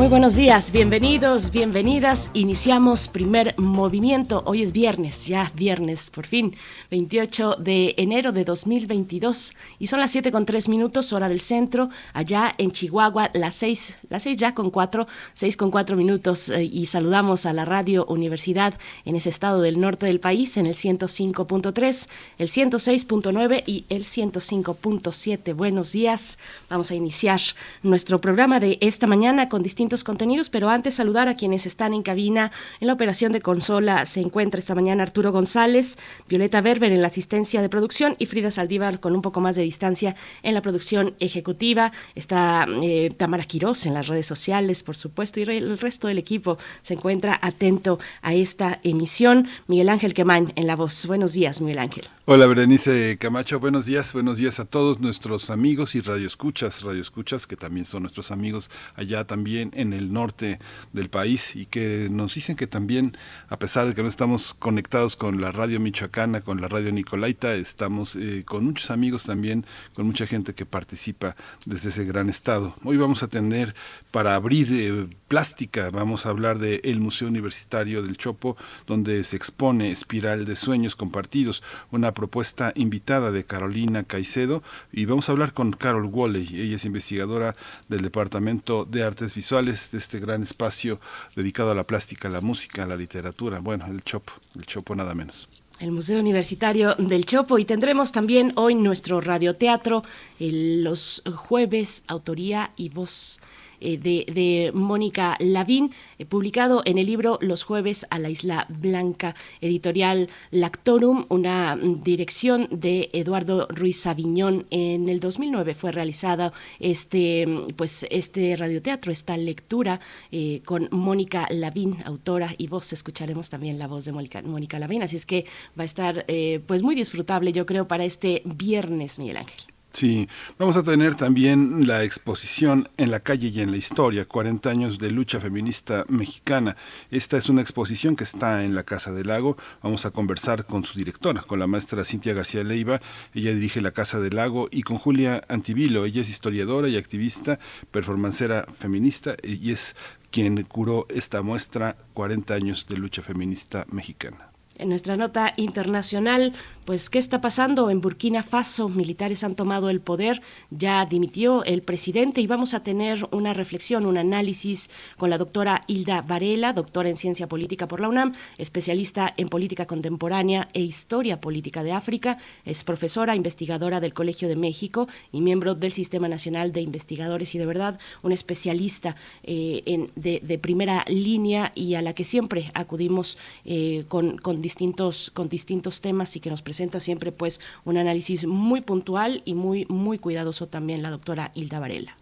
[0.00, 2.30] Muy buenos días, bienvenidos, bienvenidas.
[2.32, 4.42] Iniciamos primer movimiento.
[4.46, 6.56] Hoy es viernes, ya viernes, por fin,
[6.90, 9.52] 28 de enero de 2022.
[9.78, 11.90] Y son las 7 con 3 minutos, hora del centro.
[12.14, 16.48] Allá en Chihuahua, las 6, las 6 ya con 4, 6 con 4 minutos.
[16.48, 18.72] Eh, y saludamos a la Radio Universidad
[19.04, 22.08] en ese estado del norte del país, en el 105.3,
[22.38, 25.54] el 106.9 y el 105.7.
[25.54, 26.38] Buenos días.
[26.70, 27.40] Vamos a iniciar
[27.82, 32.02] nuestro programa de esta mañana con distintos contenidos, pero antes saludar a quienes están en
[32.02, 32.52] cabina.
[32.80, 37.08] En la operación de consola se encuentra esta mañana Arturo González, Violeta Berber en la
[37.08, 41.14] asistencia de producción y Frida Saldívar con un poco más de distancia en la producción
[41.18, 41.92] ejecutiva.
[42.14, 46.58] Está eh, Tamara Quirós en las redes sociales, por supuesto, y el resto del equipo
[46.82, 49.48] se encuentra atento a esta emisión.
[49.66, 51.06] Miguel Ángel Quemán en la voz.
[51.06, 52.04] Buenos días, Miguel Ángel.
[52.26, 53.58] Hola, Berenice Camacho.
[53.58, 58.30] Buenos días, buenos días a todos nuestros amigos y radioescuchas, radioescuchas que también son nuestros
[58.30, 60.58] amigos allá también en el norte
[60.92, 63.16] del país y que nos dicen que también,
[63.48, 67.54] a pesar de que no estamos conectados con la radio michoacana, con la radio Nicolaita,
[67.54, 72.74] estamos eh, con muchos amigos también, con mucha gente que participa desde ese gran estado.
[72.84, 73.74] Hoy vamos a tener
[74.10, 79.36] para abrir eh, plástica, vamos a hablar del el Museo Universitario del Chopo, donde se
[79.36, 84.62] expone Espiral de Sueños Compartidos, una propuesta invitada de Carolina Caicedo,
[84.92, 87.54] y vamos a hablar con Carol Woolley, ella es investigadora
[87.88, 91.00] del Departamento de Artes Visuales de este gran espacio
[91.36, 95.48] dedicado a la plástica, la música, la literatura, bueno, el Chopo, el Chopo nada menos.
[95.78, 97.58] El Museo Universitario del Chopo.
[97.58, 100.04] Y tendremos también hoy nuestro radioteatro
[100.38, 103.40] los jueves autoría y voz
[103.80, 109.34] eh, de, Mónica Lavín, eh, publicado en el libro Los jueves a la Isla Blanca,
[109.60, 114.66] editorial Lactorum, una mm, dirección de Eduardo Ruiz Saviñón.
[114.70, 121.46] En el 2009 fue realizada este, mm, pues, este radioteatro, esta lectura eh, con Mónica
[121.50, 122.92] Lavín, autora y voz.
[122.92, 125.46] Escucharemos también la voz de Mónica, Mónica Lavín, así es que
[125.78, 126.26] va a estar
[126.66, 129.69] pues muy disfrutable, yo creo, para este viernes, Miguel Ángel.
[129.92, 134.70] Sí, vamos a tener también la exposición en la calle y en la historia, 40
[134.70, 136.76] años de lucha feminista mexicana.
[137.10, 139.56] Esta es una exposición que está en la Casa del Lago.
[139.82, 143.00] Vamos a conversar con su directora, con la maestra Cintia García Leiva.
[143.34, 146.04] Ella dirige la Casa del Lago y con Julia Antivilo.
[146.04, 147.58] Ella es historiadora y activista,
[147.90, 149.96] performancera feminista y es
[150.30, 154.50] quien curó esta muestra 40 años de lucha feminista mexicana.
[154.80, 156.54] En nuestra nota internacional,
[156.90, 158.88] pues, ¿qué está pasando en Burkina Faso?
[158.88, 164.06] Militares han tomado el poder, ya dimitió el presidente y vamos a tener una reflexión,
[164.06, 169.32] un análisis con la doctora Hilda Varela, doctora en ciencia política por la UNAM, especialista
[169.36, 175.06] en política contemporánea e historia política de África, es profesora investigadora del Colegio de México
[175.30, 179.14] y miembro del Sistema Nacional de Investigadores y de verdad un especialista
[179.44, 185.48] eh, de, primera línea y a la que siempre acudimos eh, con, con distintos, con
[185.48, 190.18] distintos temas y que nos presenta siempre pues un análisis muy puntual y muy, muy
[190.18, 192.16] cuidadoso también la doctora Hilda Varela.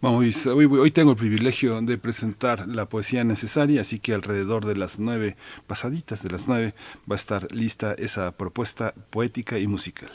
[0.00, 5.00] Vamos, hoy, tengo el privilegio de presentar la poesía necesaria, así que alrededor de las
[5.00, 5.36] nueve,
[5.66, 6.72] pasaditas de las nueve,
[7.10, 10.10] va a estar lista esa propuesta poética y musical.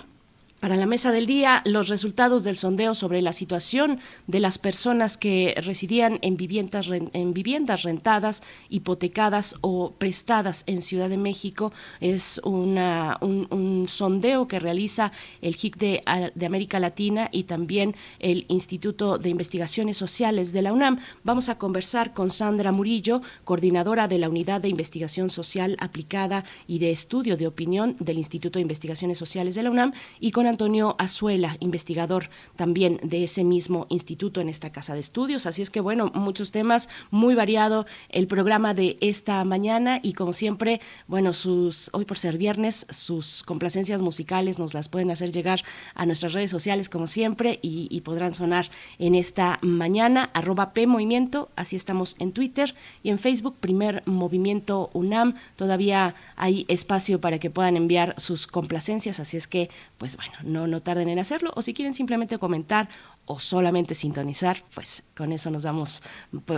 [0.64, 5.18] Para la mesa del día, los resultados del sondeo sobre la situación de las personas
[5.18, 12.40] que residían en viviendas, en viviendas rentadas, hipotecadas o prestadas en Ciudad de México es
[12.46, 16.02] una, un, sondeo que realiza el HIC de,
[16.34, 21.02] de, América Latina y también el Instituto de Investigaciones Sociales de la UNAM.
[21.26, 26.80] Vamos a conversar con Sandra Murillo, coordinadora de la Unidad de Investigación Social Aplicada y
[26.80, 29.92] de Estudio de Opinión del Instituto de Investigaciones Sociales de la UNAM,
[30.22, 35.48] y con Antonio Azuela, investigador también de ese mismo instituto en esta casa de estudios.
[35.48, 40.32] Así es que, bueno, muchos temas, muy variado el programa de esta mañana y como
[40.32, 45.64] siempre, bueno, sus, hoy por ser viernes, sus complacencias musicales nos las pueden hacer llegar
[45.96, 48.70] a nuestras redes sociales como siempre y, podrán sonar
[49.00, 54.92] en esta mañana, arroba P Movimiento, así estamos en Twitter y en Facebook, primer movimiento
[54.94, 55.34] UNAM.
[55.56, 59.70] Todavía hay espacio para que puedan enviar sus complacencias, así es que,
[60.04, 62.90] pues bueno, no, no tarden en hacerlo, o si quieren simplemente comentar
[63.26, 66.04] o solamente sintonizar, pues con eso nos damos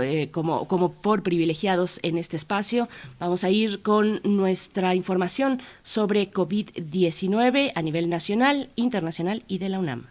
[0.02, 2.90] eh, como, como por privilegiados en este espacio.
[3.20, 9.78] Vamos a ir con nuestra información sobre COVID-19 a nivel nacional, internacional y de la
[9.78, 10.08] UNAM.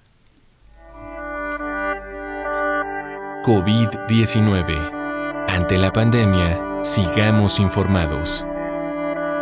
[3.43, 5.47] COVID-19.
[5.49, 8.47] Ante la pandemia, sigamos informados.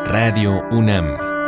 [0.07, 1.42] Radio UNAM.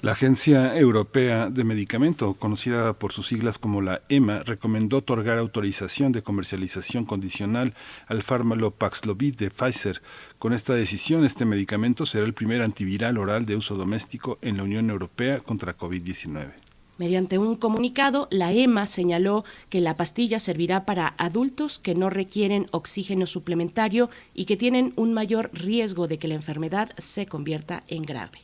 [0.00, 6.12] La Agencia Europea de Medicamento, conocida por sus siglas como la EMA, recomendó otorgar autorización
[6.12, 7.74] de comercialización condicional
[8.06, 10.00] al fármaco Paxlovid de Pfizer.
[10.38, 14.62] Con esta decisión, este medicamento será el primer antiviral oral de uso doméstico en la
[14.62, 16.67] Unión Europea contra COVID-19.
[16.98, 22.66] Mediante un comunicado, la EMA señaló que la pastilla servirá para adultos que no requieren
[22.72, 28.02] oxígeno suplementario y que tienen un mayor riesgo de que la enfermedad se convierta en
[28.02, 28.40] grave.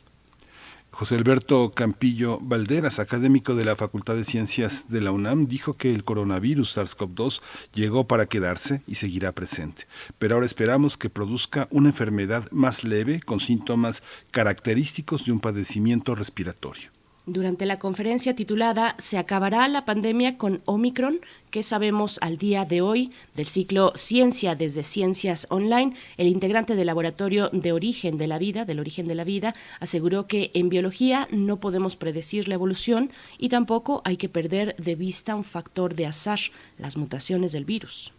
[0.95, 5.93] José Alberto Campillo Valderas, académico de la Facultad de Ciencias de la UNAM, dijo que
[5.93, 7.41] el coronavirus SARS-CoV-2
[7.73, 9.87] llegó para quedarse y seguirá presente.
[10.17, 16.15] Pero ahora esperamos que produzca una enfermedad más leve con síntomas característicos de un padecimiento
[16.15, 16.94] respiratorio.
[17.27, 21.21] Durante la conferencia titulada ¿Se acabará la pandemia con Omicron?
[21.49, 25.95] ¿Qué sabemos al día de hoy del ciclo Ciencia desde Ciencias Online?
[26.17, 30.27] El integrante del Laboratorio de Origen de la Vida, del Origen de la Vida, aseguró
[30.27, 35.35] que en biología no podemos predecir la evolución y tampoco hay que perder de vista
[35.35, 36.39] un factor de azar,
[36.77, 38.14] las mutaciones del virus.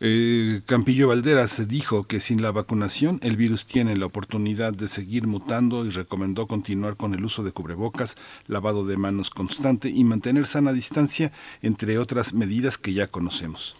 [0.00, 5.26] Eh, Campillo Valderas dijo que sin la vacunación el virus tiene la oportunidad de seguir
[5.26, 10.46] mutando y recomendó continuar con el uso de cubrebocas, lavado de manos constante y mantener
[10.46, 11.32] sana distancia,
[11.62, 13.76] entre otras medidas que ya conocemos.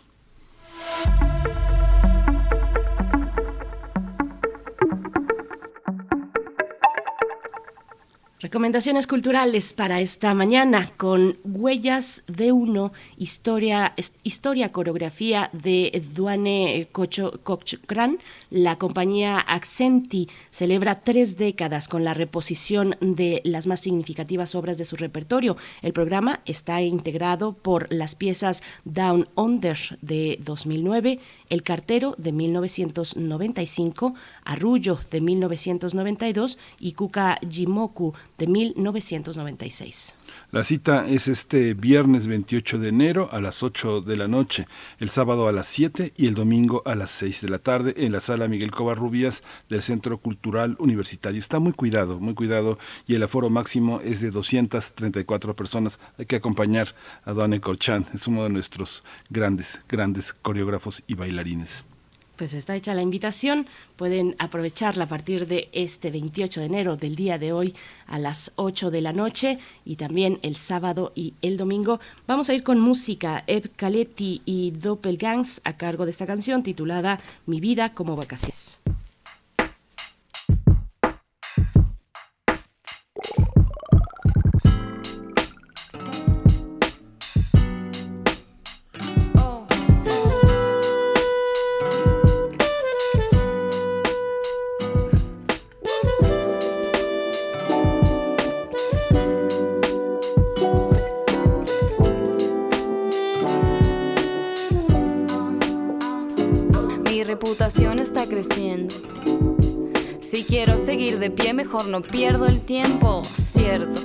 [8.44, 18.18] Recomendaciones culturales para esta mañana con Huellas de Uno, historia, historia coreografía de Duane Cochran.
[18.50, 24.84] La compañía Accenti celebra tres décadas con la reposición de las más significativas obras de
[24.84, 25.56] su repertorio.
[25.80, 31.18] El programa está integrado por las piezas Down Under de 2009,
[31.54, 34.14] El Cartero de 1995,
[34.44, 40.16] Arrullo de 1992 y Kuka Jimoku de 1996.
[40.54, 44.68] La cita es este viernes 28 de enero a las 8 de la noche,
[45.00, 48.12] el sábado a las 7 y el domingo a las 6 de la tarde en
[48.12, 51.40] la sala Miguel Covarrubias del Centro Cultural Universitario.
[51.40, 52.78] Está muy cuidado, muy cuidado
[53.08, 55.98] y el aforo máximo es de 234 personas.
[56.18, 61.82] Hay que acompañar a Duane Corchan, es uno de nuestros grandes, grandes coreógrafos y bailarines
[62.36, 63.66] pues está hecha la invitación.
[63.96, 67.74] Pueden aprovecharla a partir de este 28 de enero del día de hoy
[68.06, 72.00] a las 8 de la noche y también el sábado y el domingo.
[72.26, 73.44] Vamos a ir con música.
[73.46, 78.80] Eb Caletti y Doppelgangs a cargo de esta canción titulada Mi vida como vacaciones.
[110.20, 114.00] Si quiero seguir de pie, mejor no pierdo el tiempo, cierto.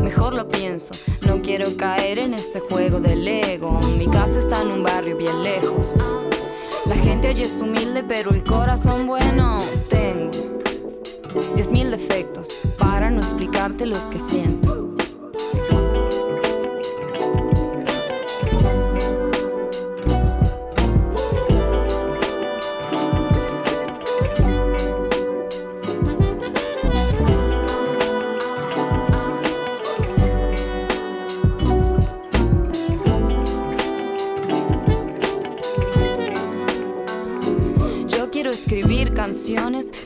[0.00, 0.94] Mejor lo pienso,
[1.26, 3.80] no quiero caer en este juego del ego.
[3.96, 5.94] Mi casa está en un barrio bien lejos.
[6.86, 10.32] La gente allí es humilde, pero el corazón bueno tengo.
[11.54, 14.93] Diez mil defectos para no explicarte lo que siento.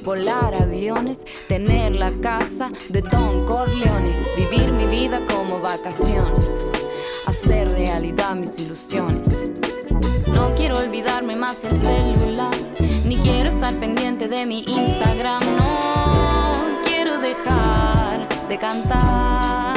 [0.08, 6.72] Volar aviones, tener la casa de Don Corleone, vivir mi vida como vacaciones,
[7.26, 9.50] hacer realidad mis ilusiones.
[10.32, 12.54] No quiero olvidarme más el celular,
[13.04, 19.76] ni quiero estar pendiente de mi Instagram, no quiero dejar de cantar.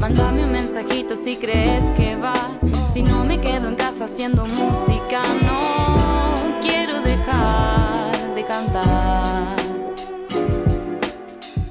[0.00, 2.34] Mándame un mensajito si crees que va,
[2.92, 7.83] si no me quedo en casa haciendo música, no quiero dejar de
[8.46, 9.56] cantar.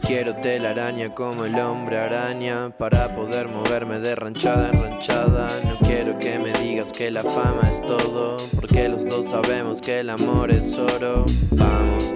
[0.02, 5.50] Quiero telaraña como el hombre araña para poder moverme de ranchada en ranchada.
[5.66, 10.02] No quiero que me digas que la fama es todo, porque los dos sabemos que
[10.02, 11.26] el amor es oro.
[11.52, 12.14] Vámonos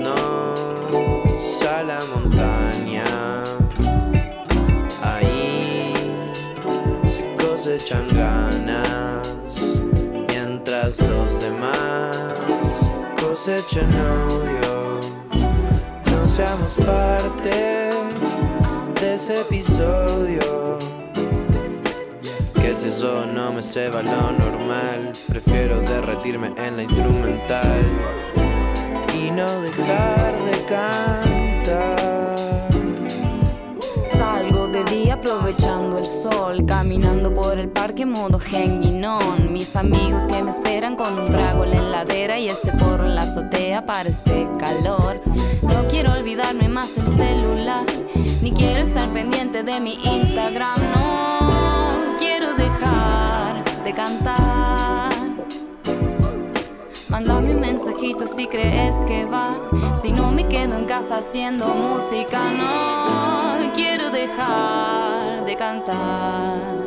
[1.68, 3.04] a la montaña.
[5.02, 5.94] Ahí
[7.04, 8.67] se cosechan ganas,
[13.38, 13.94] cosechan
[14.32, 15.00] odio
[16.26, 17.92] seamos parte
[19.00, 20.80] de ese episodio.
[22.56, 27.84] Que si eso no me va lo normal, prefiero derretirme en la instrumental
[29.14, 31.37] y no dejar de cantar.
[35.48, 39.54] Aprovechando el sol, caminando por el parque modo Genguinón.
[39.54, 43.16] Mis amigos que me esperan con un trago en la heladera y ese porro en
[43.16, 45.22] la azotea para este calor.
[45.62, 47.86] No quiero olvidarme más el celular,
[48.42, 50.82] ni quiero estar pendiente de mi Instagram.
[50.94, 55.14] No quiero dejar de cantar.
[57.08, 59.56] Mándame un mensajito si crees que va.
[59.94, 66.87] Si no me quedo en casa haciendo música, no quiero dejar de cantar.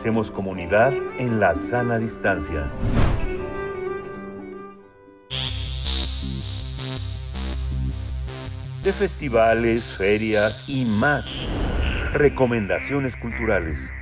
[0.00, 2.72] Hacemos comunidad en la sana distancia.
[8.82, 11.44] De festivales, ferias y más.
[12.14, 13.92] Recomendaciones culturales.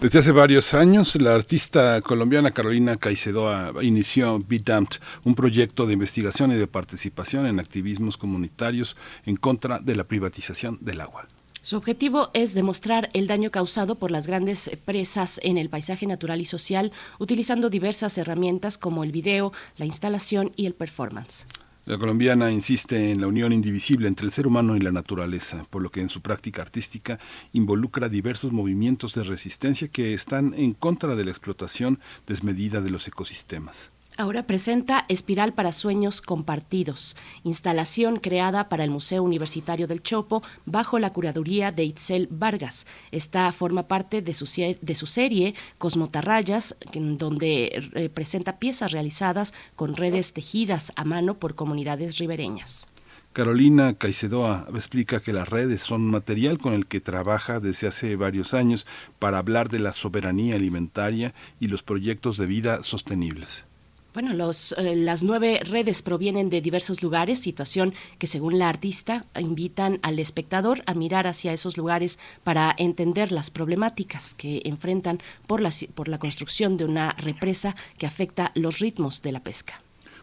[0.00, 5.92] Desde hace varios años, la artista colombiana Carolina Caicedoa inició Be Damned, un proyecto de
[5.92, 11.28] investigación y de participación en activismos comunitarios en contra de la privatización del agua.
[11.70, 16.40] Su objetivo es demostrar el daño causado por las grandes presas en el paisaje natural
[16.40, 21.46] y social, utilizando diversas herramientas como el video, la instalación y el performance.
[21.84, 25.80] La colombiana insiste en la unión indivisible entre el ser humano y la naturaleza, por
[25.80, 27.20] lo que en su práctica artística
[27.52, 33.06] involucra diversos movimientos de resistencia que están en contra de la explotación desmedida de los
[33.06, 33.92] ecosistemas.
[34.20, 40.98] Ahora presenta Espiral para Sueños Compartidos, instalación creada para el Museo Universitario del Chopo bajo
[40.98, 42.86] la curaduría de Itzel Vargas.
[43.12, 50.92] Esta forma parte de su, serie Cosmotarrayas, donde eh, presenta piezas realizadas con redes tejidas
[50.96, 52.88] a mano por comunidades ribereñas.
[53.32, 58.52] Carolina Caicedoa explica que las redes son material con el que trabaja desde hace varios
[58.52, 58.86] años
[59.18, 63.64] para hablar de la soberanía alimentaria y los proyectos de vida sostenibles.
[64.12, 69.24] Bueno, los, eh, las nueve redes provienen de diversos lugares, situación que según la artista
[69.38, 75.60] invitan al espectador a mirar hacia esos lugares para entender las problemáticas que enfrentan por
[75.60, 79.80] la, por la construcción de una represa que afecta los ritmos de la pesca.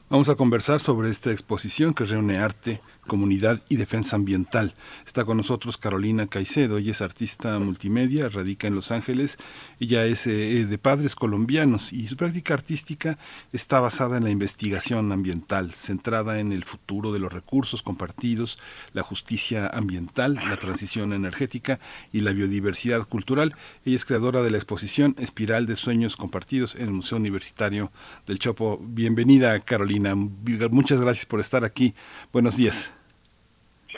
[0.10, 4.74] Vamos a conversar sobre esta exposición que reúne arte, comunidad y defensa ambiental.
[5.06, 9.38] Está con nosotros Carolina Caicedo, ella es artista multimedia, radica en Los Ángeles,
[9.80, 13.18] ella es eh, de padres colombianos y su práctica artística
[13.54, 18.58] está basada en la investigación ambiental, centrada en el futuro de los recursos compartidos,
[18.94, 21.80] la justicia ambiental, la transición energética
[22.12, 23.56] y la biodiversidad cultural.
[23.86, 27.92] Ella es creadora de la exposición Espiral de Sueños Compartidos en el Museo Universitario
[28.26, 28.80] del Chopo.
[28.82, 31.94] Bienvenida Carolina, muchas gracias por estar aquí.
[32.34, 32.92] Buenos días.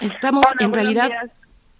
[0.01, 1.09] Estamos en realidad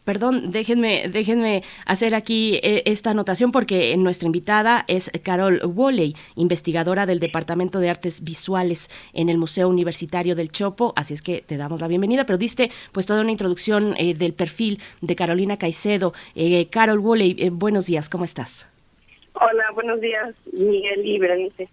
[0.10, 7.06] perdón, déjenme, déjenme hacer aquí eh, esta anotación porque nuestra invitada es Carol Woley, investigadora
[7.06, 11.58] del Departamento de Artes Visuales en el Museo Universitario del Chopo, así es que te
[11.58, 16.14] damos la bienvenida, pero diste pues toda una introducción eh, del perfil de Carolina Caicedo.
[16.34, 18.68] Eh, Carol Woley, buenos días, ¿cómo estás?
[19.36, 21.70] Hola, buenos días, Miguel y Berenice.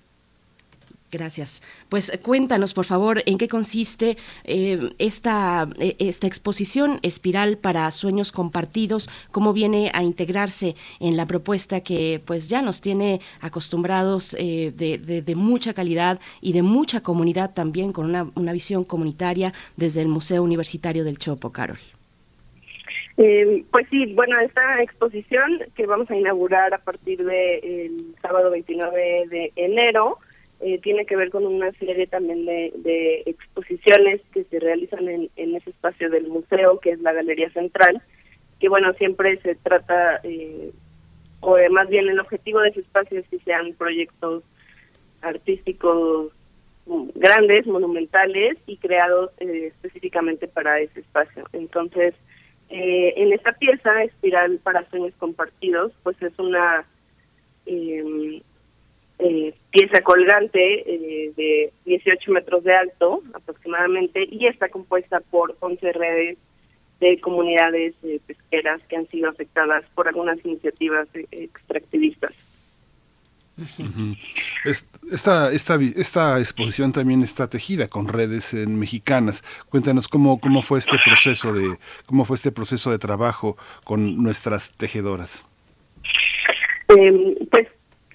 [1.12, 1.62] Gracias.
[1.88, 7.90] Pues eh, cuéntanos, por favor, en qué consiste eh, esta, eh, esta exposición Espiral para
[7.92, 14.32] Sueños Compartidos, cómo viene a integrarse en la propuesta que pues ya nos tiene acostumbrados
[14.32, 20.02] de, de, mucha calidad y de mucha comunidad también, con una, una visión comunitaria desde
[20.02, 21.78] el Museo Universitario del Chopo, Carol.
[23.16, 29.52] pues sí, bueno, esta exposición que vamos a inaugurar a partir del sábado 29 de
[29.56, 30.18] enero,
[30.60, 35.70] eh, tiene que ver con una serie también de, exposiciones que se realizan en, ese
[35.70, 38.00] espacio del museo, que es la Galería Central,
[38.58, 40.70] que bueno, siempre se trata, eh,
[41.40, 44.44] o más bien el objetivo de ese espacio es que sean proyectos
[45.20, 46.32] artísticos
[46.86, 51.44] grandes, monumentales y creados eh, específicamente para ese espacio.
[51.52, 52.14] Entonces,
[52.68, 56.84] en esta pieza, Espiral para Sueños Compartidos, pues es una
[59.18, 65.92] eh, pieza colgante eh, de 18 metros de alto aproximadamente y está compuesta por 11
[65.92, 66.38] redes
[67.00, 72.32] de comunidades eh, pesqueras que han sido afectadas por algunas iniciativas extractivistas.
[75.11, 79.42] Esta, esta, esta exposición también está tejida con redes mexicanas.
[79.70, 84.73] Cuéntanos cómo, cómo fue este proceso de cómo fue este proceso de trabajo con nuestras
[84.73, 85.46] tejedoras.
[86.88, 87.66] Em, pues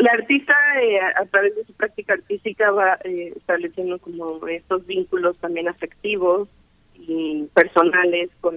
[0.01, 5.37] la artista, eh, a través de su práctica artística, va eh, estableciendo como estos vínculos
[5.37, 6.47] también afectivos
[6.95, 8.55] y personales con,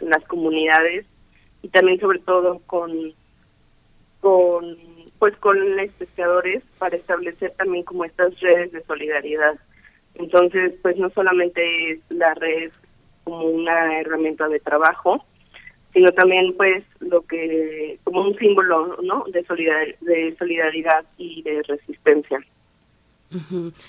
[0.00, 1.06] las comunidades
[1.62, 3.12] y también sobre todo con
[4.20, 4.76] con
[5.18, 9.54] pues con los pescadores para establecer también como estas redes de solidaridad.
[10.14, 12.72] Entonces, pues no solamente es la red
[13.24, 15.24] como una herramienta de trabajo,
[15.92, 21.62] sino también pues lo que como un símbolo no de solidaridad, de solidaridad y de
[21.62, 22.38] resistencia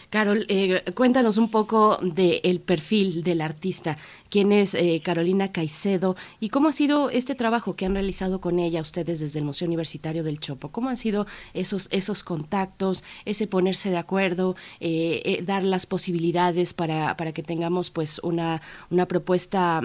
[0.09, 3.97] Carol, eh, cuéntanos un poco del perfil del artista.
[4.29, 8.59] ¿Quién es eh, Carolina Caicedo y cómo ha sido este trabajo que han realizado con
[8.59, 10.71] ella ustedes desde el Museo Universitario del Chopo?
[10.71, 17.15] ¿Cómo han sido esos, esos contactos, ese ponerse de acuerdo, eh, dar las posibilidades para,
[17.17, 19.81] para que tengamos pues una, una propuesta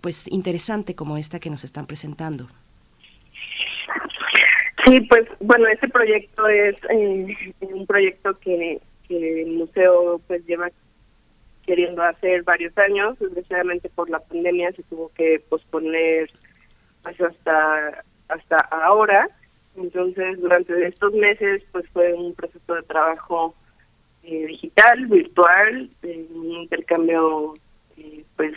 [0.00, 2.48] pues interesante como esta que nos están presentando?
[4.86, 6.74] Sí, pues bueno, este proyecto es
[7.60, 8.80] un proyecto que
[9.10, 10.70] que el museo pues lleva
[11.66, 16.30] queriendo hacer varios años, desgraciadamente por la pandemia se tuvo que posponer
[17.04, 19.28] hasta hasta ahora.
[19.76, 23.54] Entonces, durante estos meses pues fue un proceso de trabajo
[24.22, 27.54] eh, digital, virtual, un intercambio
[27.96, 28.54] eh, pues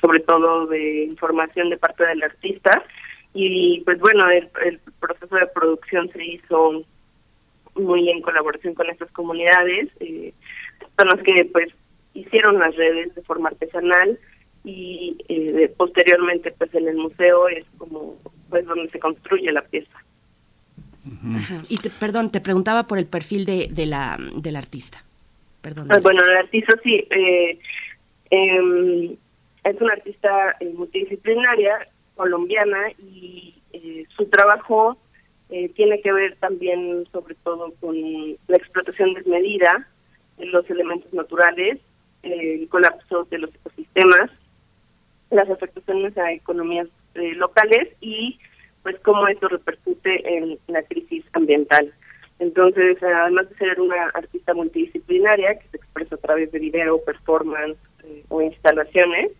[0.00, 2.84] sobre todo de información de parte del artista
[3.34, 6.84] y pues bueno, el, el proceso de producción se hizo
[7.82, 10.32] muy en colaboración con estas comunidades, eh,
[10.98, 11.68] son los que pues
[12.14, 14.18] hicieron las redes de forma artesanal
[14.64, 18.16] y eh, posteriormente pues en el museo es como
[18.48, 19.98] pues donde se construye la pieza.
[21.68, 25.02] Y perdón, te preguntaba por el perfil de, de la del artista.
[25.60, 25.88] Perdón.
[25.90, 27.58] Ah, bueno, el artista sí eh,
[28.30, 29.16] em,
[29.64, 33.54] es una artista eh, multidisciplinaria colombiana y
[34.16, 34.98] su trabajo
[35.54, 37.94] eh, tiene que ver también sobre todo con
[38.48, 39.86] la explotación desmedida
[40.38, 41.78] de los elementos naturales,
[42.22, 44.30] el colapso de los ecosistemas,
[45.30, 48.38] las afectaciones a economías eh, locales y
[48.82, 51.92] pues cómo esto repercute en la crisis ambiental.
[52.38, 57.76] Entonces, además de ser una artista multidisciplinaria que se expresa a través de video, performance
[58.04, 59.32] eh, o instalaciones,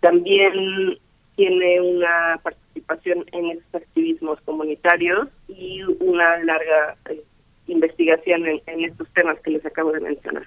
[0.00, 0.98] también
[1.36, 7.22] tiene una participación en estos activismos comunitarios y una larga eh,
[7.66, 10.46] investigación en, estos temas que les acabo de mencionar.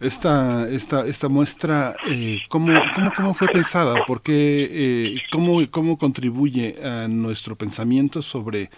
[0.00, 4.04] Esta, esta, esta muestra, eh, ¿cómo, cómo, cómo, fue pensada?
[4.06, 8.68] Porque, eh, cómo, ¿Cómo contribuye a nuestro pensamiento sobre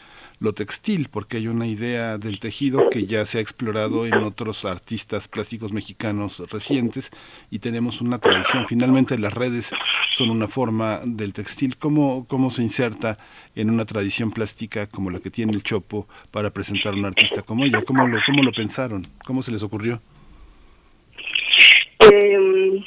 [0.44, 4.64] lo textil, porque hay una idea del tejido que ya se ha explorado en otros
[4.66, 7.10] artistas plásticos mexicanos recientes
[7.50, 8.66] y tenemos una tradición.
[8.68, 9.72] Finalmente las redes
[10.10, 11.76] son una forma del textil.
[11.78, 13.18] ¿Cómo, cómo se inserta
[13.56, 17.40] en una tradición plástica como la que tiene el Chopo para presentar a un artista
[17.40, 17.82] como ella?
[17.82, 19.06] ¿Cómo lo, cómo lo pensaron?
[19.24, 20.00] ¿Cómo se les ocurrió?
[22.00, 22.84] Em,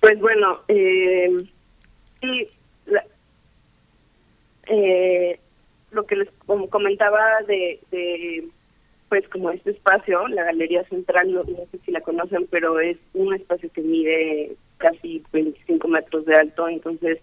[0.00, 1.30] pues bueno, eh,
[2.20, 2.48] sí,
[4.66, 5.38] eh,
[5.92, 6.28] lo que les
[6.70, 8.48] comentaba de, de,
[9.08, 13.34] pues como este espacio, la Galería Central, no, sé si la conocen, pero es un
[13.34, 17.18] espacio que mide casi 25 metros de alto, entonces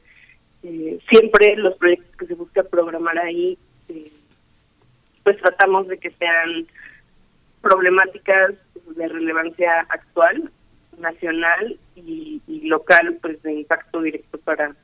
[0.64, 3.58] eh, siempre los proyectos que se busca programar ahí,
[3.90, 4.12] eh,
[5.24, 6.68] pues tratamos de que sean
[7.62, 8.56] problemáticas
[8.96, 10.52] de relevancia actual,
[11.00, 14.76] nacional y, local, pues de impacto directo para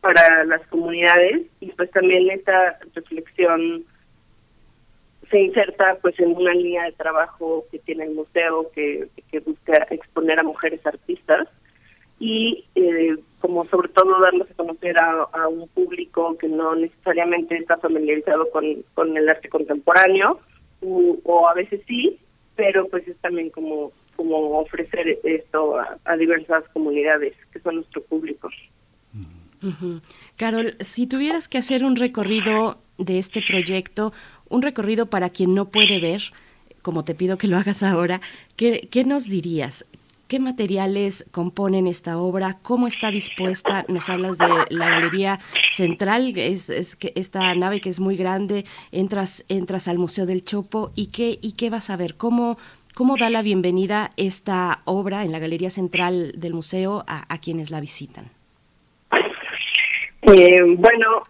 [0.00, 3.84] para las comunidades y pues también esta reflexión
[5.30, 9.86] se inserta pues en una línea de trabajo que tiene el museo que, que busca
[9.90, 11.48] exponer a mujeres artistas
[12.18, 17.78] y eh, como sobre todo darnos a conocer a, un público que no necesariamente está
[17.78, 20.40] familiarizado con, con el arte contemporáneo
[20.82, 22.18] o, a veces sí
[22.56, 28.50] pero pues es también como como ofrecer esto a, diversas comunidades que son nuestro público.
[30.36, 34.12] Carol, si tuvieras que hacer un recorrido de este proyecto,
[34.48, 36.32] un recorrido para quien no puede ver,
[36.82, 38.20] como te pido que lo hagas ahora,
[38.56, 39.84] ¿qué, nos dirías?
[40.28, 42.58] ¿Qué materiales componen esta obra?
[42.62, 43.84] ¿Cómo está dispuesta?
[43.88, 45.40] Nos hablas de la galería
[45.72, 50.92] central, es, es esta nave que es muy grande, entras, entras al Museo del Chopo
[50.94, 52.58] y qué, y qué vas a ver, cómo,
[52.94, 57.80] cómo da la bienvenida esta obra en la galería central del museo a, quienes la
[57.80, 58.39] visitan.
[60.22, 61.22] Eh, bueno,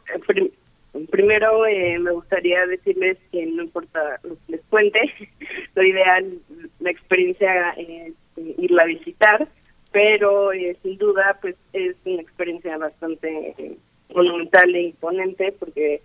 [1.11, 5.01] primero eh, me gustaría decirles que no importa lo que les cuente,
[5.75, 6.39] lo ideal,
[6.81, 8.15] la experiencia es
[8.59, 9.49] irla a visitar,
[9.93, 13.77] pero eh, sin duda pues es una experiencia bastante eh,
[14.15, 16.03] monumental e imponente porque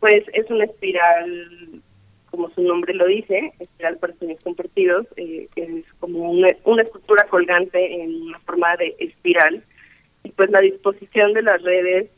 [0.00, 1.82] pues es una espiral
[2.30, 7.24] como su nombre lo dice, espiral para sueños compartidos, eh, es como una, una estructura
[7.24, 9.64] colgante en una forma de espiral.
[10.24, 12.10] Y pues la disposición de las redes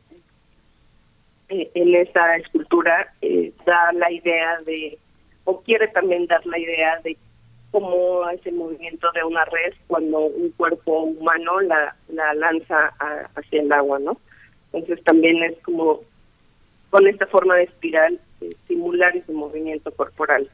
[1.50, 3.12] en esa escultura
[3.66, 4.98] da la idea de
[5.44, 7.16] o quiere también dar la idea de
[7.70, 12.92] como ese movimiento de una red cuando un cuerpo humano la, la lanza
[13.36, 14.16] hacia el agua, ¿no?
[14.72, 16.00] Entonces también es como
[16.90, 20.48] con esta forma de espiral eh, simular ese movimiento corporal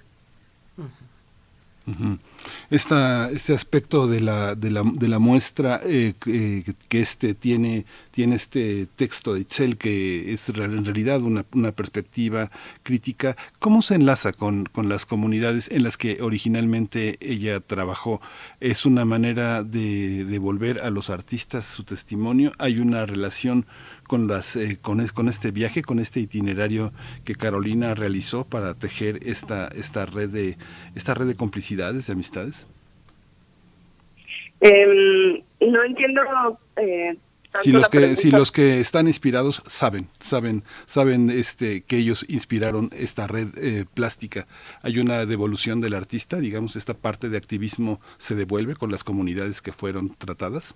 [2.70, 8.36] esta, este aspecto de la, de la, de la muestra eh, que, este tiene, tiene
[8.36, 12.50] este texto de Itzel que es en realidad una, perspectiva
[12.82, 18.20] crítica, ¿cómo se enlaza con, las comunidades en las que originalmente ella trabajó?
[18.60, 22.52] ¿Es una manera de devolver a los artistas su testimonio?
[22.58, 23.66] ¿Hay una relación
[24.06, 26.92] con las eh, con, con este viaje, con este itinerario
[27.24, 30.56] que Carolina realizó para tejer esta esta red de
[30.94, 32.66] esta red de complicidades, de amistades?
[34.60, 36.22] Em, no entiendo.
[36.76, 37.16] Eh,
[37.62, 42.90] si los que si los que están inspirados saben saben saben este que ellos inspiraron
[42.92, 44.46] esta red eh, plástica
[44.82, 49.62] hay una devolución del artista digamos esta parte de activismo se devuelve con las comunidades
[49.62, 50.74] que fueron tratadas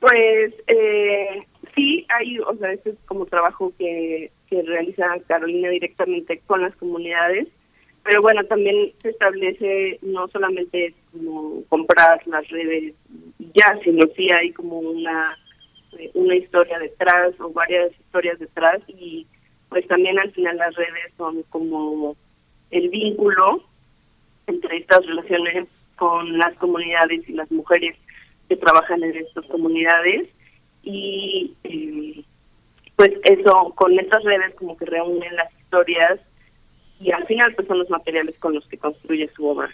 [0.00, 6.40] pues eh, sí, hay, o sea, este es como trabajo que, que realiza Carolina directamente
[6.46, 7.48] con las comunidades,
[8.02, 12.94] pero bueno, también se establece no solamente como comprar las redes
[13.38, 15.36] ya, sino sí hay como una,
[16.12, 19.26] una historia detrás o varias historias detrás y
[19.70, 22.14] pues también al final las redes son como
[22.70, 23.62] el vínculo
[24.46, 27.96] entre estas relaciones con las comunidades y las mujeres
[28.48, 30.28] que trabajan en estas comunidades
[30.84, 32.24] y
[32.96, 36.20] pues eso con estas redes como que reúnen las historias
[37.00, 39.70] y al final pues son los materiales con los que construye su obra.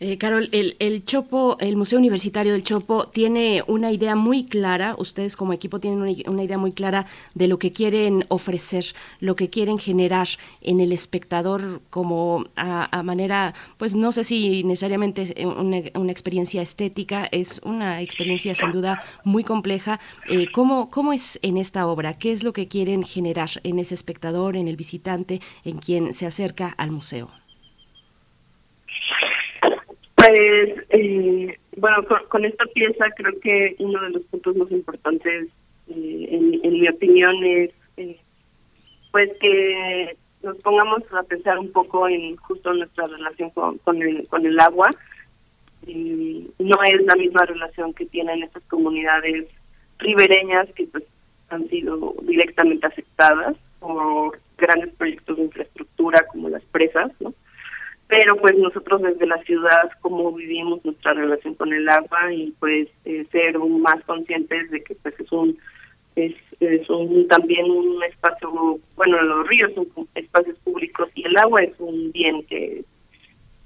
[0.00, 4.94] Eh, Carol, el, el, Chopo, el Museo Universitario del Chopo tiene una idea muy clara,
[4.98, 8.84] ustedes como equipo tienen una, idea muy clara de lo que quieren ofrecer,
[9.20, 10.28] lo que quieren generar
[10.60, 17.26] en el espectador como a, manera, pues no sé si necesariamente una, una, experiencia estética,
[17.32, 20.00] es una experiencia sin duda muy compleja.
[20.28, 22.18] Eh, ¿cómo, ¿Cómo es en esta obra?
[22.18, 26.26] ¿Qué es lo que quieren generar en ese espectador, en el visitante, en quien se
[26.26, 27.43] acerca al museo?
[30.26, 31.98] Pues, eh, bueno,
[32.30, 35.48] con, esta pieza creo que uno de los puntos más importantes,
[35.88, 36.28] eh,
[36.62, 38.18] en, mi opinión, es eh,
[39.12, 44.26] pues que nos pongamos a pensar un poco en justo nuestra relación con, con, el,
[44.28, 44.88] con el agua.
[45.86, 49.46] no es la misma relación que tienen estas comunidades
[49.98, 51.04] ribereñas que pues
[51.50, 57.34] han sido directamente afectadas por grandes proyectos de infraestructura como las presas, ¿no?
[58.08, 62.88] Pero pues nosotros desde la ciudad, cómo vivimos nuestra relación con el agua y pues
[63.04, 65.58] eh, ser más conscientes de que pues es un
[66.16, 71.62] es, es un también un espacio, bueno, los ríos son espacios públicos y el agua
[71.62, 72.84] es un bien que,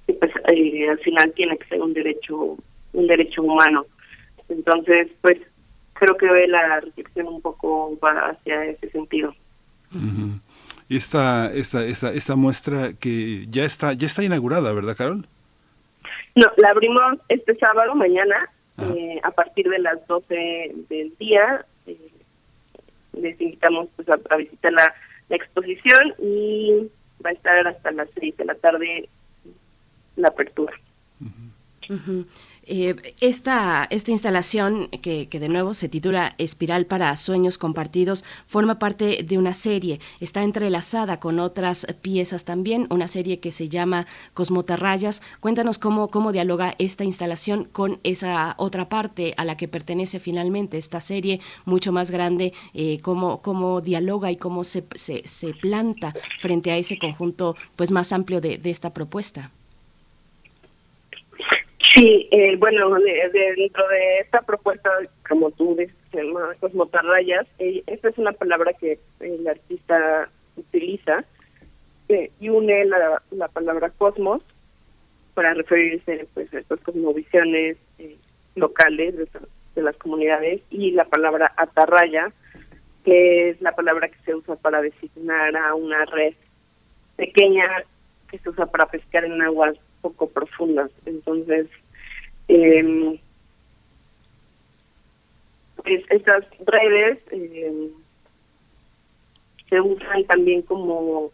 [0.06, 2.56] pues eh, al final tiene que ser un derecho
[2.94, 3.84] un derecho humano.
[4.48, 5.38] Entonces, pues
[5.92, 9.34] creo que la reflexión un poco va hacia ese sentido.
[10.88, 15.26] Esta, esta, esta, esta muestra que ya está, ya está inaugurada, ¿verdad, Carol?
[16.34, 18.48] No, la abrimos este sábado, mañana,
[18.78, 21.66] eh, a partir de las 12 del día.
[21.86, 22.10] Eh,
[23.12, 24.94] les invitamos pues, a, visitar la,
[25.30, 26.90] exposición y
[27.22, 29.08] va a estar hasta las 6 de la tarde
[30.16, 30.72] la apertura.
[32.70, 39.24] Eh, esta, esta instalación, que, de nuevo se titula Espiral para Sueños Compartidos, forma parte
[39.26, 40.00] de una serie.
[40.20, 45.22] Está entrelazada con otras piezas también, una serie que se llama Cosmotarrayas.
[45.40, 50.76] Cuéntanos cómo, cómo dialoga esta instalación con esa otra parte a la que pertenece finalmente
[50.76, 56.12] esta serie, mucho más grande, eh, cómo, cómo dialoga y cómo se, se, se, planta
[56.38, 59.52] frente a ese conjunto pues más amplio de esta propuesta.
[61.94, 64.90] Sí, eh, bueno, dentro de esta propuesta,
[65.28, 71.24] como tú dices, se llama Cosmotarrayas, eh, esta es una palabra que el artista utiliza
[72.08, 74.42] eh, y une la, la, palabra cosmos
[75.34, 78.16] para referirse pues, a estas cosmovisiones eh,
[78.54, 79.28] locales de,
[79.74, 82.32] de, las comunidades y la palabra atarraya,
[83.04, 86.34] que es la palabra que se usa para designar a una red
[87.16, 87.64] pequeña
[88.30, 90.90] que se usa para pescar en aguas poco profundas.
[91.06, 91.66] Entonces,
[95.82, 97.88] pues estas redes eh,
[99.68, 101.30] se usan también como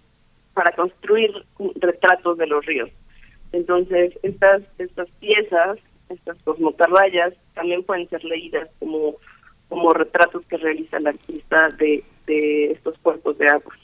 [0.55, 1.31] para construir
[1.77, 2.91] retratos de los ríos.
[3.53, 9.17] Entonces, estas estas piezas, estas cosmotarrayas, también pueden ser leídas como
[9.69, 13.75] como retratos que realiza el artista de, de estos cuerpos de agua.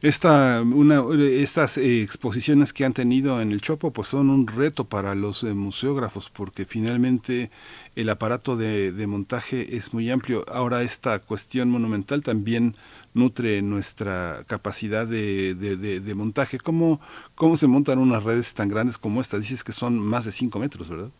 [0.00, 4.84] Esta, una, estas eh, exposiciones que han tenido en el Chopo pues son un reto
[4.84, 7.50] para los eh, museógrafos porque finalmente
[7.96, 10.44] el aparato de, montaje es muy amplio.
[10.48, 12.74] Ahora esta cuestión monumental también
[13.12, 16.58] nutre nuestra capacidad de, montaje.
[16.58, 17.00] ¿Cómo,
[17.34, 19.38] ¿Cómo se montan unas redes tan grandes como esta?
[19.38, 21.10] Dices que son más de 5 metros, ¿verdad?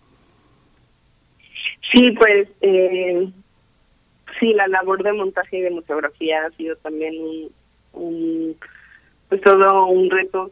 [1.92, 3.30] Sí, pues eh,
[4.38, 7.14] sí, la labor de montaje y de museografía ha sido también
[7.92, 8.56] un,
[9.28, 10.50] pues todo un reto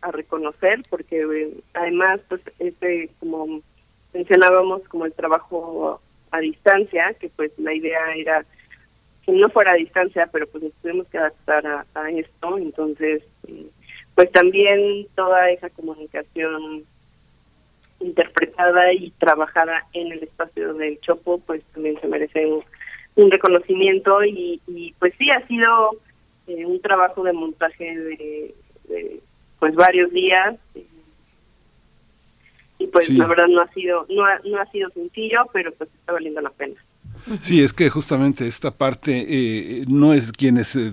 [0.00, 3.60] a reconocer porque además pues este como
[4.12, 8.44] mencionábamos como el trabajo a distancia que pues la idea era
[9.24, 12.58] que no fuera a distancia pero pues nos tuvimos que adaptar a, esto.
[12.58, 13.22] Entonces
[14.14, 16.84] pues también toda esa comunicación
[18.00, 22.46] interpretada y trabajada en el espacio del Chopo pues también se merece
[23.18, 24.60] un reconocimiento y,
[24.98, 25.90] pues sí ha sido
[26.46, 29.20] eh, un trabajo de montaje de,
[29.58, 30.56] pues varios días.
[32.78, 35.90] Y pues la verdad no ha sido no ha, no ha sido sencillo pero pues
[35.92, 36.76] está valiendo la pena
[37.40, 40.92] Sí, es que justamente esta parte eh, no es quienes eh,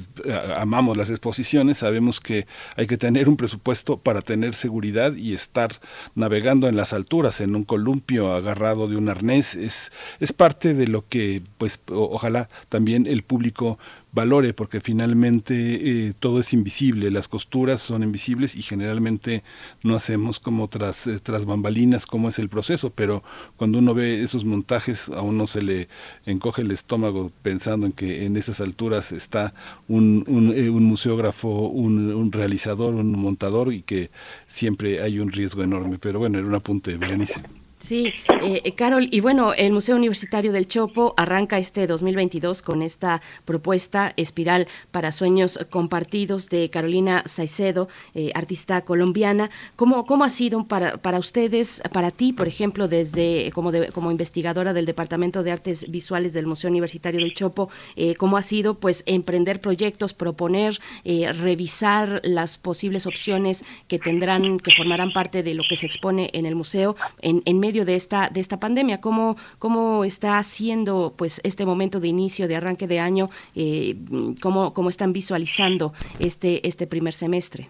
[0.56, 5.80] amamos las exposiciones, sabemos que hay que tener un presupuesto para tener seguridad y estar
[6.16, 10.88] navegando en las alturas, en un columpio agarrado de un arnés, es, es parte de
[10.88, 13.78] lo que pues ojalá también el público
[14.16, 19.44] valore, porque finalmente eh, todo es invisible, las costuras son invisibles y generalmente
[19.84, 23.24] no hacemos como tras, eh, tras bambalinas cómo es el proceso, pero
[23.58, 25.90] cuando uno ve esos montajes a uno se le
[26.26, 29.54] encoge el estómago pensando en que en esas alturas está
[29.90, 34.12] un, un, eh, museógrafo, un, un, realizador, un montador y que
[34.48, 36.00] siempre hay un riesgo enorme.
[36.00, 37.42] Pero bueno, era un apunte, Berenice.
[37.86, 38.08] Sí,
[38.42, 43.22] eh, eh, Carol, y bueno, el Museo Universitario del Chopo arranca este 2022 con esta
[43.46, 49.52] propuesta Espiral para Sueños Compartidos de Carolina Saicedo, eh, artista colombiana.
[49.76, 54.74] ¿Cómo, ¿Cómo ha sido para, para ustedes, para ti, por ejemplo, desde como, como investigadora
[54.74, 57.70] del Departamento de Artes Visuales del Museo Universitario del Chopo,
[58.18, 65.14] cómo ha sido pues emprender proyectos, proponer, revisar las posibles opciones que tendrán, que formarán
[65.14, 68.40] parte de lo que se expone en el museo en, en medio de esta, de
[68.40, 69.02] esta pandemia?
[69.02, 73.30] ¿Cómo, cómo está haciendo pues, este momento de inicio, de arranque de año?
[73.56, 73.96] Eh,
[74.42, 77.70] ¿cómo, ¿Cómo están visualizando este, este primer semestre?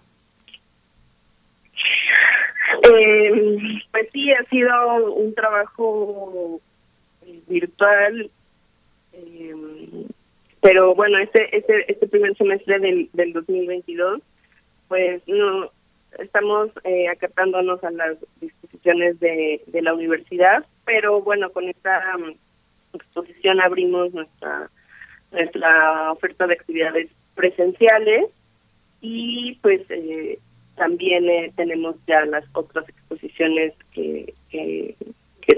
[2.84, 6.60] Eh, pues sí, ha sido un trabajo
[7.48, 8.30] virtual,
[9.14, 9.56] eh,
[10.62, 14.22] pero bueno, este, este, este primer semestre del, del 2022,
[14.88, 15.72] pues no,
[16.20, 22.36] estamos eh, acatándonos a las disposiciones de, de la universidad, pero bueno, con esta um,
[22.94, 24.70] exposición abrimos nuestra
[25.32, 28.26] nuestra oferta de actividades presenciales
[29.02, 30.40] y pues eh,
[30.76, 34.96] también eh, tenemos ya las otras exposiciones que, que,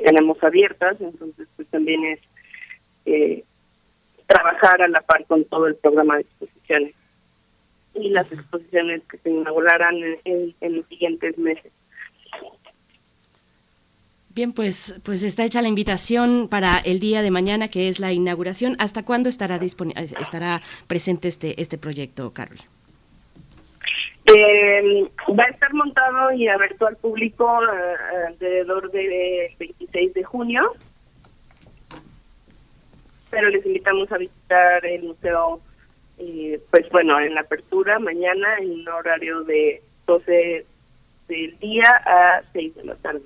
[0.04, 2.20] tenemos abiertas, entonces pues también es
[3.06, 3.44] eh,
[4.26, 6.94] trabajar a la par con todo el programa de exposiciones
[8.00, 11.72] y las exposiciones que se inaugurarán en, los siguientes meses.
[14.30, 18.14] Bien, pues, pues está hecha la invitación para el día de mañana, que es la
[18.14, 18.76] inauguración.
[18.78, 22.60] ¿Hasta cuándo estará estará presente este este proyecto, Carol?
[24.28, 30.74] Eh, va a estar montado y abierto al público eh, alrededor del 26 de junio,
[33.30, 35.62] pero les invitamos a visitar el museo,
[36.18, 40.66] eh, pues bueno, en la apertura mañana en un horario de 12
[41.28, 43.22] del día a 6 de la tarde.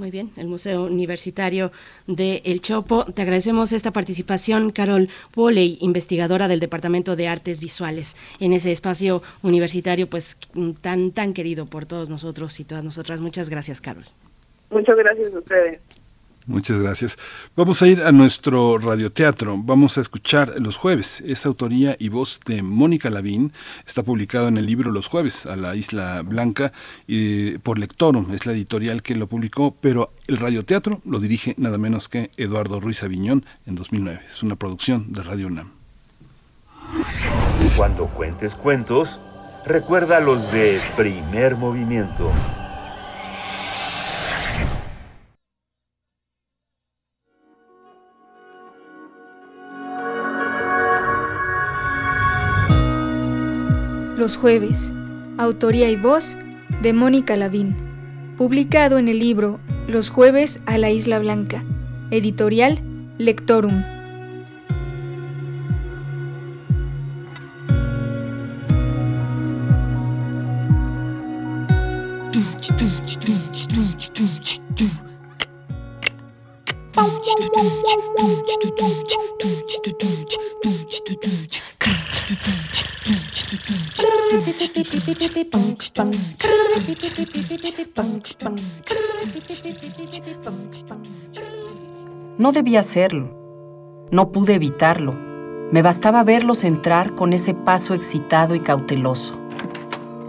[0.00, 1.72] Muy bien, el Museo Universitario
[2.06, 3.04] de El Chopo.
[3.04, 9.22] Te agradecemos esta participación, Carol Woley, investigadora del Departamento de Artes Visuales, en ese espacio
[9.42, 10.38] universitario, pues
[10.80, 13.20] tan, tan querido por todos nosotros y todas nosotras.
[13.20, 14.04] Muchas gracias, Carol.
[14.70, 15.80] Muchas gracias a ustedes.
[16.46, 17.18] Muchas gracias.
[17.54, 19.56] Vamos a ir a nuestro radioteatro.
[19.58, 21.20] Vamos a escuchar Los Jueves.
[21.20, 23.52] Es autoría y voz de Mónica Lavín.
[23.86, 26.72] Está publicado en el libro Los Jueves a la Isla Blanca
[27.06, 28.32] y por Lectorum.
[28.32, 32.80] Es la editorial que lo publicó, pero el radioteatro lo dirige nada menos que Eduardo
[32.80, 34.22] Ruiz Aviñón en 2009.
[34.26, 35.70] Es una producción de Radio UNAM.
[37.76, 39.20] Cuando cuentes cuentos,
[39.66, 42.32] recuerda los de primer movimiento.
[54.20, 54.92] Los jueves,
[55.38, 56.36] autoría y voz
[56.82, 57.74] de Mónica Lavín,
[58.36, 61.64] publicado en el libro Los jueves a la Isla Blanca,
[62.10, 62.80] editorial
[63.16, 63.82] Lectorum.
[92.38, 93.28] No debía hacerlo.
[94.10, 95.14] No pude evitarlo.
[95.70, 99.38] Me bastaba verlos entrar con ese paso excitado y cauteloso.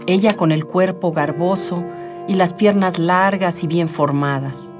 [0.06, 1.84] Ella con el cuerpo garboso
[2.28, 4.72] y las piernas largas y bien formadas.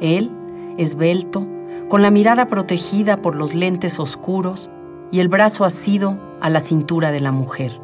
[0.00, 0.30] Él,
[0.78, 1.46] esbelto,
[1.88, 4.70] con la mirada protegida por los lentes oscuros
[5.12, 7.83] y el brazo asido a la cintura de la mujer.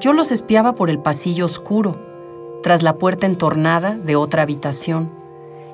[0.00, 1.98] Yo los espiaba por el pasillo oscuro,
[2.62, 5.10] tras la puerta entornada de otra habitación,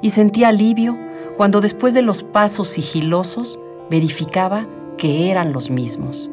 [0.03, 0.99] y sentía alivio
[1.37, 3.59] cuando después de los pasos sigilosos
[3.89, 4.67] verificaba
[4.99, 6.31] que eran los mismos.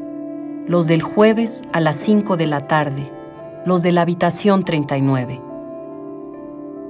[0.66, 3.12] Los del jueves a las 5 de la tarde,
[3.66, 5.40] los de la habitación 39.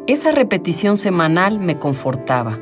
[0.07, 2.59] Esa repetición semanal me confortaba.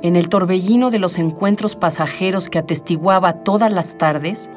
[0.00, 4.50] En el torbellino de los encuentros pasajeros que atestiguaba todas las tardes,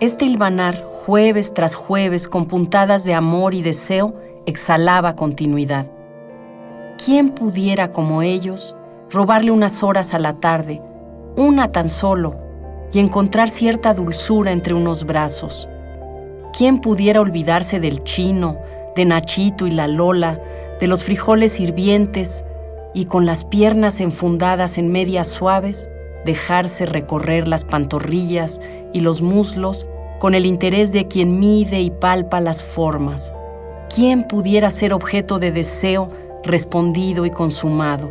[0.00, 4.14] este hilvanar, jueves tras jueves, con puntadas de amor y deseo,
[4.46, 5.90] exhalaba continuidad.
[7.04, 8.76] ¿Quién pudiera, como ellos,
[9.10, 10.80] robarle unas horas a la tarde,
[11.36, 12.36] una tan solo,
[12.92, 15.68] y encontrar cierta dulzura entre unos brazos?
[16.56, 18.56] ¿Quién pudiera olvidarse del chino,
[18.94, 20.40] de Nachito y la Lola,
[20.78, 22.44] de los frijoles hirvientes,
[22.94, 25.90] y con las piernas enfundadas en medias suaves,
[26.24, 28.60] dejarse recorrer las pantorrillas
[28.92, 29.87] y los muslos
[30.18, 33.32] con el interés de quien mide y palpa las formas.
[33.94, 36.10] ¿Quién pudiera ser objeto de deseo
[36.44, 38.10] respondido y consumado?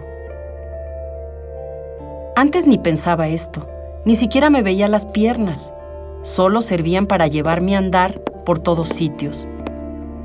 [2.36, 3.68] Antes ni pensaba esto,
[4.06, 5.74] ni siquiera me veía las piernas,
[6.22, 9.48] solo servían para llevarme a andar por todos sitios.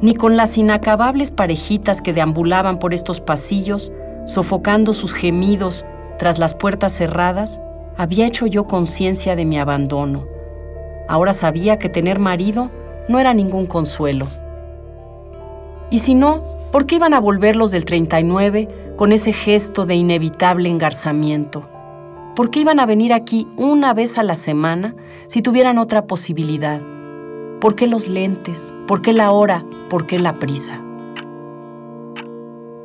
[0.01, 3.93] Ni con las inacabables parejitas que deambulaban por estos pasillos,
[4.27, 5.85] sofocando sus gemidos
[6.19, 7.61] tras las puertas cerradas,
[7.97, 10.32] había hecho yo conciencia de mi abandono.
[11.13, 12.71] Ahora sabía que tener marido
[13.07, 14.29] no era ningún consuelo.
[15.91, 16.43] Y si no,
[16.73, 21.69] ¿por qué iban a volver los del 39 con ese gesto de inevitable engarzamiento?
[22.35, 24.97] ¿Por qué iban a venir aquí una vez a la semana
[25.27, 26.81] si tuvieran otra posibilidad?
[27.61, 28.75] ¿Por qué los lentes?
[28.87, 29.67] ¿Por qué la hora?
[29.91, 30.81] ¿Por qué la prisa?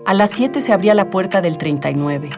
[0.05, 2.32] A las 7 se abría la puerta del 39.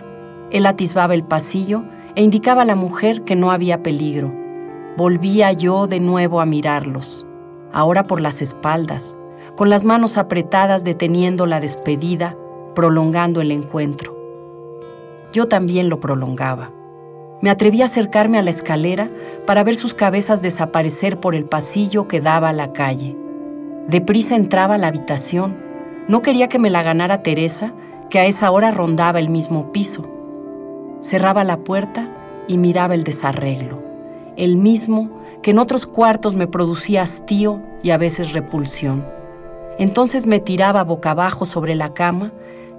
[0.52, 1.84] Él atisbaba el pasillo
[2.14, 4.49] e indicaba a la mujer que no había peligro.
[4.98, 7.26] Volvía yo de nuevo a mirarlos,
[7.72, 9.16] ahora por las espaldas,
[9.56, 12.36] con las manos apretadas deteniendo la despedida,
[12.76, 14.18] prolongando el encuentro.
[15.34, 16.72] Yo también lo prolongaba.
[17.42, 19.10] Me atreví a acercarme a la escalera
[19.46, 23.16] para ver sus cabezas desaparecer por el pasillo que daba a la calle.
[23.88, 25.58] Deprisa entraba a la habitación.
[26.08, 27.74] No quería que me la ganara Teresa,
[28.10, 30.04] que a esa hora rondaba el mismo piso.
[31.02, 32.10] Cerraba la puerta
[32.48, 33.82] y miraba el desarreglo,
[34.40, 39.06] el mismo que en otros cuartos me producía hastío y a veces repulsión.
[39.78, 42.32] Entonces me tiraba boca abajo sobre la cama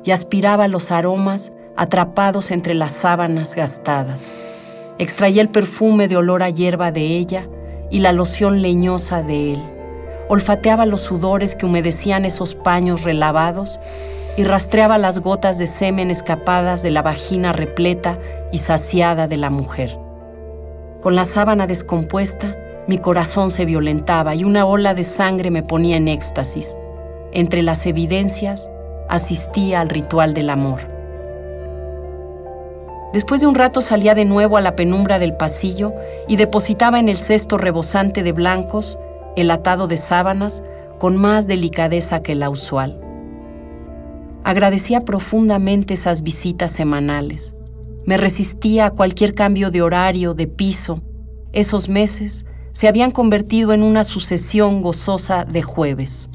[0.03, 4.35] y aspiraba los aromas atrapados entre las sábanas gastadas.
[4.99, 7.47] Extraía el perfume de olor a hierba de ella
[7.91, 9.63] y la loción leñosa de él.
[10.29, 13.81] Olfateaba los sudores que humedecían esos paños relavados
[14.37, 18.19] y rastreaba las gotas de semen escapadas de la vagina repleta
[18.53, 20.10] y saciada de la mujer.
[21.01, 22.55] Con la sábana descompuesta,
[22.87, 26.77] mi corazón se violentaba y una ola de sangre me ponía en éxtasis.
[27.33, 28.71] Entre las evidencias,
[29.09, 30.81] asistía al ritual del amor.
[33.15, 35.95] Después de un rato salía de nuevo a la penumbra del pasillo
[36.29, 38.99] y depositaba en el cesto rebosante de blancos
[39.37, 40.63] el atado de sábanas
[40.99, 43.01] con más delicadeza que la usual.
[44.45, 47.57] Agradecía profundamente esas visitas semanales.
[48.07, 51.03] Me resistía a cualquier cambio de horario, de piso.
[51.53, 56.31] Esos meses se habían convertido en una sucesión gozosa de jueves.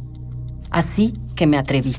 [0.69, 1.95] Así que me atreví.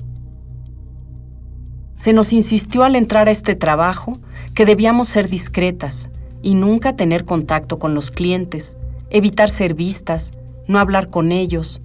[1.97, 4.12] Se nos insistió al entrar a este trabajo
[4.55, 6.11] que debíamos ser discretas
[6.43, 8.77] y nunca tener contacto con los clientes,
[9.11, 10.33] evitar ser vistas,
[10.69, 11.81] no hablar con ellos,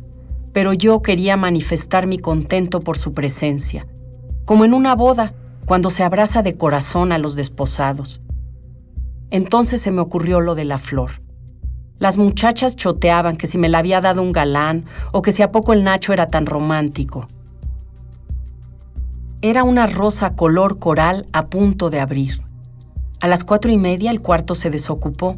[0.53, 3.87] pero yo quería manifestar mi contento por su presencia,
[4.45, 5.33] como en una boda,
[5.65, 8.21] cuando se abraza de corazón a los desposados.
[9.29, 11.21] Entonces se me ocurrió lo de la flor.
[11.99, 15.51] Las muchachas choteaban que si me la había dado un galán o que si a
[15.51, 17.27] poco el Nacho era tan romántico.
[19.41, 22.41] Era una rosa color coral a punto de abrir.
[23.19, 25.37] A las cuatro y media el cuarto se desocupó.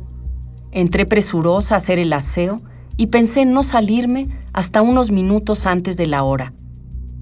[0.72, 2.56] Entré presurosa a hacer el aseo
[2.96, 6.54] y pensé en no salirme hasta unos minutos antes de la hora.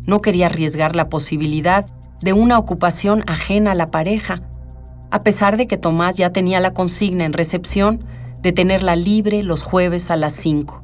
[0.06, 1.88] No quería arriesgar la posibilidad
[2.22, 4.42] de una ocupación ajena a la pareja,
[5.10, 8.04] a pesar de que Tomás ya tenía la consigna en recepción
[8.42, 10.82] de tenerla libre los jueves a las cinco.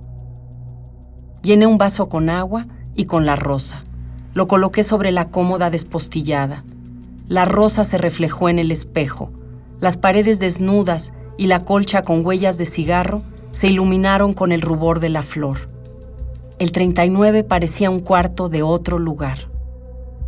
[1.42, 2.66] Llené un vaso con agua
[2.96, 3.84] y con la rosa.
[4.34, 6.64] Lo coloqué sobre la cómoda despostillada.
[7.28, 9.32] La rosa se reflejó en el espejo.
[9.80, 13.22] Las paredes desnudas y la colcha con huellas de cigarro
[13.52, 15.70] se iluminaron con el rubor de la flor.
[16.60, 19.50] El 39 parecía un cuarto de otro lugar.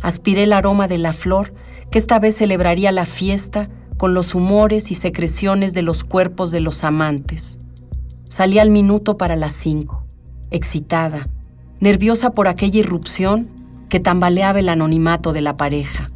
[0.02, 1.52] Aspiré el aroma de la flor,
[1.90, 6.60] que esta vez celebraría la fiesta con los humores y secreciones de los cuerpos de
[6.60, 7.58] los amantes.
[8.28, 10.04] Salí al minuto para las cinco,
[10.50, 11.28] excitada,
[11.80, 13.48] nerviosa por aquella irrupción
[13.88, 16.06] que tambaleaba el anonimato de la pareja.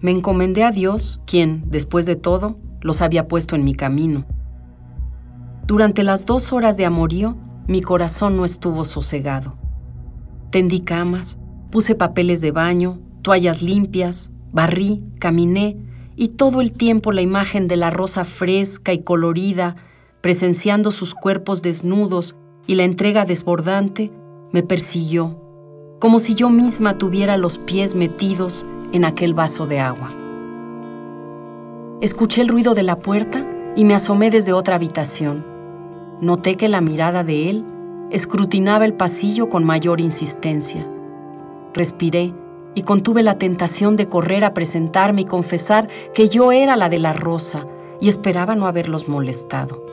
[0.00, 4.26] Me encomendé a Dios, quien, después de todo, los había puesto en mi camino.
[5.66, 7.36] Durante las dos horas de amorío,
[7.66, 9.56] mi corazón no estuvo sosegado.
[10.50, 11.38] Tendí camas,
[11.70, 15.76] puse papeles de baño, toallas limpias, barrí, caminé,
[16.16, 19.76] y todo el tiempo la imagen de la rosa fresca y colorida,
[20.20, 22.34] presenciando sus cuerpos desnudos
[22.66, 24.10] y la entrega desbordante,
[24.52, 25.48] me persiguió
[25.98, 30.10] como si yo misma tuviera los pies metidos en aquel vaso de agua.
[32.00, 33.44] Escuché el ruido de la puerta
[33.74, 35.44] y me asomé desde otra habitación.
[36.20, 37.64] Noté que la mirada de él
[38.10, 40.88] escrutinaba el pasillo con mayor insistencia.
[41.74, 42.34] Respiré
[42.74, 46.98] y contuve la tentación de correr a presentarme y confesar que yo era la de
[46.98, 47.66] la rosa
[48.00, 49.84] y esperaba no haberlos molestado.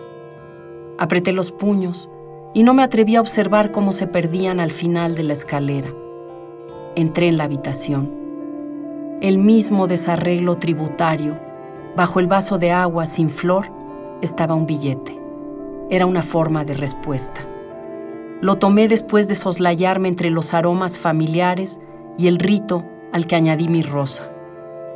[0.98, 2.10] Apreté los puños
[2.54, 5.90] y no me atreví a observar cómo se perdían al final de la escalera.
[6.96, 8.12] Entré en la habitación.
[9.22, 11.40] El mismo desarreglo tributario.
[11.96, 13.66] Bajo el vaso de agua sin flor
[14.22, 15.20] estaba un billete.
[15.90, 17.42] Era una forma de respuesta.
[18.42, 21.80] Lo tomé después de soslayarme entre los aromas familiares
[22.18, 24.30] y el rito al que añadí mi rosa.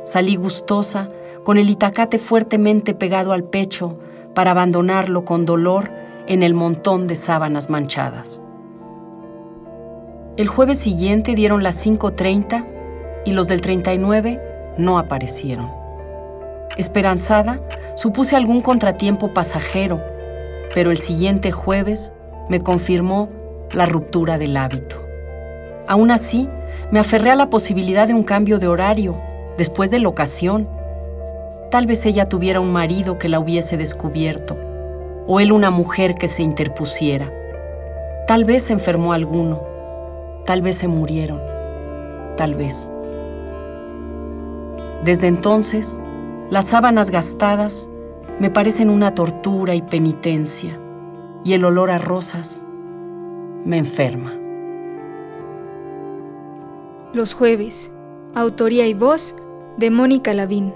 [0.04, 1.10] Salí gustosa,
[1.44, 3.98] con el itacate fuertemente pegado al pecho,
[4.34, 5.90] para abandonarlo con dolor
[6.26, 8.42] en el montón de sábanas manchadas.
[10.36, 12.64] El jueves siguiente dieron las 5.30
[13.24, 15.70] y los del 39 no aparecieron.
[16.76, 17.60] Esperanzada,
[17.96, 20.00] supuse algún contratiempo pasajero,
[20.74, 22.12] pero el siguiente jueves
[22.50, 23.30] me confirmó
[23.72, 24.96] la ruptura del hábito.
[25.88, 26.48] Aún así,
[26.90, 29.16] me aferré a la posibilidad de un cambio de horario,
[29.56, 30.68] después de la ocasión.
[31.70, 34.56] Tal vez ella tuviera un marido que la hubiese descubierto
[35.26, 37.32] o él una mujer que se interpusiera.
[38.26, 39.70] Tal vez enfermó alguno.
[40.44, 41.40] Tal vez se murieron,
[42.36, 42.90] tal vez.
[45.04, 46.00] Desde entonces,
[46.50, 47.88] las sábanas gastadas
[48.40, 50.79] me parecen una tortura y penitencia,
[51.44, 52.64] y el olor a rosas
[53.64, 54.32] me enferma.
[57.12, 57.90] Los jueves,
[58.34, 59.34] autoría y voz
[59.76, 60.72] de Mónica Lavín,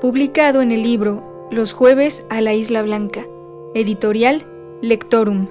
[0.00, 3.22] publicado en el libro Los jueves a la Isla Blanca,
[3.74, 4.42] editorial
[4.82, 5.48] Lectorum.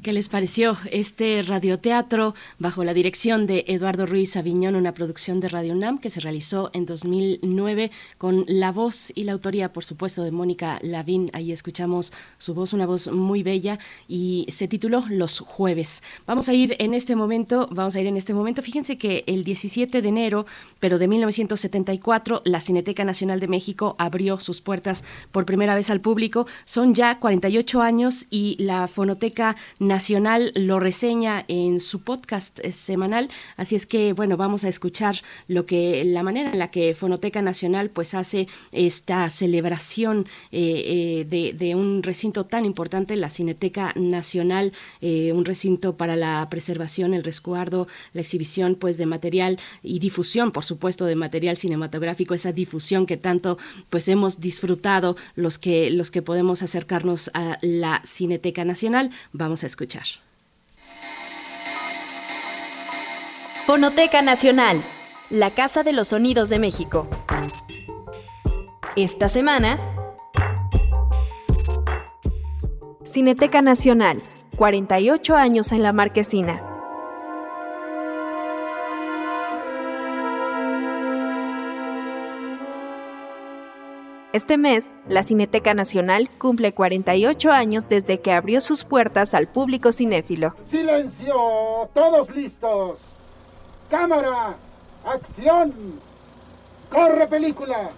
[0.00, 5.48] ¿Qué les pareció este radioteatro bajo la dirección de Eduardo Ruiz Aviñón, una producción de
[5.48, 10.22] Radio UNAM que se realizó en 2009 con la voz y la autoría, por supuesto,
[10.22, 11.30] de Mónica Lavín?
[11.32, 16.04] Ahí escuchamos su voz, una voz muy bella y se tituló Los Jueves.
[16.26, 18.62] Vamos a ir en este momento, vamos a ir en este momento.
[18.62, 20.46] Fíjense que el 17 de enero,
[20.78, 26.00] pero de 1974, la Cineteca Nacional de México abrió sus puertas por primera vez al
[26.00, 26.46] público.
[26.64, 29.56] Son ya 48 años y la Fonoteca
[29.88, 35.16] Nacional lo reseña en su podcast eh, semanal, así es que bueno, vamos a escuchar
[35.48, 41.52] lo que la manera en la que Fonoteca Nacional pues hace esta celebración eh, eh,
[41.54, 47.88] de, un recinto tan importante, la Cineteca Nacional, un recinto para la preservación, el resguardo,
[48.12, 53.16] la exhibición pues de material y difusión, por supuesto, de material cinematográfico, esa difusión que
[53.16, 53.58] tanto
[53.90, 59.10] pues hemos disfrutado los que los que podemos acercarnos a la Cineteca Nacional.
[59.32, 60.06] Vamos a escuchar escuchar.
[63.66, 64.82] Fonoteca Nacional,
[65.30, 67.06] la Casa de los Sonidos de México.
[68.96, 69.78] Esta semana,
[73.04, 74.20] Cineteca Nacional,
[74.56, 76.67] 48 años en la marquesina.
[84.38, 89.90] Este mes, la Cineteca Nacional cumple 48 años desde que abrió sus puertas al público
[89.90, 90.54] cinéfilo.
[90.64, 91.34] ¡Silencio!
[91.92, 93.00] ¡Todos listos!
[93.90, 94.54] ¡Cámara!
[95.04, 95.74] ¡Acción!
[96.88, 97.90] ¡Corre película!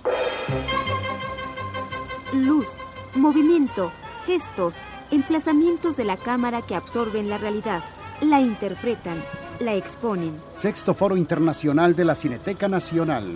[2.32, 2.68] Luz,
[3.14, 3.92] movimiento,
[4.24, 4.76] gestos,
[5.10, 7.84] emplazamientos de la cámara que absorben la realidad,
[8.22, 9.22] la interpretan,
[9.58, 10.40] la exponen.
[10.52, 13.26] Sexto Foro Internacional de la Cineteca Nacional.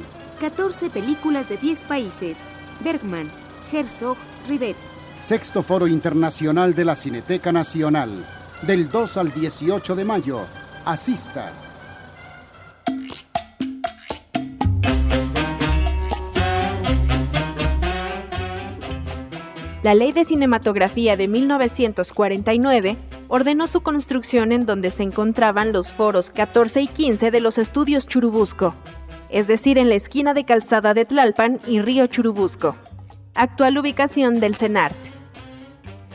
[0.41, 2.39] 14 películas de 10 países
[2.81, 3.31] Bergman,
[3.73, 4.17] Herzog,
[4.49, 4.77] Rivet.
[5.19, 8.27] Sexto Foro Internacional de la Cineteca Nacional,
[8.63, 10.41] del 2 al 18 de mayo.
[10.85, 11.64] Asista.
[19.85, 22.97] La Ley de Cinematografía de 1949
[23.29, 28.07] ordenó su construcción en donde se encontraban los foros 14 y 15 de los estudios
[28.07, 28.75] Churubusco,
[29.29, 32.77] es decir, en la esquina de Calzada de Tlalpan y Río Churubusco,
[33.35, 34.97] actual ubicación del CENART.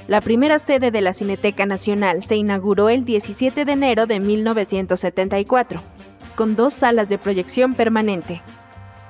[0.08, 5.80] La primera sede de la Cineteca Nacional se inauguró el 17 de enero de 1974,
[6.36, 8.42] con dos salas de proyección permanente,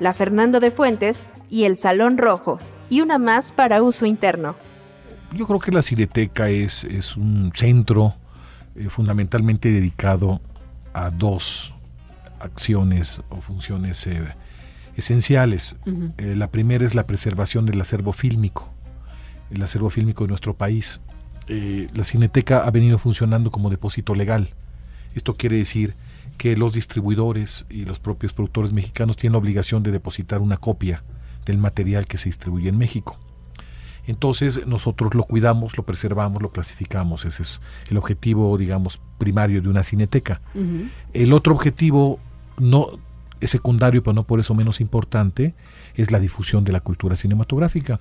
[0.02, 2.60] la Fernando de Fuentes y el Salón Rojo,
[2.90, 4.56] y una más para uso interno.
[5.34, 8.16] Yo creo que la Cineteca es, es un centro
[8.76, 10.42] eh, fundamentalmente dedicado
[10.94, 11.74] a dos
[12.40, 14.34] acciones o funciones eh,
[14.96, 15.76] esenciales.
[16.18, 18.70] Eh, la primera es la preservación del acervo fílmico,
[19.52, 21.00] el acervo fílmico de nuestro país.
[21.48, 24.50] Eh, la Cineteca ha venido funcionando como depósito legal.
[25.16, 25.96] Esto quiere decir
[26.38, 31.04] que los distribuidores y los propios productores mexicanos tienen la obligación de depositar una copia
[31.46, 33.18] del material que se distribuye en México.
[34.08, 37.26] Entonces nosotros lo cuidamos, lo preservamos, lo clasificamos.
[37.26, 40.42] Ese es el objetivo, digamos, primario de una cineteca.
[41.14, 42.20] El otro objetivo
[42.58, 43.00] no
[43.40, 45.54] es secundario, pero no por eso menos importante,
[45.96, 48.00] es la difusión de la cultura cinematográfica.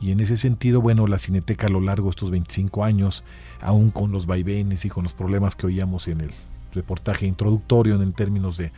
[0.00, 3.22] Y en ese sentido, bueno, la Cineteca a lo largo de estos 25 años,
[3.60, 6.30] aún con los vaivenes y con los problemas que oíamos en el
[6.74, 8.72] reportaje introductorio en términos de,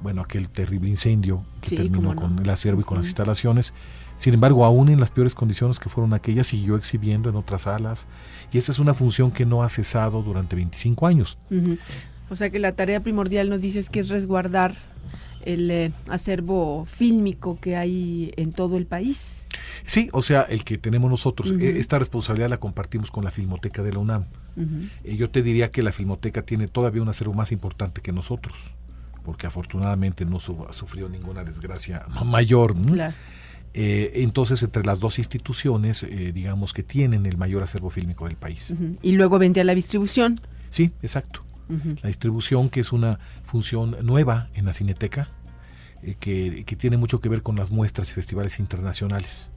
[0.00, 3.74] bueno, aquel terrible incendio que terminó con el acervo y con las instalaciones,
[4.16, 8.06] sin embargo, aún en las peores condiciones que fueron aquellas, siguió exhibiendo en otras salas.
[8.52, 11.38] Y esa es una función que no ha cesado durante 25 años.
[12.28, 14.76] O sea que la tarea primordial nos dices que es resguardar
[15.44, 19.46] el eh, acervo fílmico que hay en todo el país.
[19.86, 23.82] Sí, o sea, el que tenemos nosotros, eh, esta responsabilidad la compartimos con la Filmoteca
[23.82, 24.24] de la UNAM.
[25.04, 28.74] Eh, yo te diría que la Filmoteca tiene todavía un acervo más importante que nosotros,
[29.24, 30.38] porque afortunadamente no
[30.68, 32.74] ha sufrido ninguna desgracia mayor.
[33.74, 38.36] Eh, entonces, entre las dos instituciones, eh, digamos que tienen el mayor acervo fílmico del
[38.36, 38.72] país.
[39.02, 40.40] Y luego vendría la distribución.
[40.70, 41.44] Sí, exacto.
[42.02, 45.28] La distribución, que es una función nueva en la Cineteca,
[46.02, 49.50] eh, que, que, tiene mucho que ver con las muestras y festivales internacionales.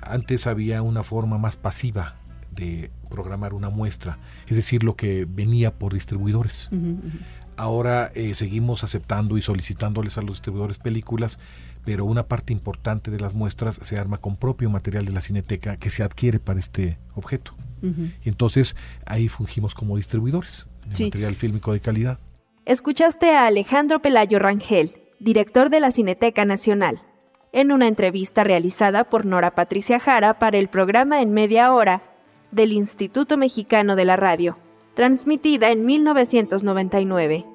[0.00, 2.16] antes había una forma más pasiva
[2.54, 6.70] de programar una muestra, es decir, lo que venía por distribuidores.
[7.56, 11.38] Ahora seguimos aceptando y solicitándoles a los distribuidores películas
[11.84, 15.76] pero una parte importante de las muestras se arma con propio material de la cineteca
[15.76, 17.54] que se adquiere para este objeto.
[18.24, 18.76] Entonces
[19.06, 22.18] ahí fungimos como distribuidores de material fílmico de calidad.
[22.64, 27.02] Escuchaste a Alejandro Pelayo Rangel, director de la Cineteca Nacional,
[27.52, 32.02] en una entrevista realizada por Nora Patricia Jara para el programa En Media Hora
[32.52, 34.58] del Instituto Mexicano de la Radio,
[34.94, 37.46] transmitida en 1999.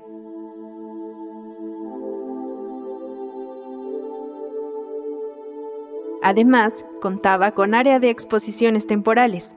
[6.23, 9.53] Además, contaba con área de exposiciones temporales,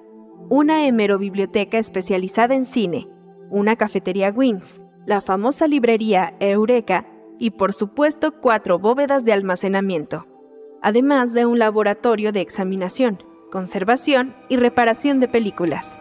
[0.49, 3.09] una hemerobiblioteca especializada en cine,
[3.51, 7.07] una cafetería Wings, la famosa librería Eureka
[7.39, 10.27] y por supuesto cuatro bóvedas de almacenamiento,
[10.83, 15.97] además de un laboratorio de examinación, conservación y reparación de películas.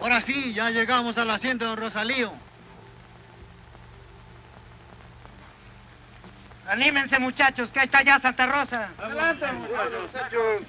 [0.00, 2.32] Ahora sí, ya llegamos al asiento de don Rosalío.
[6.66, 8.90] Anímense muchachos, que ahí está ya Santa Rosa.
[8.98, 10.62] Adelante muchachos.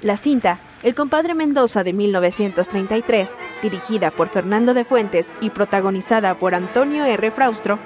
[0.00, 6.54] La cinta, El compadre Mendoza de 1933, dirigida por Fernando de Fuentes y protagonizada por
[6.54, 7.30] Antonio R.
[7.30, 7.78] Fraustro,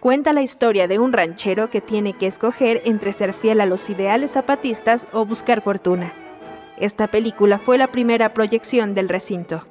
[0.00, 3.88] cuenta la historia de un ranchero que tiene que escoger entre ser fiel a los
[3.90, 6.25] ideales zapatistas o buscar fortuna.
[6.78, 9.62] Esta película fue la primera proyección del recinto.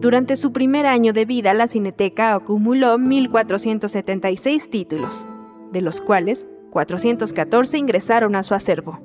[0.00, 5.26] Durante su primer año de vida, la Cineteca acumuló 1.476 títulos,
[5.70, 9.00] de los cuales 414 ingresaron a su acervo.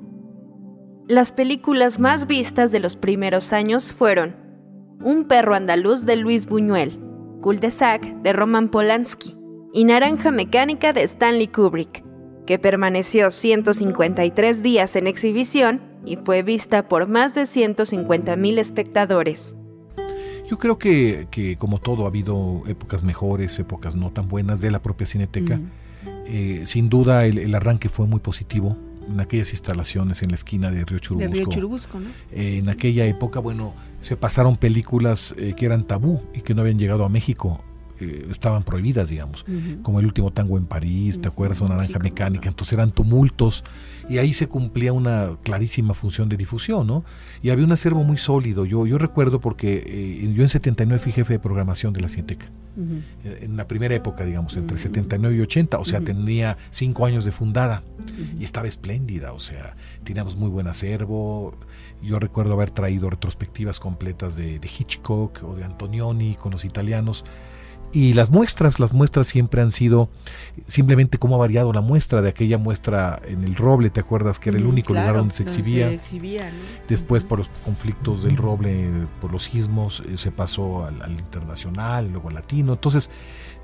[1.06, 4.34] Las películas más vistas de los primeros años fueron
[5.02, 6.98] Un perro andaluz de Luis Buñuel,
[7.42, 9.36] Cul-de-sac de Roman Polanski
[9.72, 12.07] y Naranja Mecánica de Stanley Kubrick,
[12.48, 19.54] que permaneció 153 días en exhibición y fue vista por más de 150.000 espectadores.
[20.48, 24.80] Yo creo que, como todo ha habido épocas mejores, épocas no tan buenas de la
[24.80, 25.60] propia Cineteca.
[26.26, 30.86] Eh, sin duda el, arranque fue muy positivo en aquellas instalaciones en la esquina de
[30.86, 31.98] Río Churubusco.
[32.32, 36.62] Eh, en aquella época, bueno, se pasaron películas eh, que eran tabú y que no
[36.62, 37.62] habían llegado a México
[38.00, 39.44] eh, estaban prohibidas, digamos,
[39.82, 41.60] como el último tango en París, ¿te acuerdas?
[41.60, 43.64] Una naranja mecánica, entonces eran tumultos
[44.08, 47.04] y ahí se cumplía una clarísima función de difusión, ¿no?
[47.42, 51.12] Y había un acervo muy sólido, yo, yo recuerdo porque eh, yo en 79 fui
[51.12, 52.46] jefe de programación de la Cienteca,
[53.24, 57.24] eh, en la primera época, digamos, entre 79 y 80, o sea, tenía cinco años
[57.24, 57.82] de fundada
[58.38, 61.54] y estaba espléndida, o sea, teníamos muy buen acervo,
[62.02, 67.24] yo recuerdo haber traído retrospectivas completas de, de Hitchcock o de Antonioni con los italianos,
[67.92, 70.10] y las muestras, las muestras siempre han sido
[70.66, 74.38] simplemente cómo ha variado la muestra de aquella muestra en el Roble, ¿te acuerdas?
[74.38, 75.98] Que era el mm, único lugar donde se exhibía.
[76.88, 82.10] Después por los conflictos del Roble, por los sismos, eh, se pasó al, al, internacional,
[82.10, 82.74] luego al latino.
[82.74, 83.08] Entonces,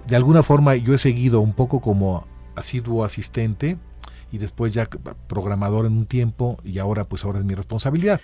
[0.06, 3.76] de alguna forma yo he seguido un poco como asiduo asistente
[4.32, 4.88] y después ya
[5.28, 8.20] programador en un tiempo y ahora pues ahora es mi responsabilidad.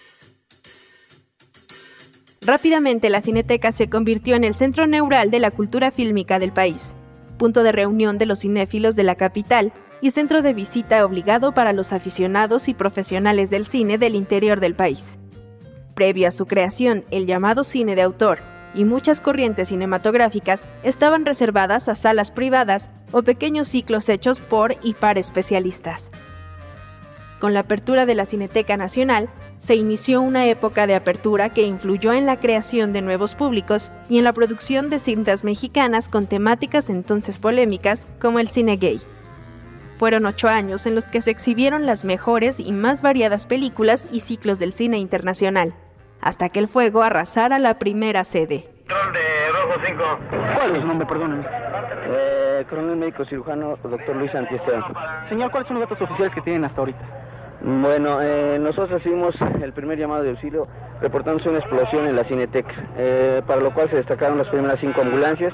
[2.43, 6.95] Rápidamente la Cineteca se convirtió en el centro neural de la cultura fílmica del país,
[7.37, 11.75] punto de reunión de los cinéfilos de la capital y centro de visita obligado para
[11.75, 15.19] los aficionados y profesionales del cine del interior del país.
[15.95, 18.39] Previo a su creación, el llamado cine de autor
[18.75, 24.95] y muchas corrientes cinematográficas estaban reservadas a salas privadas o pequeños ciclos hechos por y
[24.95, 26.11] para especialistas.
[27.41, 32.13] Con la apertura de la Cineteca Nacional, se inició una época de apertura que influyó
[32.13, 36.91] en la creación de nuevos públicos y en la producción de cintas mexicanas con temáticas
[36.91, 39.01] entonces polémicas como el cine gay.
[39.95, 44.21] Fueron ocho años en los que se exhibieron las mejores y más variadas películas y
[44.21, 45.73] ciclos del cine internacional,
[46.21, 48.69] hasta que el fuego arrasara la primera sede.
[50.57, 51.47] ¿Cuál es su nombre, perdón?
[52.07, 54.85] Eh, coronel médico cirujano, doctor Luis Antiesteban.
[55.31, 57.20] Señor, ¿cuáles son los datos oficiales que tienen hasta ahorita?
[57.63, 60.67] Bueno, eh, nosotros recibimos el primer llamado de auxilio
[61.03, 65.03] reportándose una explosión en la Cineteca, eh, para lo cual se destacaron las primeras cinco
[65.03, 65.53] ambulancias.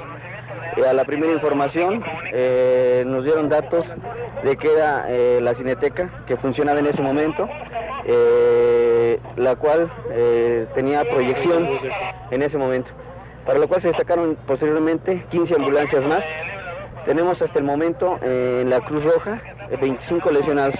[0.77, 2.05] Eh, a la primera información
[3.07, 3.85] nos dieron datos
[4.45, 5.07] de que era
[5.41, 7.49] la Cineteca que funcionaba en ese momento,
[9.37, 9.91] la cual
[10.75, 11.69] tenía proyección
[12.31, 12.91] en ese momento.
[13.47, 16.25] para lo cual se destacaron posteriormente 15 ambulancias más.
[17.07, 19.41] Tenemos hasta el momento eh, en la Cruz Roja
[19.81, 20.75] 25 lesionados.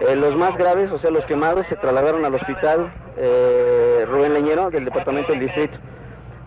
[0.00, 4.70] Eh, los más graves, o sea, los quemados, se trasladaron al hospital eh, Rubén Leñero
[4.70, 5.76] del departamento del distrito.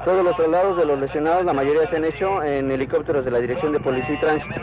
[0.05, 3.39] Todos los traslados de los lesionados, la mayoría se han hecho en helicópteros de la
[3.39, 4.59] Dirección de Policía y Tránsito.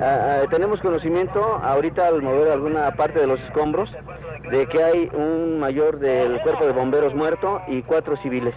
[0.00, 3.90] ah, tenemos conocimiento, ahorita al mover alguna parte de los escombros,
[4.50, 8.54] de que hay un mayor del cuerpo de bomberos muerto y cuatro civiles.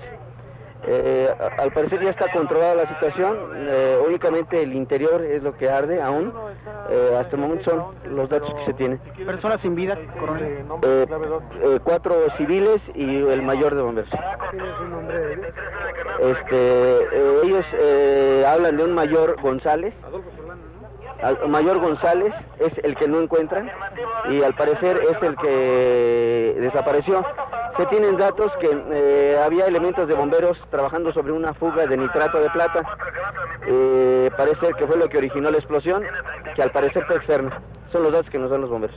[0.88, 5.70] Eh, al parecer ya está controlada la situación, eh, únicamente el interior es lo que
[5.70, 6.32] arde aún.
[6.90, 9.00] Eh, hasta el momento son los datos que se tienen.
[9.26, 10.66] ¿Personas sin vida, coronel?
[10.84, 11.08] Eh,
[11.64, 14.10] eh, cuatro civiles y el mayor de bomberos.
[16.20, 19.94] Este, eh, ellos eh, hablan de un mayor González.
[21.22, 23.70] Al- mayor González es el que no encuentran
[24.30, 27.26] y al parecer es el que desapareció.
[27.78, 32.40] Se tienen datos que eh, había elementos de bomberos trabajando sobre una fuga de nitrato
[32.40, 32.84] de plata.
[33.68, 36.04] Eh, parece que fue lo que originó la explosión,
[36.56, 37.62] que al parecer fue externa.
[37.92, 38.96] Son los datos que nos dan los bomberos.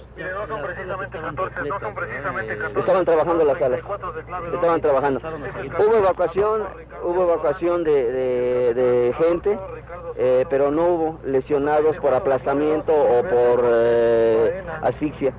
[2.76, 3.80] Estaban trabajando las salas.
[4.52, 5.20] Estaban trabajando.
[5.78, 6.62] Hubo evacuación,
[7.04, 9.58] hubo evacuación de gente,
[10.20, 15.32] eh, pero no hubo lesionados por aplastamiento o por eh, asfixia.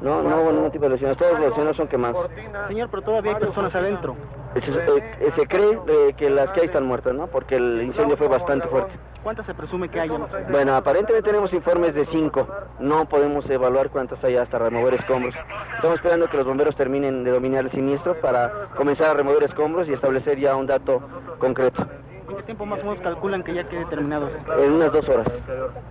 [0.00, 1.18] No, no hubo ningún tipo de lesionados.
[1.18, 2.30] Todos los lesionados son quemados.
[2.68, 4.16] Señor, pero todavía hay personas adentro.
[4.54, 7.26] Se, eh, se cree eh, que las que hay están muertas, ¿no?
[7.26, 8.92] Porque el incendio fue bastante fuerte.
[9.22, 10.24] ¿Cuántas se presume que hayan?
[10.50, 12.46] Bueno, aparentemente tenemos informes de cinco.
[12.78, 15.34] No podemos evaluar cuántas hay hasta remover escombros.
[15.74, 19.88] Estamos esperando que los bomberos terminen de dominar el siniestro para comenzar a remover escombros
[19.88, 21.02] y establecer ya un dato
[21.40, 21.84] concreto.
[22.28, 24.28] ¿En qué tiempo más o menos calculan que ya quede terminado?
[24.58, 25.26] En unas dos horas,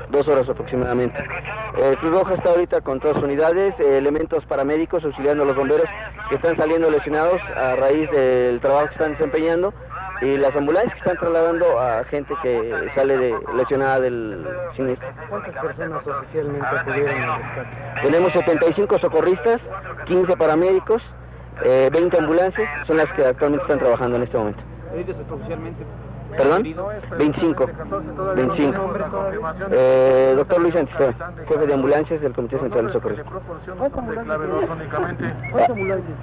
[0.09, 1.17] dos horas aproximadamente.
[1.77, 5.87] Eh, Cruz Roja está ahorita con todas unidades, eh, elementos paramédicos auxiliando a los bomberos
[6.29, 9.73] que están saliendo lesionados a raíz del trabajo que están desempeñando
[10.21, 15.07] y las ambulancias que están trasladando a gente que sale de, lesionada del siniestro.
[15.29, 17.41] ¿Cuántas personas oficialmente acudieron?
[18.01, 19.61] Tenemos 75 socorristas,
[20.05, 21.01] 15 paramédicos,
[21.63, 24.61] eh, 20 ambulancias, son las que actualmente están trabajando en este momento.
[24.93, 25.83] ¿Heridos oficialmente?
[26.37, 26.63] ¿Perdón?
[27.17, 27.69] 25.
[28.35, 28.93] 25.
[29.71, 31.15] Eh, doctor Luis Antisteban,
[31.47, 33.15] jefe de ambulancias del Comité Central de Socorro.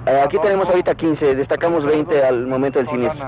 [0.05, 3.27] Eh, aquí tenemos ahorita 15, destacamos 20 al momento del siniestro.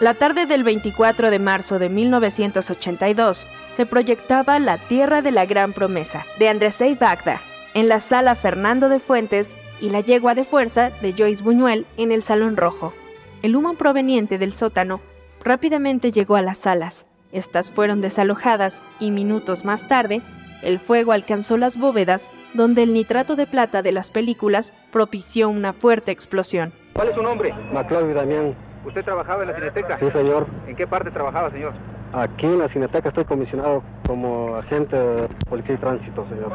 [0.00, 5.72] La tarde del 24 de marzo de 1982 se proyectaba La Tierra de la Gran
[5.72, 7.40] Promesa de Andrzej Bagda
[7.74, 12.12] en la sala Fernando de Fuentes y La Yegua de Fuerza de Joyce Buñuel en
[12.12, 12.94] el Salón Rojo.
[13.42, 15.00] El humo proveniente del sótano
[15.42, 17.04] rápidamente llegó a las salas.
[17.32, 20.22] Estas fueron desalojadas y minutos más tarde,
[20.62, 25.72] el fuego alcanzó las bóvedas donde el nitrato de plata de las películas propició una
[25.72, 26.72] fuerte explosión.
[26.94, 27.52] ¿Cuál es su nombre?
[27.72, 28.67] Maclavio Damián.
[28.88, 29.98] ¿Usted trabajaba en la Cineteca?
[29.98, 30.46] Sí, señor.
[30.66, 31.74] ¿En qué parte trabajaba, señor?
[32.14, 36.52] Aquí en la Cineteca estoy comisionado como agente de policía y tránsito, señor.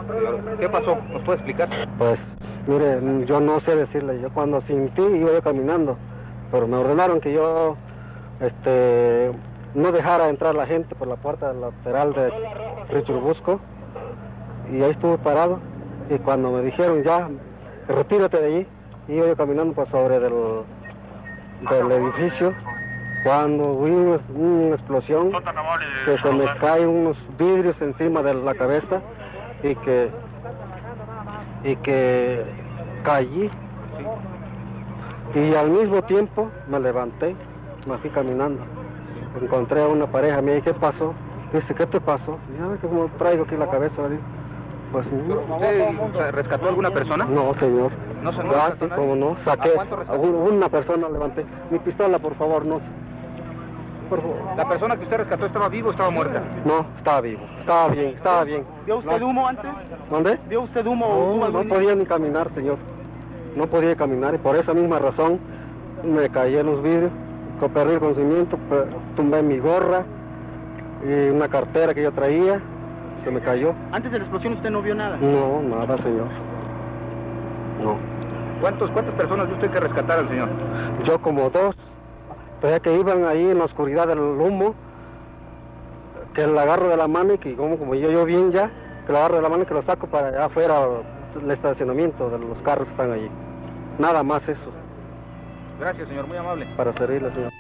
[0.60, 0.98] ¿Qué pasó?
[1.12, 1.70] ¿Nos puede explicar?
[2.00, 2.18] Pues,
[2.66, 4.20] mire, yo no sé decirle.
[4.20, 5.96] Yo cuando sentí iba yo caminando,
[6.52, 7.78] pero me ordenaron que yo,
[8.40, 9.32] este,
[9.76, 12.32] no dejara entrar la gente por la puerta lateral de
[12.90, 13.60] Richurubusco.
[14.72, 15.60] Y ahí estuve parado.
[16.10, 17.30] Y cuando me dijeron ya,
[17.88, 18.68] retírate de allí,
[19.08, 20.34] iba yo caminando por sobre del,
[21.70, 22.54] del edificio
[23.24, 25.32] cuando vi una, una explosión
[26.06, 29.02] que se me caen unos vidrios encima de la cabeza
[29.64, 30.10] y que
[31.64, 32.44] y que
[33.04, 33.50] caí
[35.36, 37.36] y al mismo tiempo me levanté
[37.88, 38.62] me fui caminando
[39.42, 41.14] encontré a una pareja me dije ¿qué pasó?
[41.54, 42.38] dice ¿qué te pasó?
[42.54, 44.18] y ya que como traigo aquí la cabeza ¿verdad?
[44.94, 47.26] Pues ¿Usted rescató a alguna persona?
[47.26, 47.92] no señor
[48.22, 48.96] ¿No se- no rescató sí, nadie?
[48.96, 50.22] cómo no, saqué ¿A cuánto rescató?
[50.22, 52.80] un- una persona levanté mi pistola por favor no
[54.10, 56.42] por favor ¿La persona que usted rescató estaba viva o estaba muerta?
[56.66, 58.64] no, estaba vivo, estaba bien, estaba bien.
[58.86, 59.28] ¿Vio usted No.
[59.28, 59.66] humo antes?
[60.12, 60.40] ¿Dónde?
[60.48, 62.78] ¿Vio usted humo o No, no podía ni caminar, señor.
[63.56, 65.40] No podía caminar y por esa misma razón
[66.04, 67.12] me caí en los vidrios,
[67.74, 68.60] perdí el conocimiento,
[69.16, 70.06] tumbé mi gorra
[71.02, 72.62] y una cartera que yo traía,
[73.24, 73.74] se me cayó.
[73.92, 75.18] Antes de la explosión usted no vio nada.
[75.18, 76.28] No, nada, señor.
[77.82, 77.98] No.
[78.62, 80.50] ¿Cuántos, ¿Cuántas personas vio usted que rescataron, señor?
[81.06, 81.76] Yo como dos,
[82.62, 84.74] pero que iban ahí en la oscuridad del humo,
[86.34, 88.70] que la agarro de la mano y que como, como yo, yo bien ya,
[89.06, 90.80] que la agarro de la mano y que lo saco para allá afuera
[91.42, 93.30] el estacionamiento de los carros que están allí.
[94.00, 94.72] Nada más eso,
[95.80, 96.66] Gracias, señor, muy amable.
[96.78, 97.52] para servirle, señor.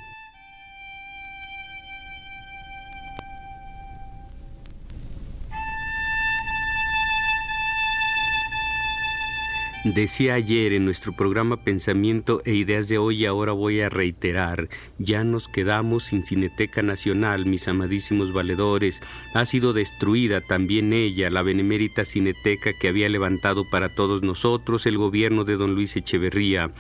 [9.84, 14.70] Decía ayer en nuestro programa Pensamiento e Ideas de hoy y ahora voy a reiterar,
[14.98, 19.02] ya nos quedamos sin Cineteca Nacional, mis amadísimos valedores.
[19.34, 24.98] Ha sido destruida también ella, la benemérita Cineteca que había levantado para todos nosotros el
[24.98, 26.72] gobierno de don Luis Echeverría.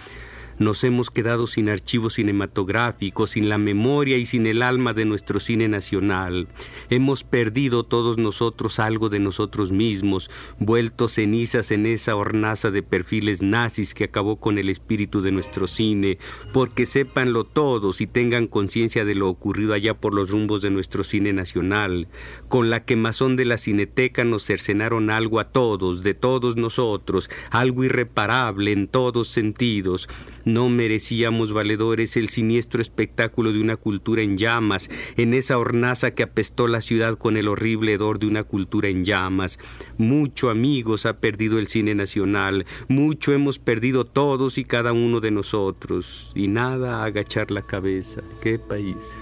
[0.59, 5.39] Nos hemos quedado sin archivos cinematográficos, sin la memoria y sin el alma de nuestro
[5.39, 6.47] cine nacional.
[6.89, 10.29] Hemos perdido todos nosotros algo de nosotros mismos,
[10.59, 15.67] vuelto cenizas en esa hornaza de perfiles nazis que acabó con el espíritu de nuestro
[15.67, 16.17] cine,
[16.51, 21.03] porque sépanlo todos y tengan conciencia de lo ocurrido allá por los rumbos de nuestro
[21.03, 22.07] cine nacional.
[22.47, 27.83] Con la quemazón de la cineteca nos cercenaron algo a todos, de todos nosotros, algo
[27.83, 30.07] irreparable en todos sentidos.
[30.45, 36.23] No merecíamos, valedores, el siniestro espectáculo de una cultura en llamas, en esa hornaza que
[36.23, 39.57] apestó la ciudad con el horrible hedor de una cultura en llamas.
[39.97, 45.31] Mucho, amigos, ha perdido el cine nacional, mucho hemos perdido todos y cada uno de
[45.31, 48.21] nosotros, y nada a agachar la cabeza.
[48.41, 49.15] ¡Qué país!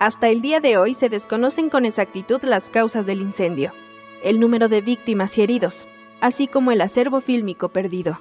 [0.00, 3.72] Hasta el día de hoy se desconocen con exactitud las causas del incendio
[4.22, 5.88] el número de víctimas y heridos,
[6.20, 8.20] así como el acervo fílmico perdido.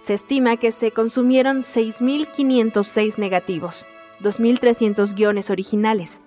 [0.00, 3.86] Se estima que se consumieron 6.506 negativos,
[4.20, 6.20] 2.300 guiones originales,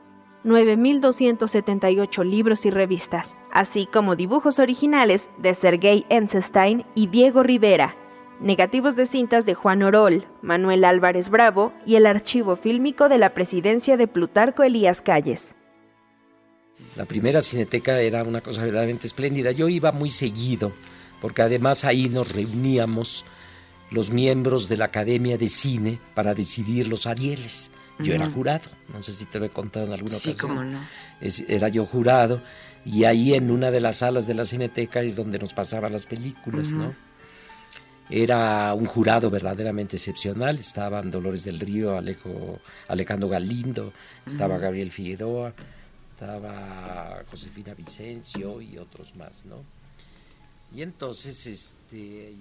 [0.43, 7.95] 9.278 libros y revistas, así como dibujos originales de Sergei Enzenstein y Diego Rivera,
[8.39, 13.33] negativos de cintas de Juan Orol, Manuel Álvarez Bravo y el archivo fílmico de la
[13.33, 15.55] presidencia de Plutarco Elías Calles.
[16.95, 19.51] La primera cineteca era una cosa verdaderamente espléndida.
[19.51, 20.73] Yo iba muy seguido,
[21.21, 23.23] porque además ahí nos reuníamos
[23.91, 27.71] los miembros de la Academia de Cine para decidir los Arieles.
[27.99, 30.35] Yo era jurado, no sé si te lo he contado en alguna ocasión.
[30.35, 30.79] Sí, cómo no.
[31.47, 32.41] era yo jurado,
[32.83, 36.07] y ahí en una de las salas de la cineteca es donde nos pasaban las
[36.07, 36.95] películas, ¿no?
[38.09, 40.55] Era un jurado verdaderamente excepcional.
[40.55, 43.93] Estaban Dolores del Río, Alejo, Alejandro Galindo,
[44.25, 45.53] estaba Gabriel Figueroa
[46.21, 49.65] estaba Josefina Vicencio y otros más, ¿no?
[50.71, 52.37] Y entonces, este,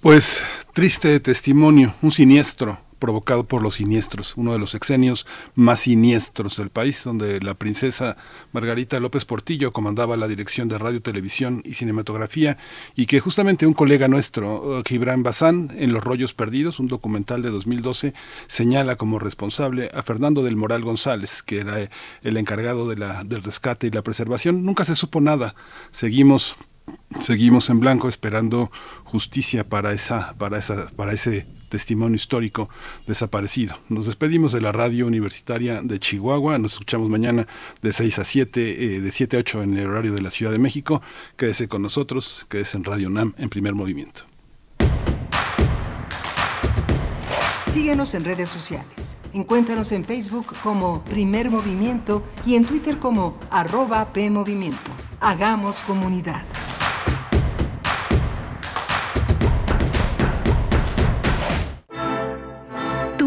[0.00, 5.26] Pues triste testimonio, un siniestro provocado por los siniestros, uno de los exenios
[5.56, 8.16] más siniestros del país, donde la princesa
[8.52, 12.58] Margarita López Portillo comandaba la dirección de radio, televisión y cinematografía,
[12.94, 17.42] y que justamente un colega nuestro, uh, Gibran Bazán, en Los Rollos Perdidos, un documental
[17.42, 18.14] de 2012,
[18.46, 21.90] señala como responsable a Fernando del Moral González, que era
[22.22, 24.64] el encargado de la, del rescate y la preservación.
[24.64, 25.56] Nunca se supo nada.
[25.90, 26.56] Seguimos
[27.20, 28.70] seguimos en blanco esperando
[29.04, 32.68] justicia para esa para esa para ese testimonio histórico
[33.06, 33.78] desaparecido.
[33.88, 36.58] Nos despedimos de la radio universitaria de Chihuahua.
[36.58, 37.48] Nos escuchamos mañana
[37.80, 40.52] de 6 a 7, eh, de 7 a 8 en el horario de la Ciudad
[40.52, 41.00] de México.
[41.36, 44.24] Quédese con nosotros, quédese en Radio NAM en primer movimiento.
[47.66, 49.16] Síguenos en redes sociales.
[49.32, 54.90] Encuéntranos en Facebook como Primer Movimiento y en Twitter como arroba PMovimiento.
[55.20, 56.44] Hagamos comunidad.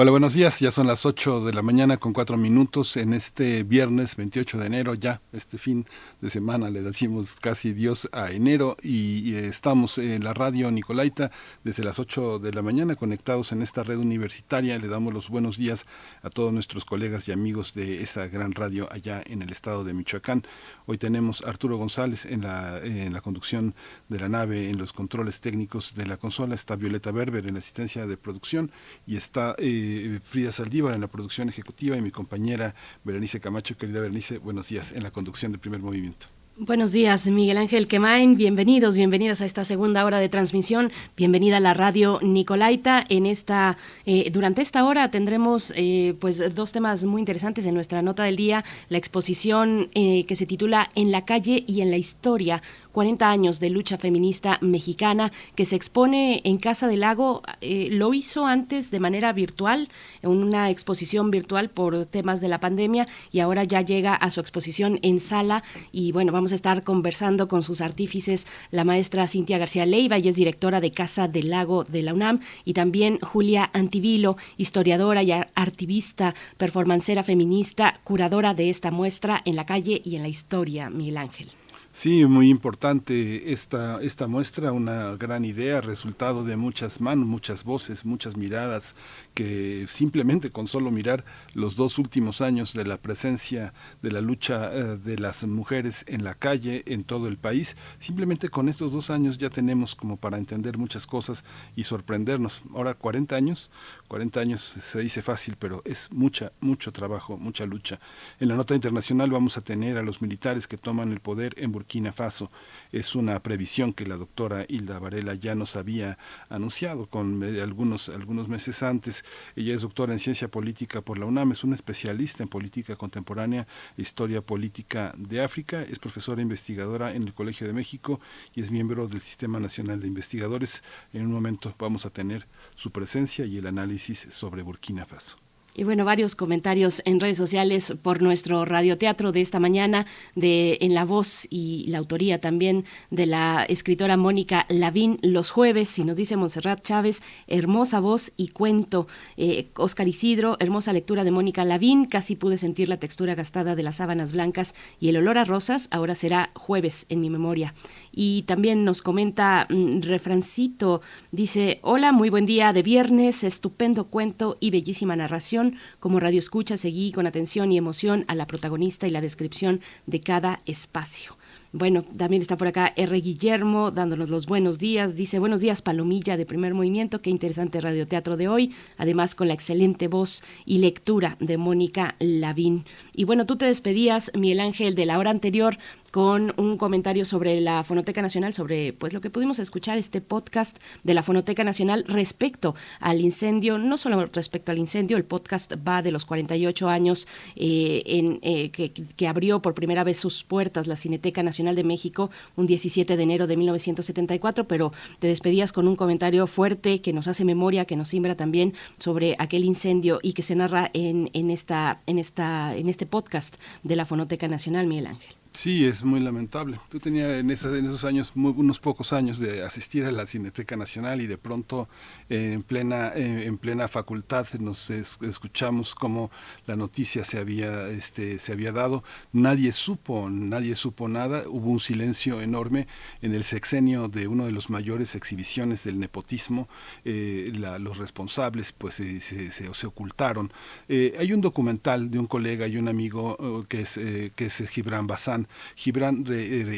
[0.00, 0.60] Hola, buenos días.
[0.60, 4.66] Ya son las 8 de la mañana con 4 minutos en este viernes 28 de
[4.66, 5.86] enero, ya este fin
[6.20, 11.32] de semana le decimos casi Dios a enero y, estamos en la radio Nicolaita
[11.64, 14.78] desde las 8 de la mañana conectados en esta red universitaria.
[14.78, 15.84] Le damos los buenos días
[16.22, 19.94] a todos nuestros colegas y amigos de esa gran radio allá en el estado de
[19.94, 20.44] Michoacán.
[20.86, 23.74] Hoy tenemos a Arturo González en la, en la conducción
[24.08, 26.54] de la nave, en los controles técnicos de la consola.
[26.54, 28.70] Está Violeta Berber en la asistencia de producción
[29.04, 29.56] y está...
[29.58, 29.87] Eh,
[30.24, 32.74] Frida Saldívar en la producción ejecutiva y mi compañera
[33.04, 33.76] Berenice Camacho.
[33.76, 36.26] Querida Berenice, buenos días en la conducción del primer movimiento.
[36.60, 38.36] Buenos días, Miguel Ángel Quemain.
[38.36, 40.90] Bienvenidos, bienvenidas a esta segunda hora de transmisión.
[41.16, 43.04] Bienvenida a la radio Nicolaita.
[43.08, 48.02] En esta, eh, durante esta hora tendremos eh, pues dos temas muy interesantes en nuestra
[48.02, 48.64] nota del día.
[48.88, 52.60] La exposición eh, que se titula En la calle y en la historia
[52.98, 57.42] 40 años de lucha feminista mexicana que se expone en Casa del Lago.
[57.60, 59.88] Eh, lo hizo antes de manera virtual,
[60.20, 64.40] en una exposición virtual por temas de la pandemia y ahora ya llega a su
[64.40, 69.58] exposición en sala y bueno, vamos a estar conversando con sus artífices, la maestra Cintia
[69.58, 73.70] García Leiva, ella es directora de Casa del Lago de la UNAM y también Julia
[73.74, 80.22] Antivilo, historiadora y artivista, performancera feminista, curadora de esta muestra en la calle y en
[80.22, 81.52] la historia, Miguel Ángel.
[81.98, 88.04] Sí, muy importante esta, esta muestra, una gran idea, resultado de muchas manos, muchas voces,
[88.04, 88.94] muchas miradas,
[89.34, 91.24] que simplemente con solo mirar
[91.54, 96.22] los dos últimos años de la presencia de la lucha eh, de las mujeres en
[96.22, 100.38] la calle en todo el país, simplemente con estos dos años ya tenemos como para
[100.38, 101.42] entender muchas cosas
[101.74, 102.62] y sorprendernos.
[102.76, 103.72] Ahora 40 años,
[104.06, 107.98] 40 años se dice fácil, pero es mucha, mucho trabajo, mucha lucha.
[108.38, 111.72] En la nota internacional vamos a tener a los militares que toman el poder en
[111.72, 112.50] Burkina Faso.
[112.92, 116.18] Es una previsión que la doctora Hilda Varela ya nos había
[116.48, 119.24] anunciado con algunos, algunos meses antes.
[119.56, 123.66] Ella es doctora en ciencia política por la UNAM, es una especialista en política contemporánea,
[123.96, 128.20] historia política de África, es profesora investigadora en el Colegio de México
[128.54, 130.82] y es miembro del Sistema Nacional de Investigadores.
[131.12, 135.47] En un momento vamos a tener su presencia y el análisis sobre Burkina Faso.
[135.78, 140.92] Y bueno, varios comentarios en redes sociales por nuestro radioteatro de esta mañana, de En
[140.92, 146.16] la voz y la autoría también de la escritora Mónica Lavín los jueves, y nos
[146.16, 149.06] dice Montserrat Chávez, hermosa voz y cuento.
[149.36, 153.84] Eh, Oscar Isidro, hermosa lectura de Mónica Lavín, casi pude sentir la textura gastada de
[153.84, 157.72] las sábanas blancas y el olor a rosas, ahora será jueves en mi memoria.
[158.12, 161.00] Y también nos comenta mm, Refrancito,
[161.32, 165.76] dice, hola, muy buen día de viernes, estupendo cuento y bellísima narración.
[166.00, 170.20] Como radio escucha, seguí con atención y emoción a la protagonista y la descripción de
[170.20, 171.36] cada espacio.
[171.72, 173.20] Bueno, también está por acá R.
[173.20, 175.16] Guillermo dándonos los buenos días.
[175.16, 179.54] Dice, buenos días Palomilla de Primer Movimiento, qué interesante radioteatro de hoy, además con la
[179.54, 182.86] excelente voz y lectura de Mónica Lavín.
[183.14, 185.76] Y bueno, tú te despedías, Miguel Ángel, de la hora anterior
[186.10, 190.78] con un comentario sobre la Fonoteca Nacional, sobre pues lo que pudimos escuchar, este podcast
[191.04, 196.02] de la Fonoteca Nacional respecto al incendio, no solo respecto al incendio, el podcast va
[196.02, 200.96] de los 48 años eh, en, eh, que, abrió por primera vez sus puertas la
[200.96, 205.96] Cineteca Nacional de México un 17 de enero de 1974, pero te despedías con un
[205.96, 210.42] comentario fuerte que nos hace memoria, que nos simbra también sobre aquel incendio y que
[210.42, 215.08] se narra en, en, esta, en, esta, en este podcast de la Fonoteca Nacional, Miguel
[215.08, 215.37] Ángel.
[215.60, 216.78] Sí, es muy lamentable.
[216.92, 221.20] Yo tenía en, en esos años, unos pocos años de asistir a la Cineteca Nacional
[221.20, 221.88] y de pronto
[222.30, 226.30] eh, en plena eh, en plena facultad nos escuchamos cómo
[226.68, 229.02] la noticia se había este se había dado.
[229.32, 231.42] Nadie supo, nadie supo nada.
[231.48, 232.86] Hubo un silencio enorme
[233.20, 236.68] en el sexenio de uno de los mayores exhibiciones del nepotismo.
[237.04, 237.50] Eh,
[237.80, 240.52] los responsables pues se, se, ocultaron.
[240.88, 243.98] hay un documental de un colega y un amigo que es
[244.36, 246.24] que es Gibran Bazán Gibran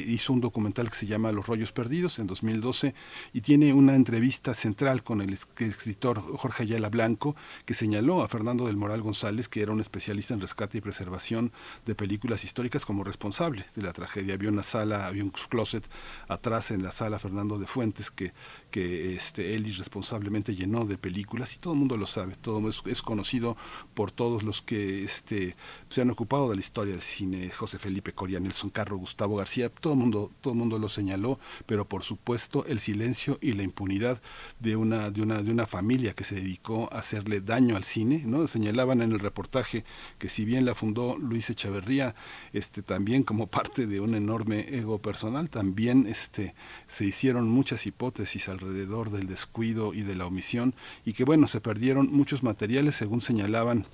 [0.06, 2.94] hizo un documental que se llama Los rollos perdidos en 2012
[3.32, 8.66] y tiene una entrevista central con el escritor Jorge Ayala Blanco que señaló a Fernando
[8.66, 11.52] del Moral González que era un especialista en rescate y preservación
[11.86, 14.34] de películas históricas como responsable de la tragedia.
[14.34, 15.84] Había una sala, había un closet
[16.28, 18.32] atrás en la sala Fernando de Fuentes que
[18.70, 22.82] que este, él irresponsablemente llenó de películas y todo el mundo lo sabe, todo es,
[22.86, 23.56] es, conocido
[23.94, 25.56] por todos los que este,
[25.88, 29.68] se han ocupado de la historia del cine, José Felipe Coria, Nelson Carro, Gustavo García,
[29.68, 34.22] todo el mundo, todo mundo lo señaló, pero por supuesto el silencio y la impunidad
[34.60, 38.22] de una, de una, de una familia que se dedicó a hacerle daño al cine,
[38.26, 38.46] ¿no?
[38.46, 39.84] Señalaban en el reportaje
[40.18, 42.14] que si bien la fundó Luis Echeverría,
[42.52, 46.54] este, también como parte de un enorme ego personal, también este,
[46.91, 50.74] se hicieron muchas hipótesis al alrededor del descuido y de la omisión
[51.05, 53.86] y que bueno, se perdieron muchos materiales según señalaban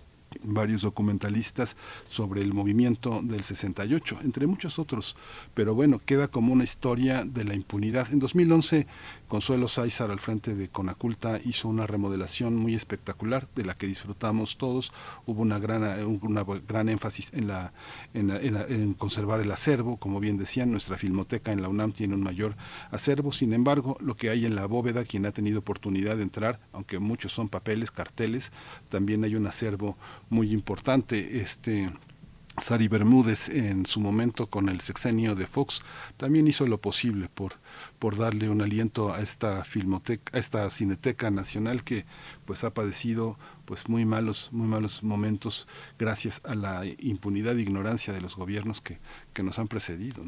[0.42, 1.76] varios documentalistas
[2.06, 5.16] sobre el movimiento del 68, entre muchos otros,
[5.54, 8.12] pero bueno, queda como una historia de la impunidad.
[8.12, 8.86] En 2011
[9.28, 14.56] Consuelo Sáizar al frente de Conaculta hizo una remodelación muy espectacular de la que disfrutamos
[14.56, 14.92] todos.
[15.26, 15.82] Hubo una gran,
[16.22, 17.72] una gran énfasis en, la,
[18.14, 19.96] en, conservar el acervo.
[19.96, 22.54] Como bien decían, nuestra filmoteca en la UNAM tiene un mayor
[22.92, 23.32] acervo.
[23.32, 27.00] Sin embargo, lo que hay en la bóveda, quien ha tenido oportunidad de entrar, aunque
[27.00, 28.52] muchos son papeles, carteles,
[28.90, 29.96] también hay un acervo
[30.30, 31.40] muy importante.
[31.40, 31.90] Este,
[32.58, 35.82] Sari Bermúdez en su momento con el sexenio de Fox
[36.16, 37.54] también hizo lo posible por
[37.98, 42.04] por darle un aliento a esta filmoteca, a esta cineteca nacional que
[42.44, 45.66] pues ha padecido pues muy malos, muy malos momentos
[45.98, 48.98] gracias a la impunidad e ignorancia de los gobiernos que,
[49.32, 50.24] que nos han precedido.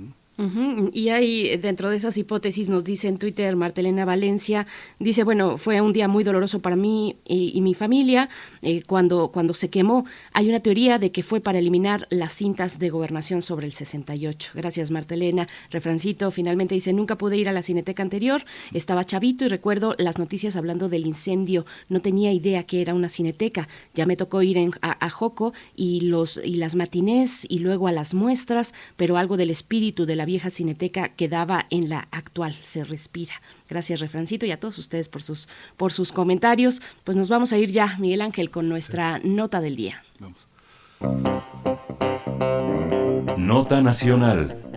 [0.93, 4.69] Y hay, dentro de esas hipótesis, nos dice en Twitter Martelena Valencia,
[5.01, 8.29] dice, bueno, fue un día muy doloroso para mí y, mi familia
[8.63, 10.05] eh, cuando, cuando se quemó.
[10.33, 14.53] Hay una teoría de que fue para eliminar las cintas de gobernación sobre el 68.
[14.55, 15.49] Gracias, Martelena.
[15.71, 20.19] Refrancito finalmente dice, nunca pude ir a la cineteca anterior, estaba chavito y recuerdo las
[20.19, 21.67] noticias hablando del incendio.
[21.89, 23.67] No tenía idea que era una cineteca.
[23.93, 27.93] Ya me tocó ir a, a Joco y, los, y las matinés y luego a
[27.93, 32.85] las muestras, pero algo del espíritu de la vieja cineteca quedaba en la actual, se
[32.85, 33.33] respira.
[33.69, 36.83] Gracias, Refrancito, y a todos ustedes por sus, por sus comentarios.
[37.03, 40.05] Pues nos vamos a ir ya, Miguel Ángel, con nuestra nota del día.
[43.37, 44.68] Nota Nacional.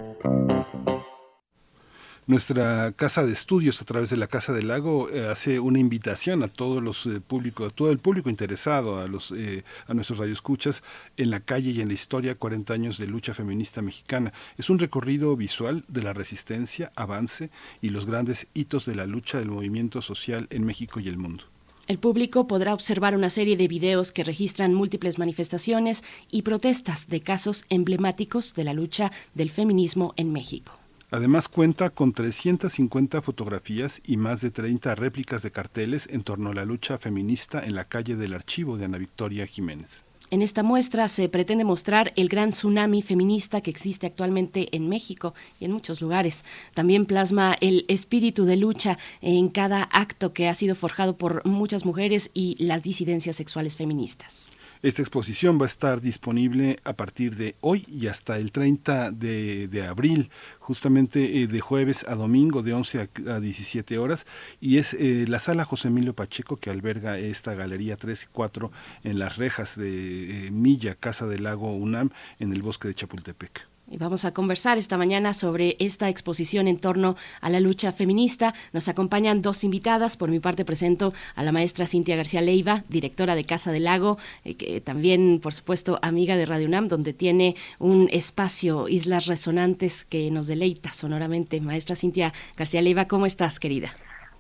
[2.32, 6.44] Nuestra casa de estudios a través de la Casa del Lago eh, hace una invitación
[6.44, 10.82] a todos los eh, a todo el público interesado, a los eh, a nuestros radioescuchas
[11.18, 14.32] en la calle y en la historia 40 años de lucha feminista mexicana.
[14.58, 17.50] Es un recorrido visual de la resistencia, avance
[17.82, 21.44] y los grandes hitos de la lucha del movimiento social en México y el mundo.
[21.88, 27.20] El público podrá observar una serie de videos que registran múltiples manifestaciones y protestas de
[27.20, 30.81] casos emblemáticos de la lucha del feminismo en México.
[31.14, 36.54] Además cuenta con 350 fotografías y más de 30 réplicas de carteles en torno a
[36.54, 40.06] la lucha feminista en la calle del archivo de Ana Victoria Jiménez.
[40.30, 45.34] En esta muestra se pretende mostrar el gran tsunami feminista que existe actualmente en México
[45.60, 46.46] y en muchos lugares.
[46.74, 51.84] También plasma el espíritu de lucha en cada acto que ha sido forjado por muchas
[51.84, 54.54] mujeres y las disidencias sexuales feministas.
[54.84, 59.86] Esta exposición va a estar disponible a partir de hoy y hasta el 30 de,
[59.88, 64.26] abril, justamente eh, de jueves a domingo de 11 a, 17 horas.
[64.60, 68.72] Y es eh, la sala José Emilio Pacheco que alberga esta galería 3 y 4
[69.04, 72.10] en las rejas de eh, Milla, Casa del Lago UNAM,
[72.40, 73.71] en el bosque de Chapultepec.
[73.98, 78.54] Vamos a conversar esta mañana sobre esta exposición en torno a la lucha feminista.
[78.72, 80.16] Nos acompañan dos invitadas.
[80.16, 84.18] Por mi parte presento a la maestra Cintia García Leiva, directora de Casa del Lago,
[84.46, 90.06] eh, que también, por supuesto, amiga de Radio UNAM, donde tiene un espacio, Islas Resonantes,
[90.06, 91.60] que nos deleita sonoramente.
[91.60, 93.94] Maestra Cintia García Leiva, ¿cómo estás, querida?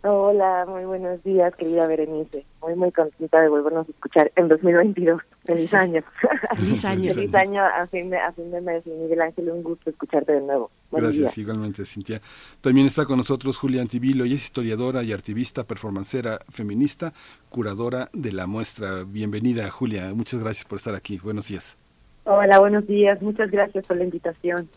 [0.03, 2.44] Hola, muy buenos días, querida Berenice.
[2.64, 5.22] Muy, muy contenta de volvernos a escuchar en 2022.
[5.45, 6.02] Feliz año.
[6.56, 7.14] Feliz año.
[7.14, 8.84] Feliz año a fin de, a fin de mes.
[8.88, 10.72] Miguel Ángel, un gusto escucharte de nuevo.
[10.91, 12.19] Gracias, igualmente, Cintia.
[12.61, 17.14] También está con nosotros Julia Antivilo, y es historiadora y activista, performancera feminista,
[17.49, 19.03] curadora de la muestra.
[19.06, 20.14] Bienvenida, Julia.
[20.15, 21.19] Muchas gracias por estar aquí.
[21.19, 21.78] Buenos días.
[22.23, 23.22] Hola, buenos días.
[23.22, 24.68] Muchas gracias por la invitación.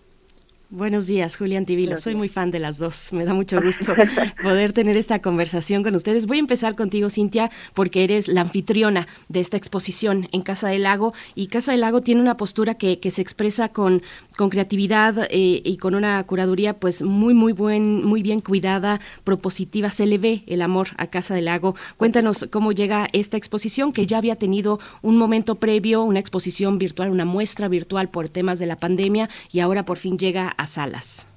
[0.71, 1.99] Buenos días, Julián Tibilo.
[1.99, 3.13] Soy muy fan de las dos.
[3.13, 3.95] Me da mucho gusto
[4.43, 6.27] poder tener esta conversación con ustedes.
[6.27, 10.85] Voy a empezar contigo, Cintia, porque eres la anfitriona de esta exposición en Casa del
[10.85, 11.13] Lago.
[11.35, 14.03] Y Casa del Lago tiene una postura que, se expresa con,
[14.37, 19.91] con creatividad eh, y con una curaduría pues muy, muy, buen, muy bien cuidada, propositiva.
[19.91, 21.77] Se le ve el amor a Casa del Lago.
[21.99, 27.11] Cuéntanos cómo llega esta exposición, que ya había tenido un momento previo, una exposición virtual,
[27.11, 31.29] una muestra virtual por temas de la pandemia, y ahora por fin llega a salas.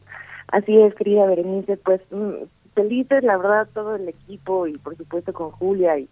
[0.47, 5.33] Así es, querida Berenice, pues mm, felices, la verdad, todo el equipo y por supuesto
[5.33, 6.07] con Julia y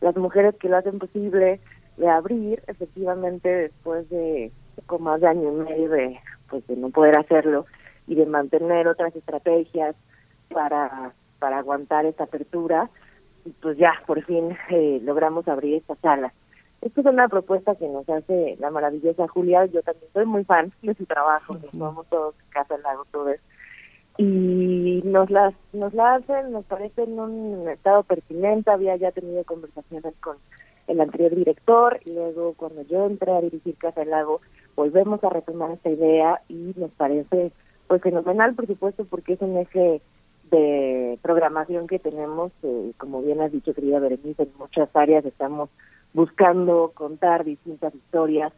[0.00, 1.60] las mujeres que lo hacen posible
[1.96, 4.52] de abrir, efectivamente, después de
[4.86, 6.18] como más de año y medio de,
[6.48, 7.66] pues, de no poder hacerlo
[8.06, 9.94] y de mantener otras estrategias
[10.48, 12.90] para, para aguantar esta apertura,
[13.60, 16.32] pues ya, por fin eh, logramos abrir esta sala.
[16.82, 19.66] Esto es una propuesta que nos hace la maravillosa Julia.
[19.66, 21.54] Yo también soy muy fan de su trabajo.
[21.54, 23.36] Nos vamos todos en casa al lago todos.
[24.18, 28.70] Y nos las nos la hacen, nos parece en un estado pertinente.
[28.70, 30.36] Había ya tenido conversaciones con
[30.88, 34.40] el anterior director y luego cuando yo entré a dirigir Casa del Lago
[34.74, 37.52] volvemos a retomar esta idea y nos parece
[37.86, 40.02] pues fenomenal por supuesto porque es un eje
[40.50, 45.70] de programación que tenemos eh, como bien has dicho querida Berenice en muchas áreas estamos
[46.14, 48.52] buscando contar distintas historias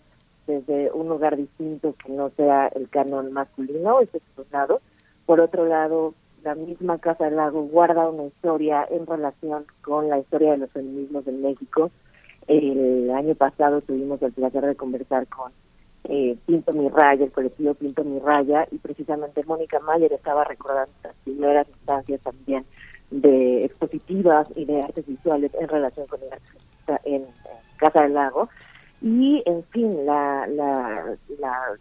[0.46, 4.80] desde un lugar distinto que no sea el canon masculino, ese es un lado.
[5.26, 10.18] Por otro lado, la misma Casa del Lago guarda una historia en relación con la
[10.18, 11.90] historia de los feminismos en México.
[12.46, 15.50] El año pasado tuvimos el placer de conversar con
[16.04, 20.92] eh, Pinto Mi Raya, el colectivo Pinto Mi Raya, y precisamente Mónica Mayer estaba recordando
[21.02, 22.66] las primeras instancias también
[23.10, 26.32] de expositivas y de artes visuales en relación con el
[27.04, 27.22] en,
[27.76, 28.48] Casa del Lago.
[29.02, 31.16] Y en fin la, la,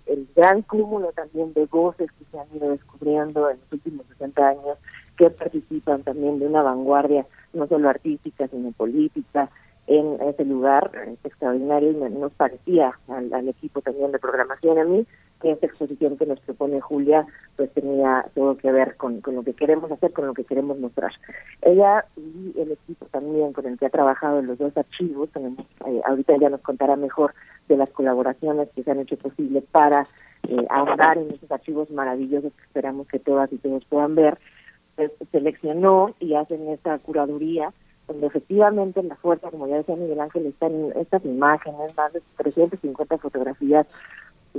[0.07, 4.45] el gran cúmulo también de voces que se han ido descubriendo en los últimos 60
[4.45, 4.77] años
[5.15, 9.49] que participan también de una vanguardia no solo artística sino política
[9.87, 14.77] en ese lugar es extraordinario y nos parecía al, equipo también de programación.
[14.77, 15.05] A mí
[15.51, 17.25] esta exposición que nos propone Julia
[17.55, 20.77] pues tenía todo que ver con, con lo que queremos hacer, con lo que queremos
[20.79, 21.11] mostrar.
[21.61, 26.01] Ella y el equipo también con el que ha trabajado en los dos archivos, eh,
[26.05, 27.33] ahorita ella nos contará mejor
[27.67, 30.07] de las colaboraciones que se han hecho posible para
[30.47, 34.37] eh, ahondar en esos archivos maravillosos que esperamos que todas y todos puedan ver,
[34.95, 37.73] pues, seleccionó y hacen esta curaduría
[38.07, 42.21] donde efectivamente la fuerza, como ya decía Miguel Ángel, están en estas imágenes, más de
[42.37, 43.87] 350 fotografías,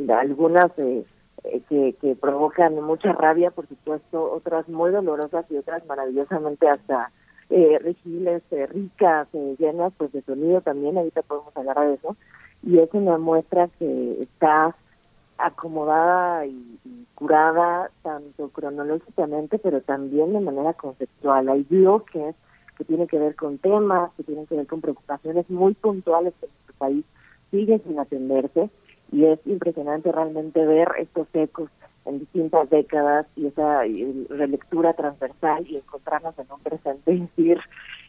[0.09, 1.05] algunas eh,
[1.45, 7.11] eh, que, que provocan mucha rabia, por supuesto, otras muy dolorosas y otras maravillosamente hasta
[7.51, 12.16] eh, regiles, eh, ricas, llenas pues de sonido también, ahorita podemos hablar de eso,
[12.62, 14.75] y es una muestra que está
[15.37, 21.49] acomodada y, y, curada tanto cronológicamente, pero también de manera conceptual.
[21.51, 22.35] Hay bloques
[22.79, 26.47] que tiene que ver con temas, que tienen que ver con preocupaciones muy puntuales que
[26.47, 27.05] nuestro país
[27.51, 28.71] sigue sin atenderse
[29.13, 31.71] y es impresionante realmente ver estos ecos
[32.05, 33.83] en distintas décadas y esa
[34.29, 37.55] relectura transversal y encontrarnos en un presente y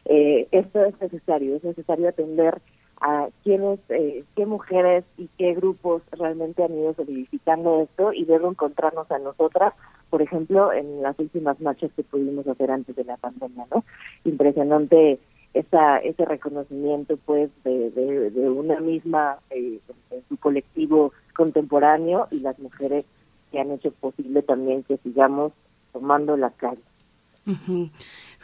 [0.05, 2.61] eh, esto es necesario, es necesario atender
[3.01, 8.49] a quiénes, eh, qué mujeres y qué grupos realmente han ido solidificando esto y luego
[8.49, 9.73] encontrarnos a nosotras,
[10.09, 13.83] por ejemplo, en las últimas marchas que pudimos hacer antes de la pandemia, ¿no?
[14.23, 15.19] Impresionante
[15.55, 19.79] esa, ese reconocimiento, pues, de, de, una misma, eh,
[20.11, 23.05] en su colectivo contemporáneo y las mujeres
[23.51, 25.53] que han hecho posible también que sigamos
[25.93, 26.81] tomando la calle.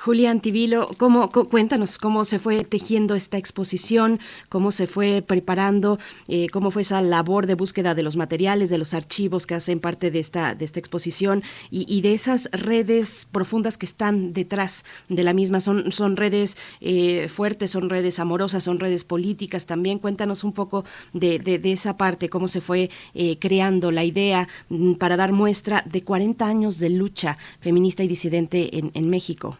[0.03, 4.19] Julián Tibilo, ¿cómo, cuéntanos cómo se fue tejiendo esta exposición,
[4.49, 8.79] cómo se fue preparando, eh, cómo fue esa labor de búsqueda de los materiales, de
[8.79, 13.77] los archivos que hacen parte de esta, de esta exposición y, de esas redes profundas
[13.77, 15.59] que están detrás de la misma.
[15.59, 19.99] Son, son redes eh, fuertes, son redes amorosas, son redes políticas también.
[19.99, 20.83] Cuéntanos un poco
[21.13, 25.83] de, de, esa parte, cómo se fue eh, creando la idea mm, para dar muestra
[25.85, 29.59] de 40 años de lucha feminista y disidente en, en México.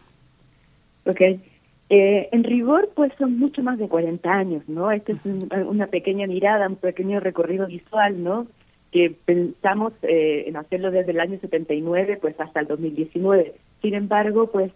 [1.06, 1.20] Ok.
[1.94, 4.90] Eh, en rigor, pues son mucho más de 40 años, ¿no?
[4.90, 8.46] Esta es una pequeña mirada, un pequeño recorrido visual, ¿no?
[8.90, 13.54] Que pensamos eh, en hacerlo desde el año 79, pues hasta el 2019.
[13.82, 14.72] Sin embargo, pues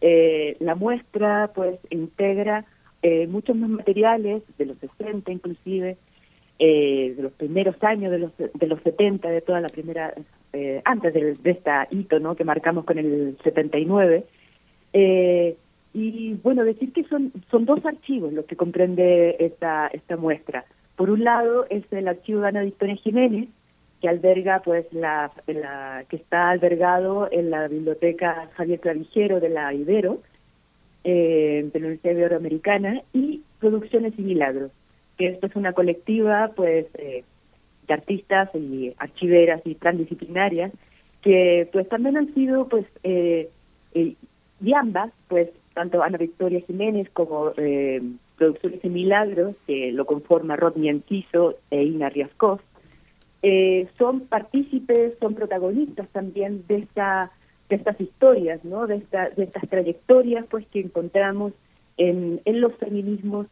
[0.00, 2.64] eh, la muestra, pues integra
[3.02, 5.96] eh, muchos más materiales de los 60 inclusive,
[6.58, 10.14] eh, de los primeros años de los de los 70, de toda la primera,
[10.52, 12.36] eh, antes de, de esta hito, ¿no?
[12.36, 14.24] Que marcamos con el 79.
[14.92, 15.56] Eh,
[15.92, 20.64] y bueno, decir que son, son dos archivos los que comprende esta, esta muestra.
[20.96, 23.48] Por un lado es el archivo de Ana Victoria Jiménez,
[24.00, 30.20] que alberga pues la, que está albergado en la biblioteca Javier Clavijero de la Ibero
[31.04, 34.70] eh, de la Universidad Iberoamericana y Producciones y Milagros
[35.20, 37.24] que esto es una colectiva pues eh,
[37.86, 40.72] de artistas y archiveras y transdisciplinarias
[41.20, 43.50] que pues también han sido pues eh,
[43.92, 44.14] eh,
[44.64, 48.02] y ambas pues tanto Ana Victoria Jiménez como eh,
[48.36, 52.60] Producciones y Milagros que lo conforma Rodney Enciso e Ina Riascos
[53.42, 57.30] eh, son partícipes, son protagonistas también de esta
[57.70, 58.88] de estas historias, ¿no?
[58.88, 61.52] De, esta, de estas trayectorias, pues que encontramos
[61.96, 63.46] en, en los feminismos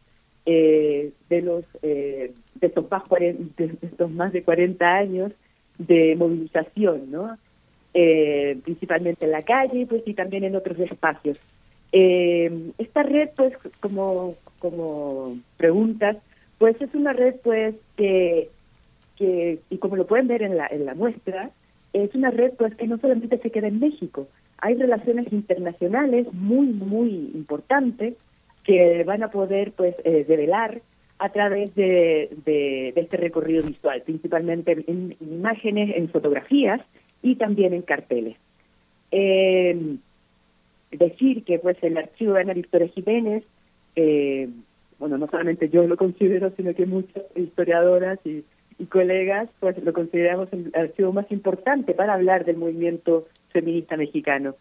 [0.45, 5.31] eh, de los eh, de estos más de estos más de 40 años
[5.77, 7.37] de movilización, ¿no?
[7.93, 11.39] Eh, principalmente en la calle, pues y también en otros espacios.
[11.91, 16.17] Eh, esta red, pues, como como preguntas,
[16.57, 18.49] pues es una red, pues que
[19.17, 21.51] que y como lo pueden ver en la en la muestra,
[21.93, 24.27] es una red, pues que no solamente se queda en México,
[24.59, 28.15] hay relaciones internacionales muy muy importantes
[28.63, 30.81] que van a poder pues eh, develar
[31.17, 36.81] a través de, de, este recorrido visual, principalmente en, imágenes, en fotografías
[37.21, 38.37] y también en carteles.
[39.11, 39.97] Eh,
[40.91, 43.43] decir que pues el archivo de Ana Victoria Jiménez,
[43.95, 44.49] eh,
[44.97, 48.43] bueno, no solamente yo lo considero, sino que muchas historiadoras y,
[48.77, 54.55] y colegas pues lo consideramos el archivo más importante para hablar del movimiento feminista mexicano.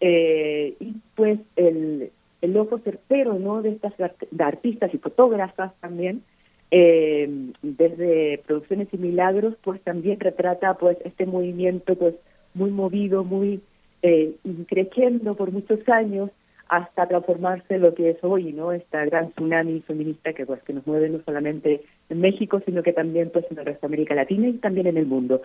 [0.00, 2.10] Eh, y pues el,
[2.40, 3.60] el ojo certero ¿no?
[3.62, 3.92] de estas
[4.30, 6.22] de artistas y fotógrafas también,
[6.70, 7.28] eh,
[7.62, 12.14] desde Producciones y Milagros, pues también retrata pues este movimiento pues
[12.54, 13.60] muy movido, muy
[14.02, 14.36] eh,
[14.68, 16.30] creciendo por muchos años
[16.68, 18.70] hasta transformarse lo que es hoy, ¿no?
[18.72, 22.92] Esta gran tsunami feminista que pues que nos mueve no solamente en México, sino que
[22.92, 25.42] también pues en el resto de América Latina y también en el mundo.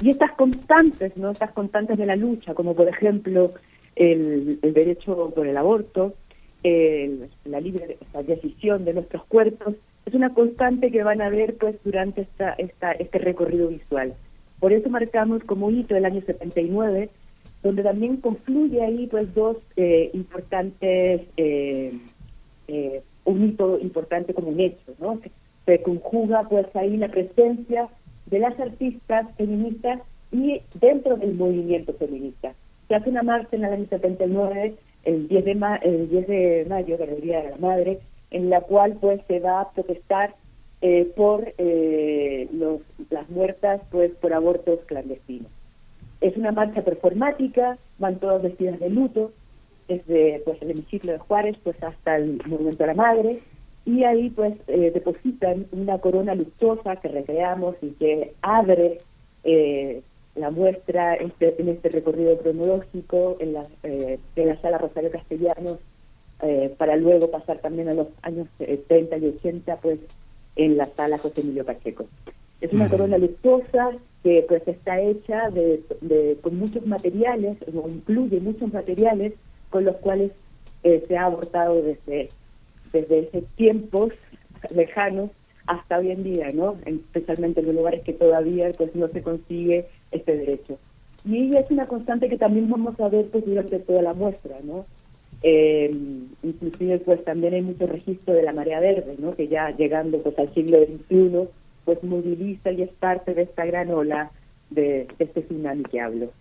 [0.00, 1.32] Y estas constantes, ¿no?
[1.32, 3.52] Estas constantes de la lucha, como por ejemplo
[3.96, 6.14] el, el derecho por el aborto,
[6.62, 9.74] el, la libre la decisión de nuestros cuerpos,
[10.06, 14.14] es una constante que van a ver pues durante esta, esta, este recorrido visual.
[14.60, 17.10] Por eso marcamos como hito el año 79,
[17.64, 21.98] donde también confluye ahí pues dos eh, importantes, eh,
[22.68, 25.18] eh, un hito importante como un hecho, ¿no?
[25.64, 27.88] Se conjuga pues ahí la presencia
[28.26, 30.00] de las artistas feministas
[30.30, 32.52] y dentro del movimiento feminista.
[32.88, 34.74] Se hace una marcha en el año 79
[35.04, 38.00] el 10 de, ma el 10 de mayo, que el Día de la Madre,
[38.30, 40.34] en la cual pues se va a protestar
[40.82, 45.53] eh, por los, las muertas pues por abortos clandestinos.
[46.24, 49.30] Es una marcha performática, van todas vestidas de luto,
[49.88, 53.40] desde pues el hemiciclo de Juárez pues hasta el Monumento a la Madre,
[53.84, 59.02] y ahí pues eh, depositan una corona luchosa que recreamos y que abre
[59.44, 60.00] eh,
[60.34, 65.78] la muestra este, en este recorrido cronológico en la, eh, en la sala Rosario Castellanos,
[66.40, 70.00] eh, para luego pasar también a los años 70 y 80, pues
[70.56, 72.06] en la sala José Emilio Pacheco.
[72.62, 73.90] Es una corona lujosa
[74.24, 79.34] que pues está hecha de, con muchos materiales, o incluye muchos materiales
[79.68, 80.32] con los cuales
[80.82, 82.30] eh, se ha abortado desde,
[82.90, 84.14] desde esos tiempos
[84.74, 85.30] lejanos
[85.66, 86.76] hasta hoy en día, ¿no?
[86.86, 90.78] Especialmente en los lugares que todavía pues no se consigue este derecho.
[91.26, 94.86] Y es una constante que también vamos a ver pues durante toda la muestra, ¿no?
[95.42, 95.94] Eh,
[96.42, 99.34] inclusive pues también hay mucho registro de la marea verde, ¿no?
[99.34, 101.46] Que ya llegando pues al siglo XXI
[101.84, 104.30] pues moviliza y es parte de esta gran ola
[104.70, 106.32] de, este tsunami que hablo.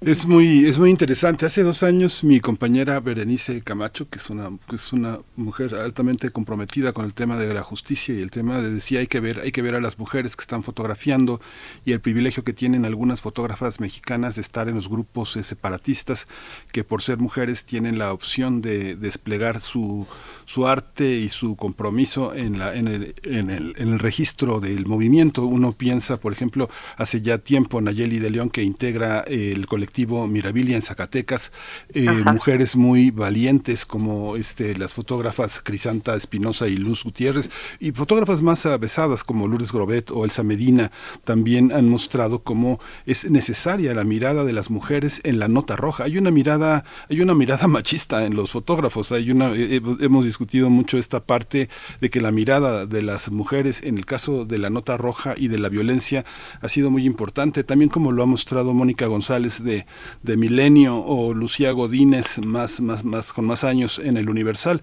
[0.00, 1.44] Es muy, es muy interesante.
[1.44, 6.30] Hace dos años mi compañera Berenice Camacho, que es una, que es una mujer altamente
[6.30, 9.40] comprometida con el tema de la justicia y el tema de decía hay que ver,
[9.40, 11.40] hay que ver a las mujeres que están fotografiando
[11.84, 16.26] y el privilegio que tienen algunas fotógrafas mexicanas de estar en los grupos eh, separatistas
[16.70, 20.06] que por ser mujeres tienen la opción de desplegar su,
[20.44, 24.86] su arte y su compromiso en la, en el, en el, en el registro del
[24.86, 25.44] movimiento.
[25.44, 29.87] Uno piensa, por ejemplo, hace ya tiempo Nayeli de León que integra el colectivo
[30.28, 31.52] Mirabilia en Zacatecas,
[31.94, 37.50] eh, mujeres muy valientes como este las fotógrafas Crisanta Espinosa y Luz Gutiérrez
[37.80, 40.92] y fotógrafas más avesadas como Lourdes Grobet o Elsa Medina
[41.24, 46.04] también han mostrado cómo es necesaria la mirada de las mujeres en la nota roja.
[46.04, 50.70] Hay una mirada, hay una mirada machista en los fotógrafos, hay una eh, hemos discutido
[50.70, 51.68] mucho esta parte
[52.00, 55.48] de que la mirada de las mujeres en el caso de la nota roja y
[55.48, 56.24] de la violencia
[56.60, 59.77] ha sido muy importante, también como lo ha mostrado Mónica González de
[60.22, 64.82] de Milenio o Lucía Godínez más, más, más, con más años en el Universal.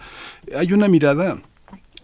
[0.55, 1.37] Hay una mirada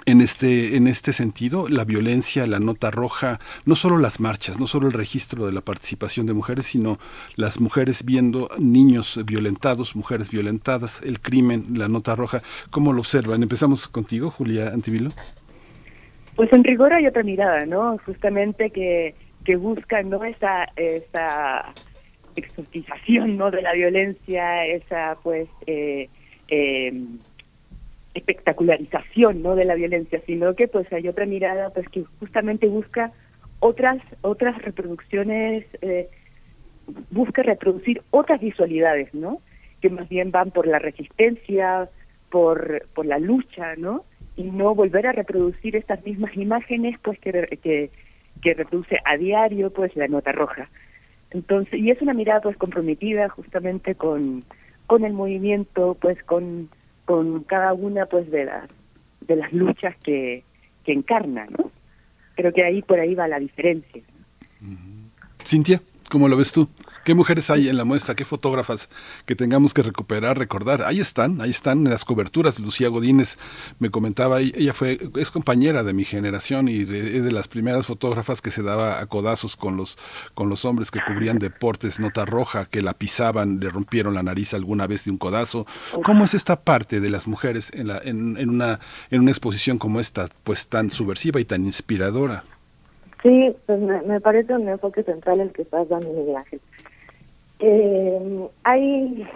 [0.05, 4.67] en este, en este sentido, la violencia, la nota roja, no solo las marchas, no
[4.67, 6.97] solo el registro de la participación de mujeres, sino
[7.35, 12.41] las mujeres viendo niños violentados, mujeres violentadas, el crimen, la nota roja,
[12.71, 13.43] ¿cómo lo observan?
[13.43, 15.11] Empezamos contigo, Julia Antivilo.
[16.35, 17.97] Pues en rigor hay otra mirada, ¿no?
[18.05, 21.73] Justamente que, que busca no esa, esa
[22.35, 23.51] exotización ¿no?
[23.51, 26.09] de la violencia, esa pues eh,
[26.47, 26.93] eh,
[28.13, 33.11] espectacularización no de la violencia sino que pues hay otra mirada pues que justamente busca
[33.59, 36.09] otras otras reproducciones eh,
[37.09, 39.39] busca reproducir otras visualidades no
[39.81, 41.89] que más bien van por la resistencia
[42.29, 44.03] por por la lucha no
[44.35, 47.31] y no volver a reproducir estas mismas imágenes pues que
[47.63, 47.91] que,
[48.41, 50.69] que reproduce a diario pues la nota roja
[51.31, 54.43] entonces y es una mirada pues comprometida justamente con
[54.87, 56.69] con el movimiento pues con
[57.05, 58.69] con cada una pues de las
[59.27, 60.43] de las luchas que,
[60.83, 61.71] que encarna, ¿no?
[62.35, 64.01] Creo que ahí por ahí va la diferencia.
[65.43, 66.67] Cintia, ¿cómo lo ves tú?
[67.03, 68.13] ¿Qué mujeres hay en la muestra?
[68.13, 68.87] ¿Qué fotógrafas
[69.25, 70.83] que tengamos que recuperar, recordar?
[70.83, 72.59] Ahí están, ahí están en las coberturas.
[72.59, 73.37] Lucía Godínez
[73.79, 78.41] me comentaba, ella fue, es compañera de mi generación y es de, las primeras fotógrafas
[78.41, 79.97] que se daba a codazos con los,
[80.35, 84.53] con los hombres que cubrían deportes, nota roja, que la pisaban, le rompieron la nariz
[84.53, 85.65] alguna vez de un codazo.
[86.03, 88.79] ¿Cómo es esta parte de las mujeres en, la, en, en una,
[89.09, 92.43] en una exposición como esta, pues tan subversiva y tan inspiradora?
[93.23, 96.61] Sí, pues me, me parece un enfoque central el que estás dando, Miguel Ángel.
[97.61, 99.27] Eh, hay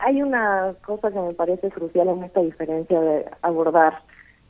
[0.00, 4.00] hay una cosa que me parece crucial en esta diferencia de abordar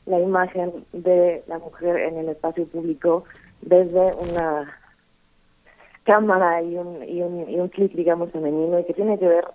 [0.05, 3.23] la imagen de la mujer en el espacio público
[3.61, 4.75] desde una
[6.03, 9.45] cámara y un, y un, y un clic, digamos, femenino y que tiene que ver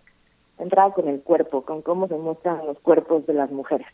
[0.58, 3.86] entrada con el cuerpo, con cómo se muestran los cuerpos de las mujeres.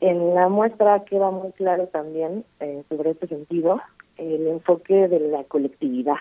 [0.00, 3.80] En la muestra queda muy claro también eh, sobre este sentido
[4.16, 6.16] el enfoque de la colectividad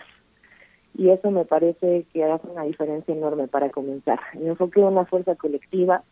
[0.97, 4.19] y eso me parece que hace una diferencia enorme para comenzar.
[4.33, 6.03] El enfoque de una fuerza colectiva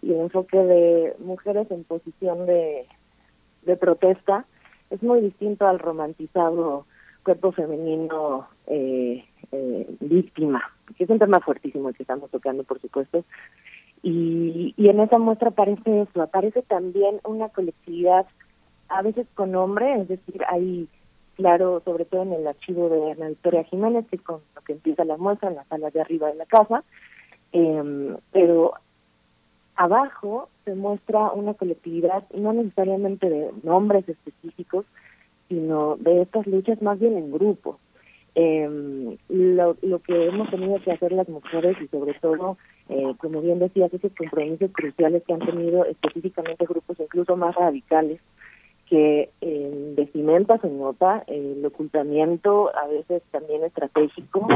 [0.00, 2.86] y el enfoque de mujeres en posición de,
[3.62, 4.46] de protesta
[4.90, 6.86] es muy distinto al romantizado
[7.24, 10.62] cuerpo femenino eh, eh, víctima,
[10.96, 13.24] que es un tema fuertísimo el que estamos tocando, por supuesto.
[14.02, 18.26] Y, y en esa muestra aparece eso, aparece también una colectividad,
[18.88, 20.88] a veces con nombre, es decir, hay
[21.36, 24.72] claro, sobre todo en el archivo de Ana Victoria Jiménez, que es con lo que
[24.72, 26.84] empieza la muestra, en la sala de arriba de la casa,
[27.52, 28.74] eh, pero
[29.76, 34.84] abajo se muestra una colectividad, no necesariamente de nombres específicos,
[35.48, 37.78] sino de estas luchas más bien en grupo.
[38.34, 42.56] Eh, lo, lo que hemos tenido que hacer las mujeres y sobre todo,
[42.88, 48.20] eh, como bien decías, esos compromisos cruciales que han tenido específicamente grupos incluso más radicales,
[48.92, 54.46] que en vestimenta se nota el ocultamiento a veces también estratégico,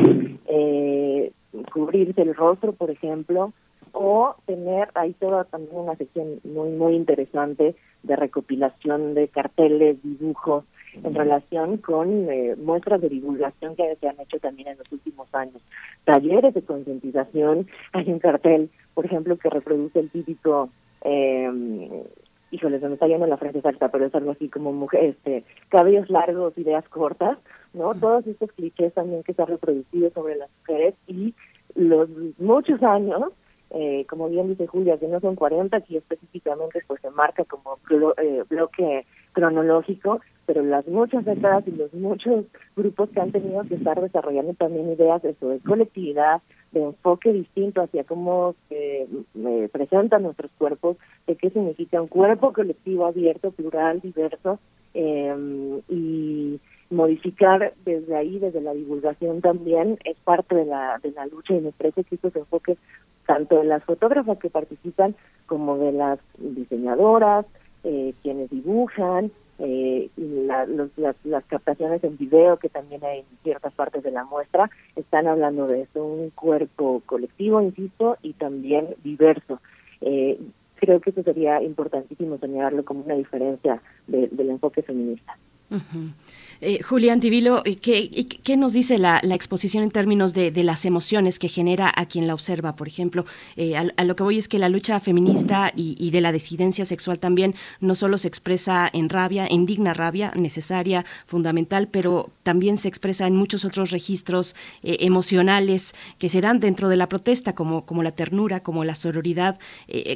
[0.47, 1.33] eh,
[1.73, 3.55] cubrirse el rostro, por ejemplo,
[3.93, 10.65] o tener ahí toda también una sección muy muy interesante de recopilación de carteles, dibujos
[11.03, 15.35] en relación con eh, muestras de divulgación que se han hecho también en los últimos
[15.35, 15.63] años.
[16.05, 20.69] Talleres de concientización, hay un cartel, por ejemplo, que reproduce el típico
[21.01, 22.05] eh,
[22.51, 25.45] híjole, se me está yendo la frase exacta, pero es algo así como mujer, este,
[25.69, 27.39] cabellos largos, ideas cortas,
[27.75, 27.95] ¿no?
[27.95, 31.35] Todos estos clichés también que se han reproducido sobre las mujeres y
[31.75, 32.09] los
[32.39, 33.33] muchos años,
[33.71, 37.79] eh, como bien dice Julia, que no son 40, aquí específicamente pues se marca como
[38.19, 42.45] eh, bloque cronológico, pero las muchas décadas y los muchos
[42.77, 45.35] grupos que han tenido que estar desarrollando también ideas de,
[45.67, 46.41] colectividad,
[46.73, 50.97] de enfoque distinto hacia cómo se eh, presentan nuestros cuerpos,
[51.27, 54.59] de qué significa un cuerpo colectivo abierto, plural, diverso,
[54.95, 56.61] eh, y
[56.91, 61.61] modificar desde ahí, desde la divulgación también, es parte de la, de la lucha y
[61.61, 62.79] me parece que estos enfoques,
[63.27, 65.17] tanto de las fotógrafas que participan
[65.47, 67.45] como de las diseñadoras,
[67.83, 73.25] eh, quienes dibujan, eh, la, los, las, las, captaciones en video que también hay en
[73.43, 78.95] ciertas partes de la muestra están hablando de eso, un cuerpo colectivo, insisto, y también
[79.03, 79.61] diverso.
[80.01, 80.39] Eh,
[80.77, 85.39] creo que eso sería importantísimo señalarlo como una diferencia de, del enfoque feminista.
[85.71, 86.13] Uh -huh.
[86.61, 88.09] Eh, Julián Tivilo, eh, ¿qué,
[88.43, 92.07] ¿qué, nos dice la, la exposición en términos de, de, las emociones que genera a
[92.07, 92.77] quien la observa?
[92.77, 93.27] Por ejemplo,
[93.57, 96.33] eh, a, a, lo que voy es que la lucha feminista y, y, de la
[96.33, 102.31] disidencia sexual también no solo se expresa en rabia, en digna rabia, necesaria, fundamental, pero
[102.43, 107.09] también se expresa en muchos otros registros eh, emocionales que se dan dentro de la
[107.09, 109.59] protesta, como, como la ternura, como la sororidad.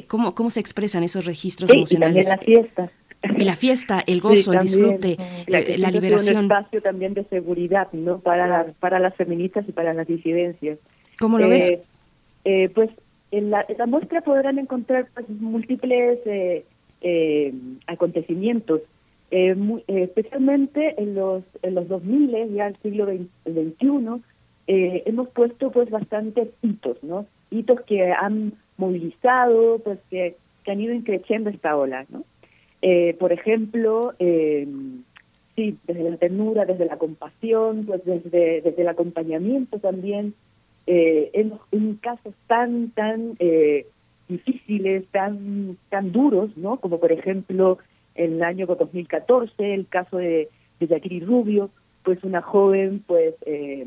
[0.07, 2.25] ¿cómo, ¿Cómo se expresan esos registros sí, emocionales?
[2.25, 5.17] Y también las fiestas la fiesta, el gozo, el disfrute,
[5.47, 6.37] la, eh, la liberación.
[6.37, 8.19] un espacio también de seguridad, ¿no?
[8.19, 10.79] Para, para las feministas y para las disidencias.
[11.19, 11.69] ¿Cómo lo ves?
[11.69, 11.83] Eh,
[12.45, 12.89] eh, pues
[13.31, 16.19] en la, en la, muestra podrán encontrar pues, múltiples
[17.87, 18.81] acontecimientos,
[19.55, 24.21] muy, especialmente en los, en los 2000, ya el siglo XXI,
[24.67, 27.25] hemos puesto pues bastantes hitos, ¿no?
[27.49, 32.23] Hitos que han movilizado, pues que, que han ido increciendo esta ola, ¿no?
[32.81, 34.67] Eh, por ejemplo, eh,
[35.55, 40.33] sí, desde la ternura, desde la compasión, pues desde, desde el acompañamiento también,
[40.87, 43.85] eh, en, casos tan, tan eh,
[44.27, 46.77] difíciles, tan, tan duros, ¿no?
[46.77, 47.77] Como por ejemplo
[48.15, 50.49] el año 2014, el caso de,
[50.79, 51.69] de Yakiri Rubio,
[52.03, 53.85] pues una joven, pues, eh,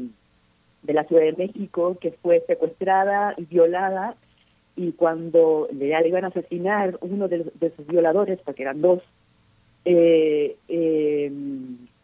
[0.82, 4.16] de la Ciudad de México que fue secuestrada y violada
[4.76, 7.44] y cuando le, le iban a asesinar uno de,
[7.76, 9.02] sus violadores, porque eran dos,
[9.84, 11.32] eh, eh,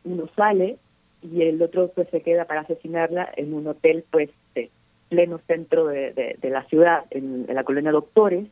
[0.05, 0.77] uno sale
[1.23, 4.71] y el otro pues se queda para asesinarla en un hotel pues de
[5.09, 8.47] pleno centro de, de, la ciudad, en, la colonia Doctores.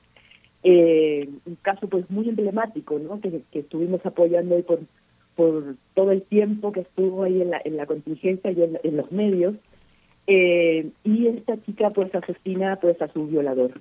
[0.65, 3.20] Eh, un caso pues muy emblemático, ¿no?
[3.20, 4.81] Que, que estuvimos apoyando hoy por,
[5.36, 8.97] por todo el tiempo que estuvo ahí en la, en la contingencia y en, en
[8.97, 9.55] los medios.
[10.27, 13.81] Eh, y esta chica pues asesina pues a su violador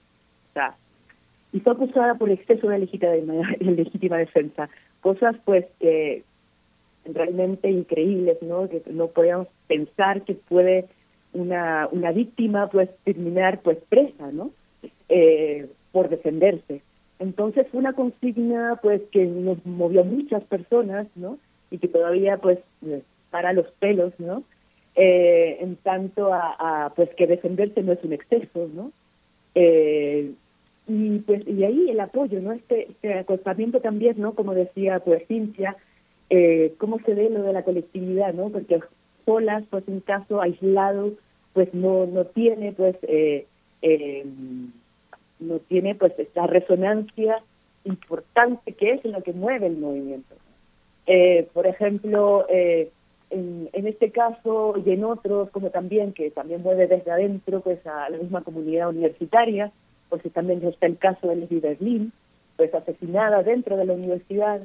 [1.54, 4.70] y fue acusada por exceso de legítima, legítima defensa.
[5.02, 6.24] Cosas pues que
[7.06, 8.68] realmente increíbles, ¿no?
[8.68, 10.86] Que no podíamos pensar que puede
[11.34, 14.52] una, una víctima pues terminar pues presa, ¿no?
[15.10, 16.82] Eh, por defenderse.
[17.20, 21.38] Entonces fue una consigna pues que nos movió a muchas personas, ¿no?
[21.72, 22.60] Y que todavía pues
[23.32, 24.44] para los pelos, ¿no?
[24.96, 28.92] Eh, en tanto a, a, pues que defenderse no es un exceso, ¿no?
[29.56, 30.32] Eh,
[30.88, 35.28] y pues y ahí el apoyo no este, este acostamiento también no como decía pues
[35.28, 35.76] Cintia
[36.30, 38.80] eh, cómo se ve lo de la colectividad no porque
[39.26, 41.12] solas pues un caso aislado
[41.54, 43.46] pues no no tiene pues eh,
[43.82, 44.26] eh,
[45.40, 47.42] no tiene pues esta resonancia
[47.84, 50.36] importante que es lo que mueve el movimiento.
[51.06, 52.90] Eh, por ejemplo eh,
[53.30, 57.86] en, en este caso y en otros como también que también mueve desde adentro pues
[57.86, 59.72] a la misma comunidad universitaria
[60.10, 62.12] porque también está el caso de Leslie Berlin,
[62.56, 64.62] pues asesinada dentro de la universidad.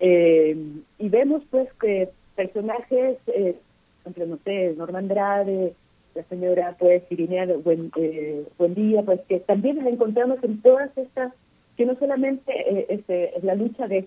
[0.00, 0.56] Eh,
[0.98, 3.56] y vemos pues que personajes, eh,
[4.04, 5.74] entre, no sé, Norma Andrade,
[6.14, 10.96] la señora pues Irinea buen, eh, buen día, pues que también nos encontramos en todas
[10.96, 11.32] estas,
[11.76, 14.06] que no solamente eh, este, es la lucha de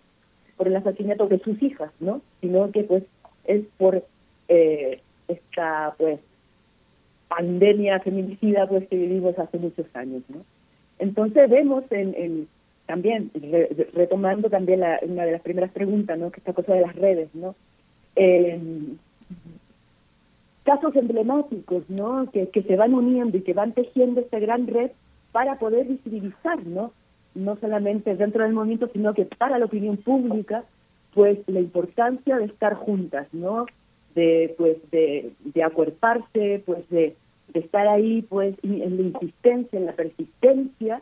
[0.55, 2.21] por el asesinato de sus hijas, ¿no?
[2.41, 3.03] Sino que pues
[3.45, 4.03] es por
[4.47, 6.19] eh, esta pues
[7.27, 10.43] pandemia feminicida pues que vivimos hace muchos años, ¿no?
[10.99, 12.47] Entonces vemos en,
[12.85, 13.31] también,
[13.93, 16.31] retomando también la, una de las primeras preguntas, ¿no?
[16.31, 17.55] que esta cosa de las redes, ¿no?
[18.15, 18.59] Eh,
[20.63, 22.29] casos emblemáticos, ¿no?
[22.31, 24.91] Que, que se van uniendo y que van tejiendo esta gran red
[25.31, 26.91] para poder visibilizar, ¿no?
[27.35, 30.65] No solamente dentro del movimiento, sino que para la opinión pública,
[31.13, 33.65] pues la importancia de estar juntas, ¿no?
[34.13, 37.15] De, pues, de, de acuerparse, pues, de
[37.59, 41.01] estar ahí pues en la insistencia, en la persistencia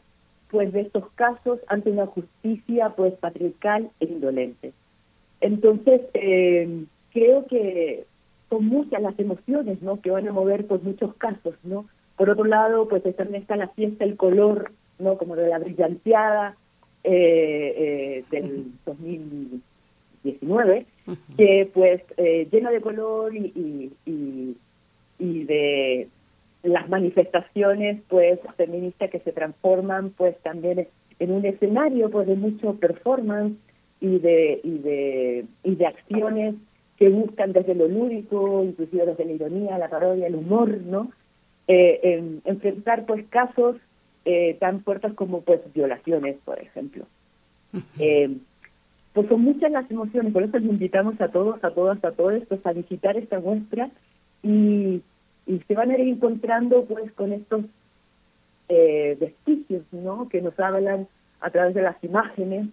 [0.50, 4.74] pues de estos casos ante una justicia pues patriarcal e indolente.
[5.42, 8.06] Entonces eh, creo que
[8.50, 11.86] son muchas las emociones no que van a mover por muchos casos, ¿no?
[12.16, 15.18] Por otro lado, pues también está la fiesta, el color, ¿no?
[15.18, 16.56] Como de la brillanteada
[17.04, 20.86] eh, eh, del 2019,
[21.36, 22.02] que pues
[22.52, 24.56] llena de color y, y,
[25.20, 26.08] y de,
[26.66, 30.88] las manifestaciones pues feministas que se transforman pues también
[31.20, 33.56] en un escenario pues de mucho performance
[34.02, 36.56] y de y de y de acciones
[36.98, 41.12] que buscan desde lo lúdico inclusive desde la ironía la parodia el humor no
[41.68, 43.78] eh, enfrentar pues casos
[44.26, 47.06] eh, tan fuertes como pues violaciones por ejemplo.
[48.00, 48.38] Eh,
[49.14, 52.42] pues son muchas las emociones por eso les invitamos a todos a todas a todos
[52.48, 53.90] pues a visitar esta muestra
[54.44, 55.02] y
[55.46, 57.66] y se van a ir encontrando pues con estos
[58.70, 61.08] eh, vestigios no que nos hablan
[61.40, 62.68] a través de las imágenes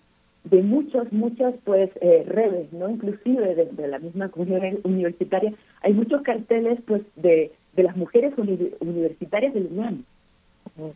[0.44, 5.52] de muchas muchas pues eh, redes no inclusive desde la misma comunidad universitaria.
[5.82, 8.32] Hay muchos carteles pues de, de las mujeres
[8.80, 10.04] universitarias del UNAM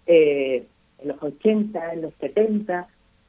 [0.07, 0.65] eh,
[0.99, 2.89] en los 80 en los 70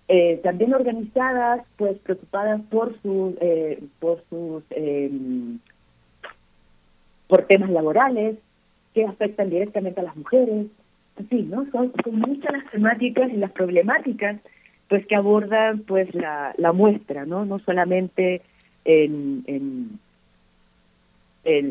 [0.10, 5.12] eh, también organizadas pues preocupadas por sus eh, por sus eh,
[7.28, 8.38] por temas laborales
[8.94, 10.68] que afectan directamente a las mujeres.
[11.30, 11.66] En ¿no?
[11.72, 14.38] Son, muchas las temáticas y las problemáticas
[14.88, 17.46] pues que abordan pues la, muestra, ¿no?
[17.46, 18.42] No solamente
[18.86, 20.00] en, en,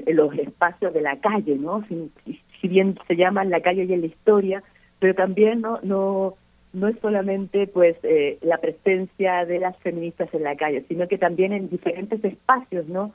[0.07, 1.85] los espacios de la calle, ¿no?
[1.89, 4.63] Si, bien se llama la calle y en la historia,
[4.99, 6.35] pero también no no
[6.73, 11.17] no es solamente pues eh, la presencia de las feministas en la calle, sino que
[11.17, 13.13] también en diferentes espacios, ¿no?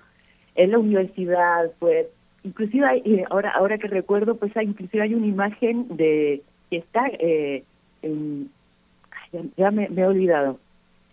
[0.55, 2.07] En la universidad, pues,
[2.43, 7.07] inclusive hay, ahora ahora que recuerdo, pues hay inclusive hay una imagen de que está
[7.19, 7.63] eh,
[8.01, 8.49] en,
[9.57, 10.59] ya, me, he olvidado,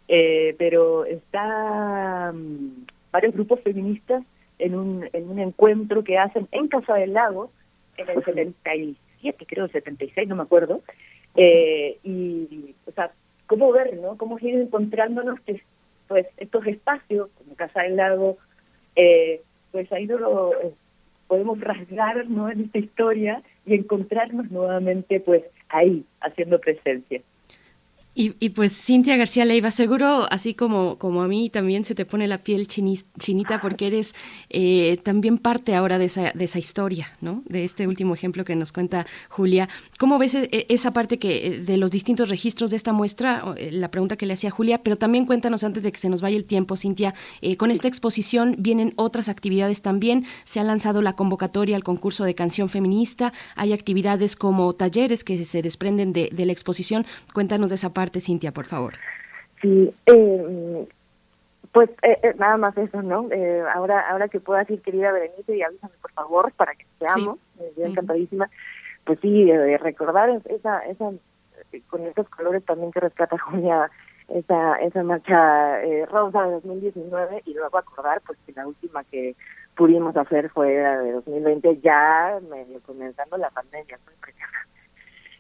[0.09, 4.24] eh, pero está mm, varios grupos feministas
[4.59, 7.50] en un en un encuentro que hacen en Casa del Lago
[7.96, 10.82] en el 77, creo, 76, no me acuerdo,
[11.34, 13.12] eh, y, o sea,
[13.46, 14.16] cómo ver, ¿no?
[14.16, 15.62] Cómo ir encontrándonos, que,
[16.06, 18.38] pues, estos espacios, como Casa del Lago,
[18.96, 20.72] eh, pues no lo eh,
[21.28, 22.50] podemos rasgar, ¿no?
[22.50, 27.20] En esta historia y encontrarnos nuevamente, pues, ahí, haciendo presencia.
[28.20, 32.27] Y, pues Cintia García Leiva, seguro así como, como a mí también se te pone
[32.27, 34.12] la piel chinita porque eres
[34.51, 37.45] eh, también parte ahora de esa, de esa historia, ¿no?
[37.47, 39.69] De este último ejemplo que nos cuenta Julia.
[40.01, 43.55] ¿Cómo ves e, esa parte que eh, de los distintos registros de esta muestra?
[43.57, 46.20] Eh, la pregunta que le hacía Julia, pero también cuéntanos antes de que se nos
[46.20, 47.15] vaya el tiempo, Cintia,
[47.57, 50.27] con esta exposición vienen otras actividades también.
[50.43, 55.45] Se ha lanzado la convocatoria al concurso de canción feminista, hay actividades como talleres que
[55.45, 57.07] se desprenden de, de la exposición.
[57.32, 58.94] Cuéntanos de esa parte Cintia, por favor.
[59.60, 60.89] Sí, eh,
[61.72, 63.28] pues eh, eh, nada más eso, ¿no?
[63.74, 67.82] ahora ahora que puedas ir, querida Berenice, y avísame, por favor, para que seamos, sí.
[67.82, 68.48] encantadísima.
[69.05, 71.10] Pues sí, recordar esa, esa
[71.89, 73.90] con esos colores también que rescata Julia,
[74.28, 75.80] esa esa marcha
[76.10, 79.35] rosa de 2019, y luego acordar, pues que la última que
[79.76, 83.98] pudimos hacer fue la de 2020, ya medio comenzando la pandemia,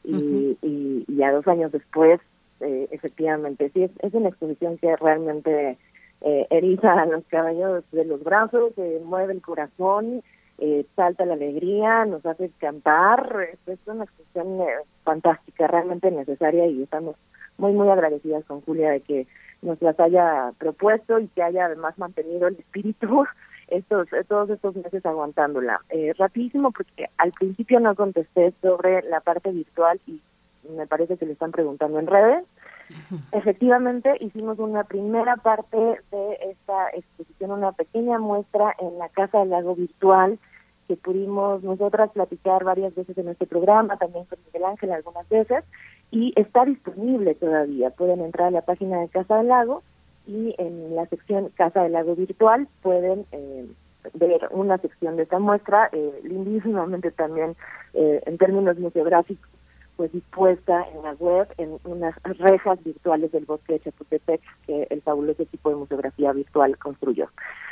[0.04, 2.20] y, y, ya dos años después
[2.60, 5.78] eh, efectivamente, sí, es, una exposición que realmente
[6.20, 10.22] eh, eriza los cabellos de los brazos, eh, mueve el corazón,
[10.60, 14.66] eh, salta la alegría, nos hace cantar, es una exposición eh,
[15.04, 17.14] fantástica, realmente necesaria y estamos
[17.58, 19.26] muy, muy agradecidas con Julia de que
[19.62, 23.24] nos las haya propuesto y que haya además mantenido el espíritu
[23.68, 25.80] estos todos estos meses aguantándola.
[25.90, 30.20] Eh, rapidísimo, porque al principio no contesté sobre la parte virtual y
[30.68, 32.44] me parece que le están preguntando en redes.
[33.32, 39.50] Efectivamente, hicimos una primera parte de esta exposición, una pequeña muestra en la Casa del
[39.50, 40.38] Lago Virtual,
[40.86, 45.64] que pudimos nosotras platicar varias veces en este programa, también con Miguel Ángel algunas veces,
[46.10, 47.90] y está disponible todavía.
[47.90, 49.82] Pueden entrar a la página de Casa del Lago
[50.26, 53.66] y en la sección Casa del Lago Virtual pueden eh,
[54.14, 57.54] ver una sección de esta muestra, eh, lindísimamente también
[57.92, 59.48] eh, en términos museográficos
[59.98, 65.02] pues dispuesta en la web en unas rejas virtuales del bosque de Chapultepec que el
[65.02, 67.28] fabuloso equipo de museografía virtual construyó.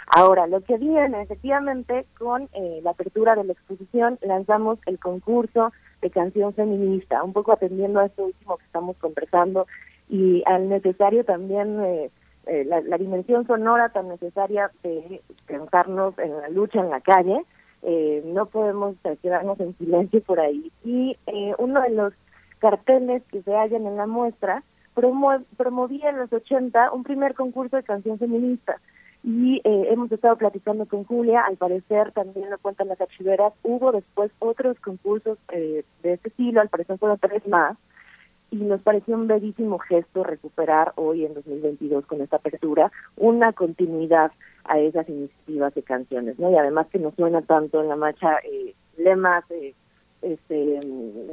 [0.09, 5.73] Ahora, lo que viene, efectivamente, con eh, la apertura de la exposición, lanzamos el concurso
[6.03, 9.69] de canción feminista, un poco atendiendo a esto último que estamos conversando
[10.09, 12.11] y al necesario también eh,
[12.47, 17.45] eh, la, la, dimensión sonora tan necesaria de pensarnos en la lucha en la calle
[17.89, 20.73] eh, no podemos quedarnos en silencio por ahí.
[20.85, 22.13] Y eh, uno de los
[22.59, 24.65] carteles que se hallan en la muestra
[24.95, 28.81] promovía en los 80 un primer concurso de canción feminista.
[29.23, 33.93] Y eh, hemos estado platicando con Julia, al parecer también lo cuentan las archiveras, hubo
[33.93, 37.77] después otros concursos de este estilo, al parecer fueron tres más,
[38.51, 44.33] y nos pareció un bellísimo gesto recuperar hoy en 2022 con esta apertura una continuidad
[44.69, 46.51] a esas iniciativas de canciones, ¿no?
[46.51, 49.75] Y además que nos suena tanto en la marcha eh, lemas, eh,
[50.23, 50.81] este,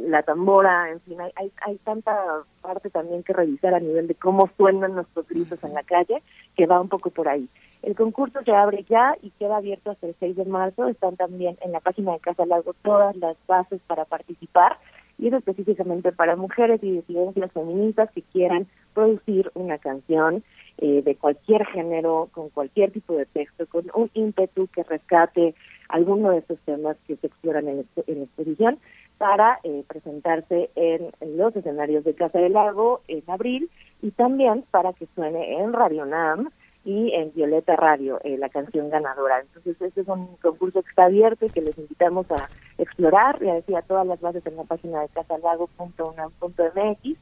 [0.07, 2.15] la tambora, en fin, hay, hay, hay, tanta
[2.61, 6.21] parte también que revisar a nivel de cómo suenan nuestros gritos en la calle,
[6.55, 7.49] que va un poco por ahí.
[7.81, 10.87] El concurso se abre ya y queda abierto hasta el 6 de marzo.
[10.87, 14.77] Están también en la página de Casa Largo todas las bases para participar
[15.17, 20.43] y es específicamente para mujeres y disidencias feministas que quieran producir una canción
[20.77, 25.55] eh, de cualquier género, con cualquier tipo de texto, con un ímpetu que rescate
[25.89, 28.79] alguno de estos temas que se exploran en, en exposición
[29.17, 33.69] para eh, presentarse en, los escenarios de Casa del Lago en abril
[34.01, 36.49] y también para que suene en Radio NAM
[36.83, 39.39] y en Violeta Radio, eh, la canción ganadora.
[39.39, 43.41] Entonces, este es un concurso que está abierto y que les invitamos a explorar.
[43.41, 47.17] Ya decía, todas las bases en la página de casalago.unam.mx.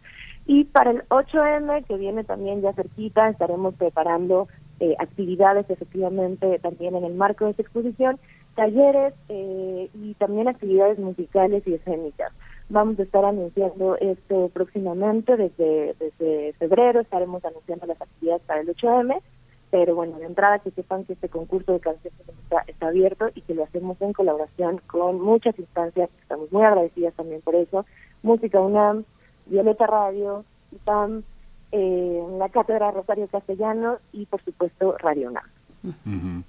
[0.46, 4.48] Y para el 8M, que viene también ya cerquita, estaremos preparando
[4.80, 8.20] eh, actividades efectivamente también en el marco de esta exposición,
[8.56, 12.32] talleres eh, y también actividades musicales y escénicas.
[12.70, 18.76] Vamos a estar anunciando esto próximamente, desde, desde febrero estaremos anunciando las actividades para el
[18.76, 19.22] 8M,
[19.70, 23.42] pero bueno, de entrada que sepan que este concurso de canciones está, está abierto y
[23.42, 27.86] que lo hacemos en colaboración con muchas instancias, estamos muy agradecidas también por eso,
[28.24, 29.06] Música UNAM,
[29.46, 31.24] Violeta Radio, IPAM,
[31.72, 36.44] eh, la Cátedra Rosario Castellano y por supuesto Radio UNAM.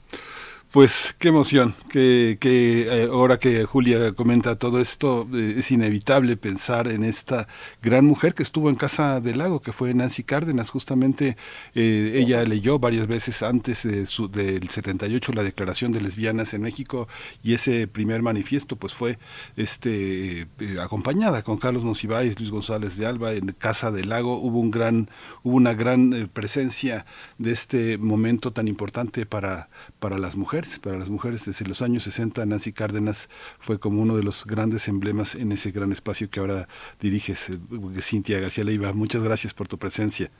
[0.72, 6.88] Pues qué emoción, que, eh, ahora que Julia comenta todo esto, eh, es inevitable pensar
[6.88, 7.46] en esta
[7.82, 11.36] gran mujer que estuvo en Casa del Lago, que fue Nancy Cárdenas, justamente
[11.74, 16.62] eh, ella leyó varias veces antes de su, del 78 la Declaración de Lesbianas en
[16.62, 17.06] México
[17.42, 19.18] y ese primer manifiesto pues fue
[19.58, 20.48] este
[20.80, 25.10] acompañada con Carlos Monsiváis, Luis González de Alba en Casa del Lago, hubo un gran,
[25.42, 27.04] hubo una gran presencia
[27.36, 29.68] de este momento tan importante para,
[29.98, 32.46] para las mujeres para las mujeres desde los años 60.
[32.46, 33.28] Nancy Cárdenas
[33.58, 36.68] fue como uno de los grandes emblemas en ese gran espacio que ahora
[37.00, 37.58] diriges, eh,
[38.00, 38.92] Cintia García Leiva.
[38.92, 40.30] Muchas gracias por tu presencia.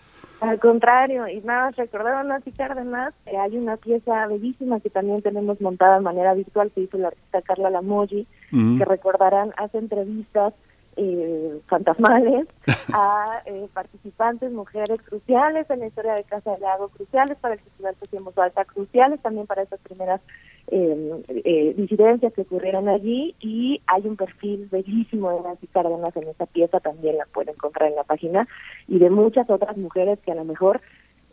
[0.41, 5.21] Al contrario, y nada, recordar a Nancy Cárdenas, eh, hay una pieza bellísima que también
[5.23, 10.55] tenemos montada de manera virtual que hizo la artista Carla Lamoji, que recordarán, hace entrevistas
[10.97, 12.47] eh, fantasmales
[12.93, 17.61] a eh, participantes, mujeres cruciales en la historia de Casa del Lago, cruciales para el
[17.61, 20.21] Festival Sociemos Alta, cruciales también para esas primeras
[20.69, 26.29] eh, eh, disidencias que ocurrieron allí y hay un perfil bellísimo de Nancy Cárdenas en
[26.29, 28.47] esta pieza, también la pueden encontrar en la página,
[28.87, 30.81] y de muchas otras mujeres que a lo mejor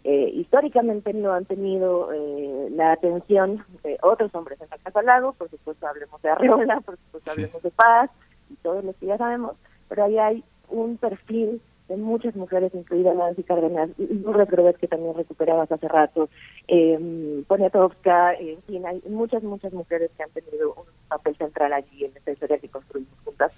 [0.03, 5.07] eh, históricamente no han tenido eh, la atención de otros hombres en la Casa del
[5.07, 8.09] Lago, por supuesto hablemos de Arreola, por supuesto hablemos de Paz,
[8.49, 9.55] y todos los que ya sabemos,
[9.87, 15.15] pero ahí hay un perfil de muchas mujeres, incluida Nancy Cárdenas, Lourdes Grobet, que también
[15.15, 16.29] recuperabas hace rato,
[16.67, 22.05] eh, Poniatowska, en fin, hay muchas, muchas mujeres que han tenido un papel central allí
[22.05, 23.51] en esta historia que construimos juntas.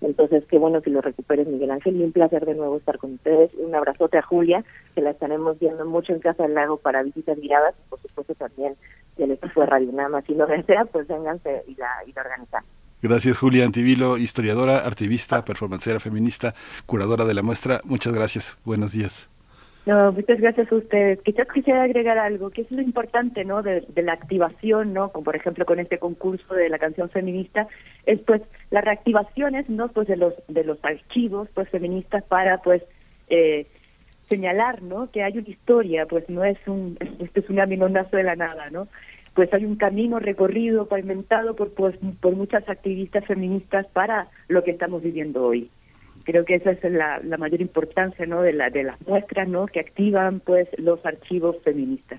[0.00, 3.14] Entonces, qué bueno que lo recuperes, Miguel Ángel, y un placer de nuevo estar con
[3.14, 3.54] ustedes.
[3.54, 4.64] Un abrazote a Julia,
[4.96, 8.34] que la estaremos viendo mucho en Casa del Lago para visitas guiadas, y por supuesto
[8.34, 8.74] también
[9.16, 10.20] del equipo de Radio Nama.
[10.22, 12.75] Si lo desean, pues vénganse y la, y la organizamos.
[13.08, 16.54] Gracias, Julia Antivilo, historiadora, activista, performancera feminista,
[16.86, 17.80] curadora de la muestra.
[17.84, 18.58] Muchas gracias.
[18.64, 19.30] Buenos días.
[19.86, 21.20] No, muchas gracias a ustedes.
[21.22, 23.62] Quizás quisiera agregar algo, que es lo importante, ¿no?
[23.62, 25.10] De, la activación, ¿no?
[25.12, 27.68] Como por ejemplo con este concurso de la canción feminista,
[28.06, 28.42] es pues
[28.72, 29.86] las reactivaciones, ¿no?
[29.86, 32.82] Pues de los de los archivos, pues feministas para, pues
[33.28, 33.68] eh,
[34.28, 35.12] señalar, ¿no?
[35.12, 38.88] Que hay una historia, pues no es un, esto es un de la nada, ¿no?
[39.36, 44.70] Pues hay un camino recorrido, pavimentado por, pues, por muchas activistas feministas para lo que
[44.70, 45.70] estamos viviendo hoy.
[46.24, 48.40] Creo que esa es la, mayor importancia ¿no?
[48.40, 49.66] de, la, de las muestras ¿no?
[49.66, 52.18] que activan pues los archivos feministas.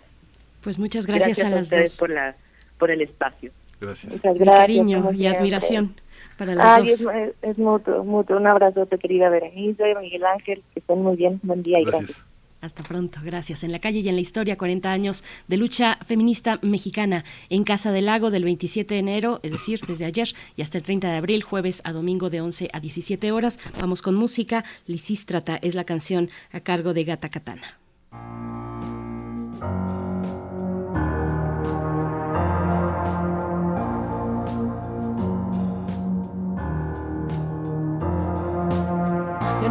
[0.62, 1.98] Pues muchas gracias, a, las dos.
[1.98, 2.36] Por, la,
[2.78, 3.52] por el espacio.
[3.82, 4.14] Gracias.
[4.14, 4.56] Muchas gracias.
[4.56, 5.96] Cariño y admiración
[6.38, 7.02] para las dos.
[7.02, 8.38] Es, es, mutuo, mutuo.
[8.38, 11.40] Un abrazote, querida Berenice, Miguel Ángel, que estén muy bien.
[11.42, 12.24] Buen día y gracias.
[12.60, 13.64] Hasta pronto, gracias.
[13.64, 17.92] En la calle y en la historia, 40 años de lucha feminista mexicana en Casa
[17.92, 21.18] del Lago del 27 de enero, es decir, desde ayer y hasta el 30 de
[21.18, 23.60] abril, jueves a domingo de 11 a 17 horas.
[23.80, 24.66] Vamos con música.
[24.88, 27.78] Lisístrata es la canción a cargo de Gata Katana.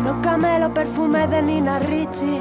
[0.06, 2.40] No camelo perfume de Nina Ricci,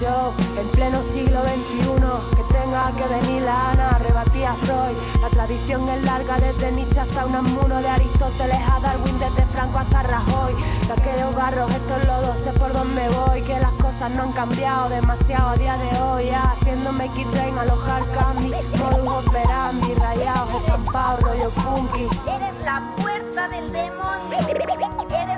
[0.00, 4.96] Yo, en pleno siglo XXI, que tenga que venir la Ana, rebatía Freud.
[5.22, 9.78] La tradición es larga desde Nietzsche hasta un amuno de Aristóteles a Darwin, desde Franco
[9.78, 10.54] hasta Rajoy.
[10.86, 14.90] De aquellos barros, estos lodos, sé por dónde voy, que las cosas no han cambiado
[14.90, 16.28] demasiado a día de hoy.
[16.28, 22.08] haciéndome kit train, alojar candy, modus operandi, rayados, estampados, rollo funky.
[22.26, 24.06] Eres la puerta del demonio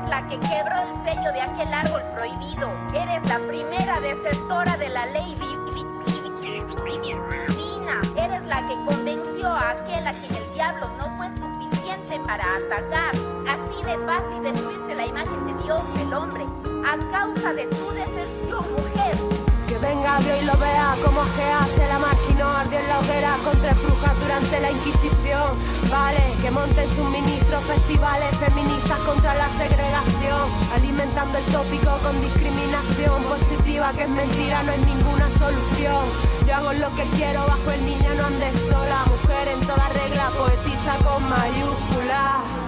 [0.09, 2.78] la que quebró el sello de aquel árbol prohibido.
[3.27, 5.59] La primera desertora de la ley divina.
[8.17, 13.15] Eres la que convenció a aquel a quien el diablo no fue suficiente para atacar.
[13.47, 16.45] Así de fácil destruirse la imagen de Dios, el hombre,
[16.87, 19.48] a causa de tu deserción, mujer
[19.81, 23.75] venga Dios y lo vea como que hace la máquina ardió en la hoguera contra
[23.75, 25.49] brujas durante la Inquisición.
[25.91, 33.23] Vale, que monten suministro otros festivales feministas contra la segregación, alimentando el tópico con discriminación
[33.23, 36.05] positiva que es mentira, no es ninguna solución.
[36.47, 40.31] Yo hago lo que quiero bajo el niño, no andes sola, mujer en toda regla,
[40.37, 42.68] poetiza con mayúsculas.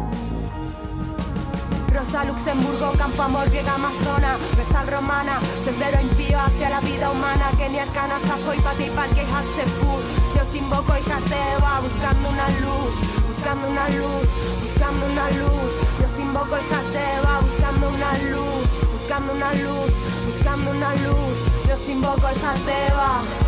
[1.93, 7.83] Rosa, Luxemburgo, Campo Amor, Griega, Amazona, Vestal Romana, Sendero impío hacia la vida humana, Kenia,
[7.83, 10.01] Arcana, Sajo y Pati, Parque, Hatsepur.
[10.35, 12.91] Yo os invoco hijas de Eva, buscando una luz,
[13.27, 14.27] buscando una luz,
[14.63, 15.69] buscando una luz.
[15.99, 18.63] Yo os invoco hijas de Eva, buscando una luz,
[18.93, 19.91] buscando una luz,
[20.25, 21.33] buscando una luz.
[21.67, 23.40] Yo os invoco hijas de Eva.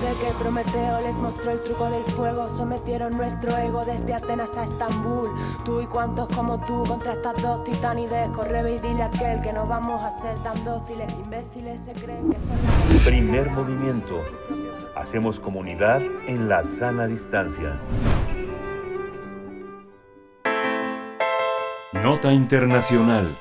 [0.00, 4.62] Desde que Prometeo les mostró el truco del fuego, sometieron nuestro ego desde Atenas a
[4.62, 5.28] Estambul.
[5.64, 9.52] Tú y cuantos como tú contra estas dos titanides, corre y dile a aquel que
[9.52, 11.12] no vamos a ser tan dóciles.
[11.14, 14.22] Imbéciles se creen que son Primer movimiento.
[14.94, 17.80] Hacemos comunidad en la sana distancia.
[21.92, 23.36] Nota Internacional.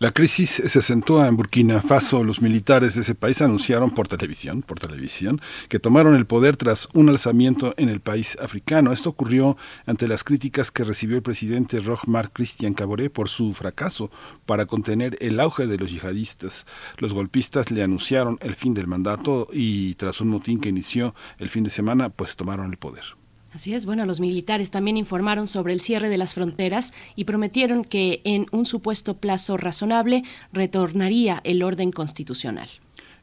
[0.00, 2.22] La crisis se acentúa en Burkina Faso.
[2.22, 6.88] Los militares de ese país anunciaron por televisión, por televisión, que tomaron el poder tras
[6.92, 8.92] un alzamiento en el país africano.
[8.92, 9.56] Esto ocurrió
[9.86, 14.12] ante las críticas que recibió el presidente Roch-Marc Christian Caboret por su fracaso
[14.46, 16.64] para contener el auge de los yihadistas.
[16.98, 21.48] Los golpistas le anunciaron el fin del mandato y tras un motín que inició el
[21.48, 23.17] fin de semana, pues tomaron el poder.
[23.58, 27.82] Así es, bueno, los militares también informaron sobre el cierre de las fronteras y prometieron
[27.82, 30.22] que en un supuesto plazo razonable
[30.52, 32.68] retornaría el orden constitucional.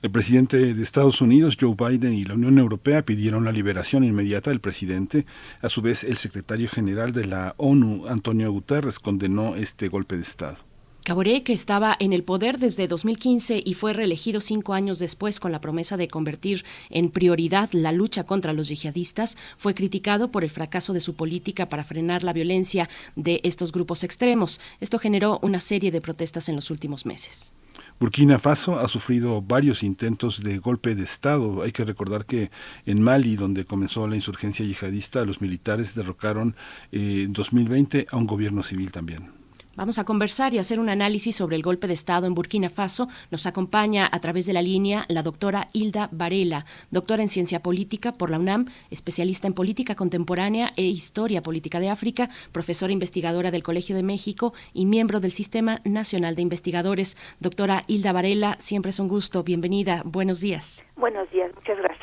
[0.02, 4.50] El presidente de Estados Unidos, Joe Biden, y la Unión Europea pidieron la liberación inmediata
[4.50, 5.26] del presidente.
[5.62, 10.24] A su vez, el secretario general de la ONU, Antonio Guterres, condenó este golpe de
[10.24, 10.58] Estado.
[11.06, 15.52] Caboret, que estaba en el poder desde 2015 y fue reelegido cinco años después con
[15.52, 20.50] la promesa de convertir en prioridad la lucha contra los yihadistas, fue criticado por el
[20.50, 24.60] fracaso de su política para frenar la violencia de estos grupos extremos.
[24.80, 27.54] Esto generó una serie de protestas en los últimos meses.
[28.00, 31.62] Burkina Faso ha sufrido varios intentos de golpe de Estado.
[31.62, 32.50] Hay que recordar que
[32.88, 36.56] en Mali, donde comenzó la insurgencia yihadista, los militares derrocaron
[36.92, 39.35] eh, en 2020 a un gobierno civil también.
[39.76, 43.10] Vamos a conversar y hacer un análisis sobre el golpe de Estado en Burkina Faso.
[43.30, 48.14] Nos acompaña a través de la línea la doctora Hilda Varela, doctora en Ciencia Política
[48.14, 53.64] por la UNAM, especialista en Política Contemporánea e Historia Política de África, profesora investigadora del
[53.64, 57.18] Colegio de México y miembro del Sistema Nacional de Investigadores.
[57.42, 59.44] Doctora Hilda Varela, siempre es un gusto.
[59.44, 60.04] Bienvenida.
[60.06, 60.86] Buenos días.
[60.96, 61.52] Buenos días.
[61.54, 61.95] Muchas gracias.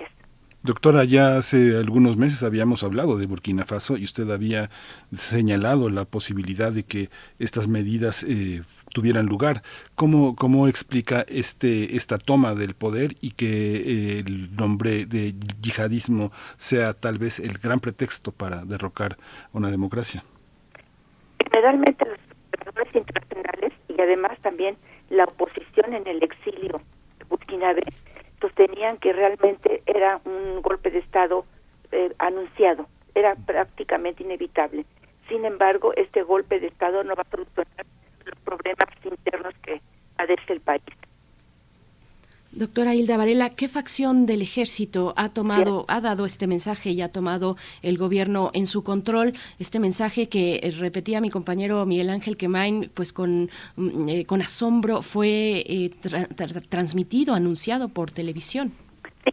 [0.65, 4.71] Doctora, ya hace algunos meses habíamos hablado de Burkina Faso y usted había
[5.13, 7.11] señalado la posibilidad de que
[7.41, 8.63] estas medidas eh,
[8.95, 9.63] tuvieran lugar.
[9.97, 16.31] ¿Cómo, ¿Cómo explica este, esta toma del poder y que eh, el nombre de yihadismo
[16.59, 19.17] sea tal vez el gran pretexto para derrocar
[19.53, 20.23] una democracia?
[21.51, 24.77] Generalmente los internacionales y además también
[25.11, 26.81] la oposición en el exilio
[27.29, 27.83] burkinabé
[28.43, 31.47] sostenían que realmente era un golpe de Estado
[31.93, 34.85] eh, anunciado, era prácticamente inevitable.
[35.29, 37.87] Sin embargo, este golpe de Estado no va a solucionar
[38.27, 39.81] los problemas internos que
[40.17, 40.83] padece el país.
[42.55, 47.11] Doctora Hilda Varela, ¿qué facción del ejército ha tomado, ha dado este mensaje y ha
[47.11, 49.33] tomado el gobierno en su control?
[49.59, 54.43] Este mensaje que eh, repetía mi compañero Miguel Ángel Quemain, pues con, mm, eh, con
[54.43, 55.91] asombro fue eh,
[56.69, 58.73] transmitido, anunciado por televisión.
[59.25, 59.33] Sí.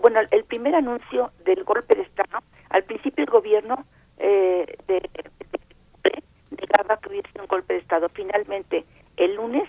[0.00, 2.38] bueno, el primer anuncio del golpe de Estado,
[2.70, 3.84] al principio el gobierno
[4.16, 8.08] de, de, negaba que hubiese un golpe de Estado.
[8.08, 8.86] Finalmente,
[9.18, 9.68] el lunes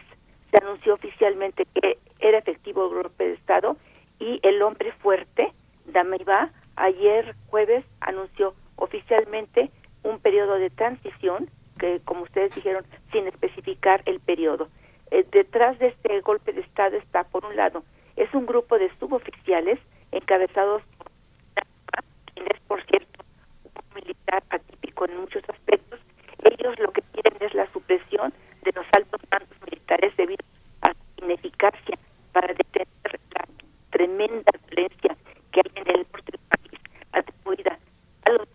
[0.50, 3.78] se anunció oficialmente que era efectivo el golpe de Estado
[4.20, 5.54] y el hombre fuerte,
[5.86, 9.72] Dameiba, ayer jueves anunció oficialmente
[10.04, 11.50] un periodo de transición,
[11.80, 14.70] que como ustedes dijeron, sin especificar el periodo.
[15.12, 17.84] Eh, detrás de este golpe de Estado está, por un lado,
[18.16, 19.80] es un grupo de suboficiales
[20.12, 22.04] encabezados por
[22.34, 23.24] quien es, por cierto,
[23.64, 26.00] un militar atípico en muchos aspectos.
[26.44, 28.34] Ellos lo que quieren es la supresión
[28.64, 30.44] de los altos mandos militares debido
[30.82, 31.98] a su ineficacia
[32.40, 32.88] para detener
[33.34, 33.48] la
[33.90, 35.18] tremenda violencia
[35.52, 36.80] que hay en el norte del país
[37.12, 37.80] atribuida
[38.26, 38.48] a los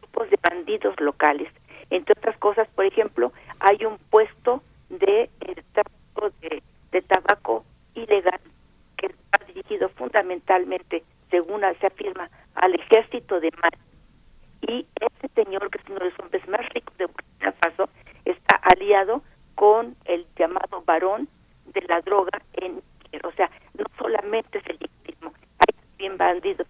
[0.00, 1.52] grupos de bandidos locales.
[1.90, 5.62] Entre otras cosas, por ejemplo, hay un puesto de, eh,
[6.40, 6.62] de,
[6.92, 8.40] de tabaco ilegal
[8.96, 13.76] que está dirigido fundamentalmente, según se afirma, al ejército de Mali.
[14.62, 17.90] Y este señor, que es uno de los hombres más ricos de Burkina Faso,
[18.24, 19.22] está aliado
[19.56, 21.28] con el llamado varón
[21.66, 22.80] de la droga en
[23.24, 26.68] O sea, no solamente es el yihadismo, hay también bandidos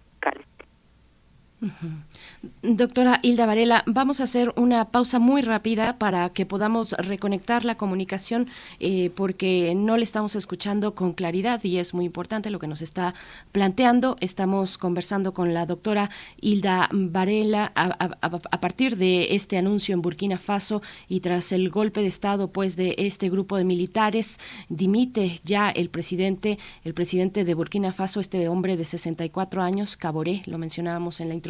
[2.61, 7.77] Doctora Hilda Varela, vamos a hacer una pausa muy rápida para que podamos reconectar la
[7.77, 8.47] comunicación
[8.79, 12.83] eh, porque no le estamos escuchando con claridad y es muy importante lo que nos
[12.83, 13.15] está
[13.53, 14.17] planteando.
[14.19, 20.83] Estamos conversando con la doctora Hilda Varela a, partir de este anuncio en Burkina Faso
[21.09, 24.39] y tras el golpe de Estado pues de este grupo de militares,
[24.69, 30.43] dimite ya el presidente, el presidente de Burkina Faso, este hombre de 64 años, Caboré,
[30.45, 31.46] lo mencionábamos en la introducción,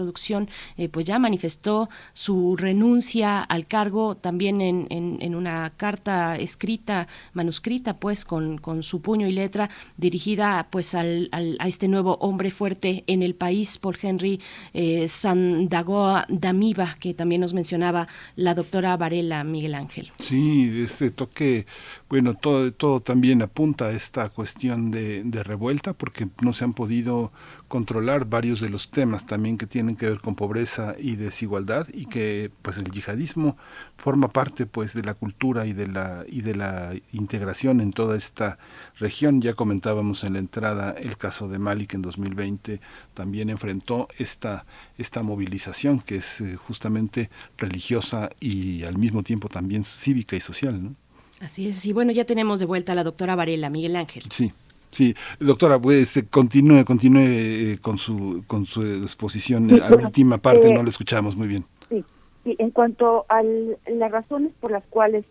[0.77, 7.97] eh, pues ya manifestó su renuncia al cargo también en, en, una carta escrita, manuscrita,
[7.97, 13.03] pues con, con, su puño y letra dirigida pues al, a este nuevo hombre fuerte
[13.07, 14.39] en el país, Paul Henry
[14.73, 20.11] eh, Sandagoa Damiba, que también nos mencionaba la doctora Varela Miguel Ángel.
[20.19, 21.65] Sí, este toque,
[22.09, 26.73] bueno, todo, todo también apunta a esta cuestión de, de revuelta, porque no se han
[26.73, 27.31] podido
[27.67, 32.05] controlar varios de los temas también que tienen que ver con pobreza y desigualdad y
[32.05, 33.57] que pues el yihadismo
[33.97, 38.15] forma parte pues de la cultura y de la y de la integración en toda
[38.15, 38.57] esta
[38.97, 42.79] región ya comentábamos en la entrada el caso de Mali que en 2020
[43.13, 44.65] también enfrentó esta
[44.97, 50.81] esta movilización que es eh, justamente religiosa y al mismo tiempo también cívica y social
[50.81, 50.95] ¿no?
[51.41, 54.23] Así es, y bueno, ya tenemos de vuelta a la doctora Varela, Miguel Ángel.
[54.29, 54.53] Sí.
[54.89, 59.69] Sí, doctora, pues este, continúe, continúe eh, con su con su exposición.
[59.81, 61.65] a la última parte no la escuchamos muy bien.
[61.89, 62.05] Sí,
[62.45, 62.55] sí.
[62.57, 65.25] En cuanto a las razones por las cuales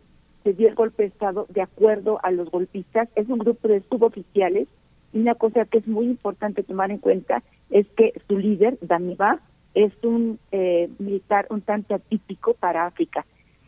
[0.44, 3.82] se dio el golpe de Estado, de acuerdo a los golpistas, es un grupo de
[3.90, 4.68] suboficiales.
[5.12, 9.40] Y una cosa que es muy importante tomar en cuenta es que su líder, Damiba,
[9.74, 13.24] es un eh, militar un tanto atípico para África.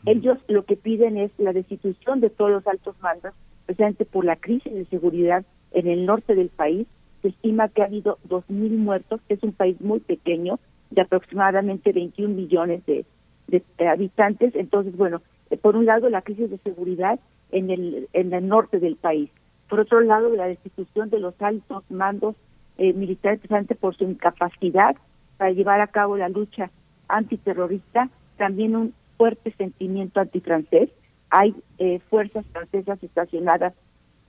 [0.06, 3.34] Ellos lo que piden es la destitución de todos los altos mandos,
[3.66, 6.86] precisamente por la crisis de seguridad en el norte del país.
[7.22, 10.58] Se estima que ha habido 2.000 muertos, es un país muy pequeño,
[10.90, 13.04] de aproximadamente 21 millones de,
[13.86, 14.54] habitantes.
[14.54, 15.20] Entonces, bueno,
[15.50, 17.18] eh, por un lado la crisis de seguridad
[17.50, 19.30] en el, en el norte del país.
[19.68, 22.36] Por otro lado, la destitución de los altos mandos
[22.78, 24.96] eh, militares, precisamente por su incapacidad
[25.36, 26.70] para llevar a cabo la lucha
[27.08, 30.88] antiterrorista, también un fuerte sentimiento antifrancés.
[31.28, 33.74] Hay eh, fuerzas francesas estacionadas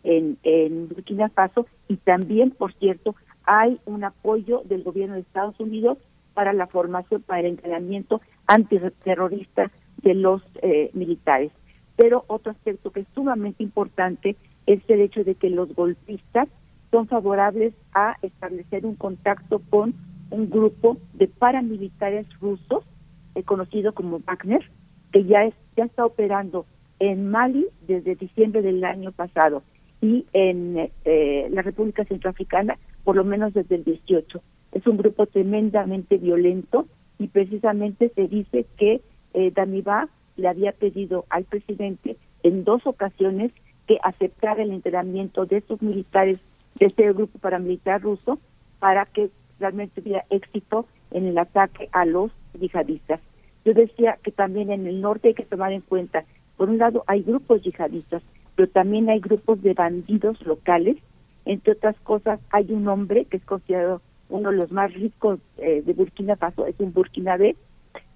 [0.04, 5.58] en, en Burkina Faso y también, por cierto, hay un apoyo del gobierno de Estados
[5.60, 5.98] Unidos
[6.34, 9.72] para la formación, para el entrenamiento antiterrorista
[10.02, 11.52] de los eh, militares.
[11.96, 14.36] Pero otro aspecto que es sumamente importante
[14.66, 16.48] es el hecho de que los golpistas
[16.92, 19.94] son favorables a establecer un contacto con
[20.30, 22.84] un grupo de paramilitares rusos,
[23.36, 24.70] eh, conocido como Wagner,
[25.12, 26.66] que ya, es, ya está operando
[27.00, 29.64] en Mali desde diciembre del año pasado
[30.02, 34.42] y en eh, la República Centroafricana por lo menos desde el 18.
[34.74, 36.88] Es un grupo tremendamente violento
[37.18, 39.02] y precisamente se dice que
[39.34, 39.54] eh,
[40.36, 43.52] le había pedido al presidente en dos ocasiones
[43.88, 46.40] que aceptara el entrenamiento de estos militares
[46.76, 48.40] de este grupo paramilitar ruso
[48.80, 49.30] para que
[49.60, 53.20] realmente hubiera éxito en el ataque a los yihadistas.
[53.66, 56.26] Yo decía que también en el norte hay que tomar en cuenta,
[56.58, 58.24] por un lado hay grupos yihadistas,
[58.56, 60.98] pero también hay grupos de bandidos locales.
[61.46, 65.82] Entre otras cosas, hay un hombre que es considerado uno de los más ricos eh,
[65.86, 67.56] de Burkina Faso, es un burkinabé,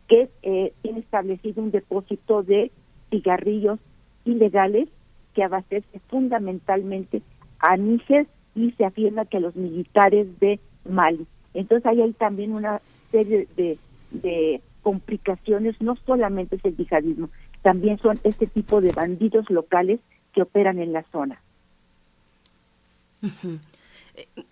[0.07, 2.71] que eh, tiene establecido un depósito de
[3.09, 3.79] cigarrillos
[4.25, 4.89] ilegales
[5.33, 7.21] que abastece fundamentalmente
[7.59, 11.25] a Níger y se afirma que a los militares de Mali.
[11.53, 13.77] Entonces ahí hay también una serie de,
[14.11, 17.29] de complicaciones, no solamente es el yihadismo,
[17.63, 19.99] también son este tipo de bandidos locales
[20.33, 21.41] que operan en la zona.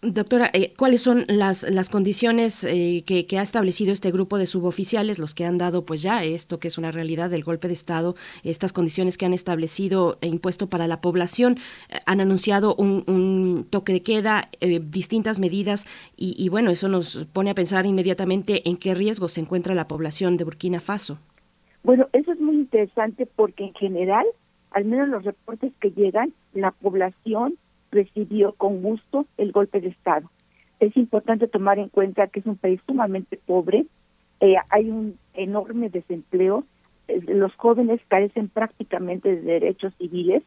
[0.01, 5.19] Doctora, eh, ¿cuáles son las, las condiciones eh, que, ha establecido este grupo de suboficiales,
[5.19, 8.15] los que han dado pues ya esto que es una realidad del golpe de Estado,
[8.43, 11.57] estas condiciones que han establecido e impuesto para la población?
[12.05, 14.49] han anunciado un, toque de queda,
[14.89, 15.85] distintas medidas
[16.17, 19.87] y, y bueno, eso nos pone a pensar inmediatamente en qué riesgo se encuentra la
[19.87, 21.19] población de Burkina Faso.
[21.83, 24.25] Bueno, eso es muy interesante porque en general
[24.71, 27.55] al menos los reportes que llegan, la población
[27.91, 30.29] recibió con gusto el golpe de Estado.
[30.79, 33.85] Es importante tomar en cuenta que es un país sumamente pobre,
[34.39, 36.63] eh, hay un enorme desempleo,
[37.27, 40.43] los jóvenes carecen prácticamente de derechos civiles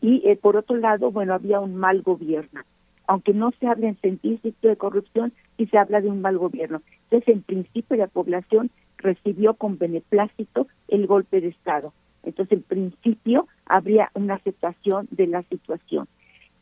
[0.00, 2.62] y eh, por otro lado, bueno, había un mal gobierno.
[3.08, 6.82] aunque no se hable en sentido de corrupción, y se habla de un mal gobierno.
[7.04, 11.92] Entonces, en principio, la población recibió con beneplácito el golpe de Estado.
[12.22, 16.06] Entonces, en principio, habría una aceptación de la situación.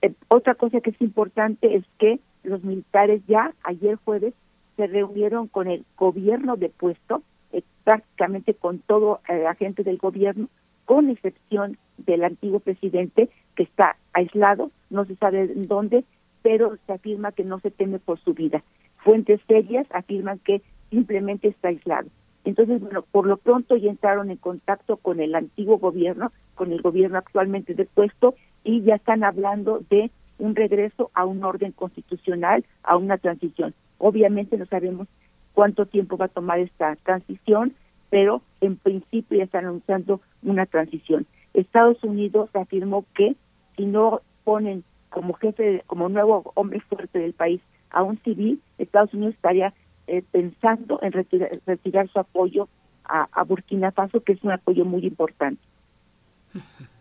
[0.02, 4.35] Eh, otra cosa que es importante es que los militares ya ayer jueves
[4.77, 7.22] se reunieron con el gobierno de puesto,
[7.52, 10.48] eh, prácticamente con todo eh, agente del gobierno,
[10.86, 16.05] con excepción del antiguo presidente que está aislado, no se sabe dónde,
[16.43, 18.62] pero se afirma que no se teme por su vida.
[19.05, 22.09] Fuentes serias afirman que simplemente está aislado.
[22.44, 26.81] Entonces, bueno, por lo pronto ya entraron en contacto con el antiguo gobierno, con el
[26.81, 28.35] gobierno actualmente de puesto,
[28.65, 33.74] y ya están hablando de un regreso a un orden constitucional, a una transición.
[33.99, 35.09] Obviamente no sabemos
[35.53, 37.74] cuánto tiempo va a tomar esta transición,
[38.09, 41.27] pero en principio ya están anunciando una transición.
[41.55, 43.37] Estados Unidos afirmó que
[43.77, 47.61] si no ponen como jefe, como nuevo hombre fuerte del país
[47.91, 49.74] a un civil, Estados Unidos estaría
[50.07, 52.69] eh, pensando en retirar, su apoyo
[53.05, 55.62] a, a Burkina Faso, que es un apoyo muy importante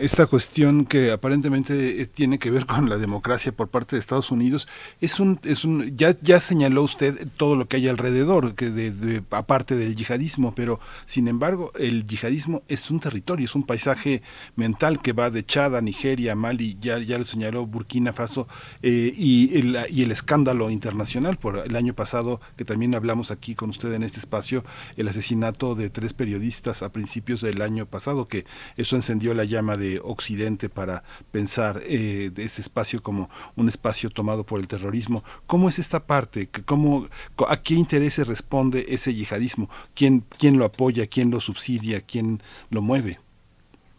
[0.00, 4.30] esta cuestión que aparentemente eh, tiene que ver con la democracia por parte de Estados
[4.30, 4.68] Unidos
[5.00, 9.22] es un es un ya ya señaló usted todo lo que hay alrededor que de,
[9.30, 14.22] aparte del yihadismo pero sin embargo el yihadismo es un territorio es un paisaje
[14.54, 18.48] mental que va de Chad a Nigeria Mali ya ya lo señaló Burkina Faso
[18.82, 23.54] eh, y el y el escándalo internacional por el año pasado que también hablamos aquí
[23.54, 24.62] con usted en este espacio
[24.96, 28.44] el asesinato de tres periodistas a principios del año pasado que
[28.76, 34.10] eso encendió la llama de Occidente para pensar eh, de ese espacio como un espacio
[34.10, 35.22] tomado por el terrorismo.
[35.46, 36.48] ¿Cómo es esta parte?
[36.64, 37.06] ¿Cómo,
[37.48, 39.68] ¿A qué intereses responde ese yihadismo?
[39.94, 41.06] ¿Quién, ¿Quién lo apoya?
[41.06, 42.00] ¿Quién lo subsidia?
[42.00, 42.40] ¿Quién
[42.70, 43.18] lo mueve?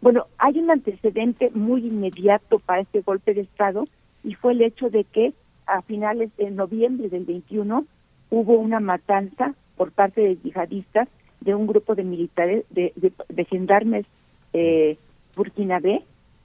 [0.00, 3.84] Bueno, hay un antecedente muy inmediato para este golpe de Estado
[4.22, 5.32] y fue el hecho de que
[5.66, 7.84] a finales de noviembre del 21
[8.30, 11.08] hubo una matanza por parte de yihadistas
[11.40, 14.06] de un grupo de militares, de, de gendarmes
[14.52, 14.98] eh,
[15.38, 15.80] Burkina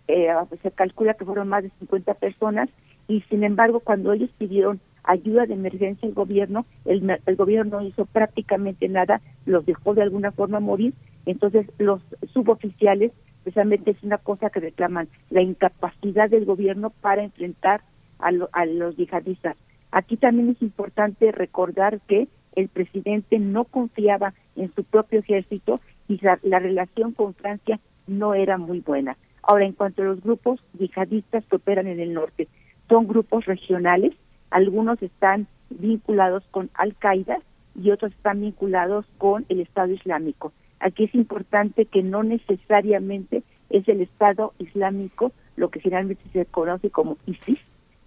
[0.08, 0.28] eh,
[0.62, 2.70] se calcula que fueron más de 50 personas
[3.08, 7.86] y sin embargo cuando ellos pidieron ayuda de emergencia al gobierno, el, el gobierno no
[7.86, 10.94] hizo prácticamente nada, los dejó de alguna forma morir,
[11.26, 12.02] entonces los
[12.32, 13.12] suboficiales
[13.44, 17.82] precisamente es una cosa que reclaman, la incapacidad del gobierno para enfrentar
[18.20, 19.58] a, a los yihadistas.
[19.92, 26.20] Aquí también es importante recordar que el presidente no confiaba en su propio ejército y
[26.22, 29.18] la relación con Francia no era muy buena.
[29.42, 32.48] Ahora, en cuanto a los grupos yihadistas que operan en el norte,
[32.90, 34.14] son grupos regionales,
[34.50, 37.40] algunos están vinculados con Al-Qaeda
[37.82, 40.54] y otros están vinculados con el Estado Islámico.
[40.80, 46.90] Aquí es importante que no necesariamente es el Estado Islámico lo que finalmente se conoce
[46.90, 47.60] como ISIS,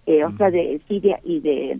[0.05, 1.79] eh, o sea, de Siria y de,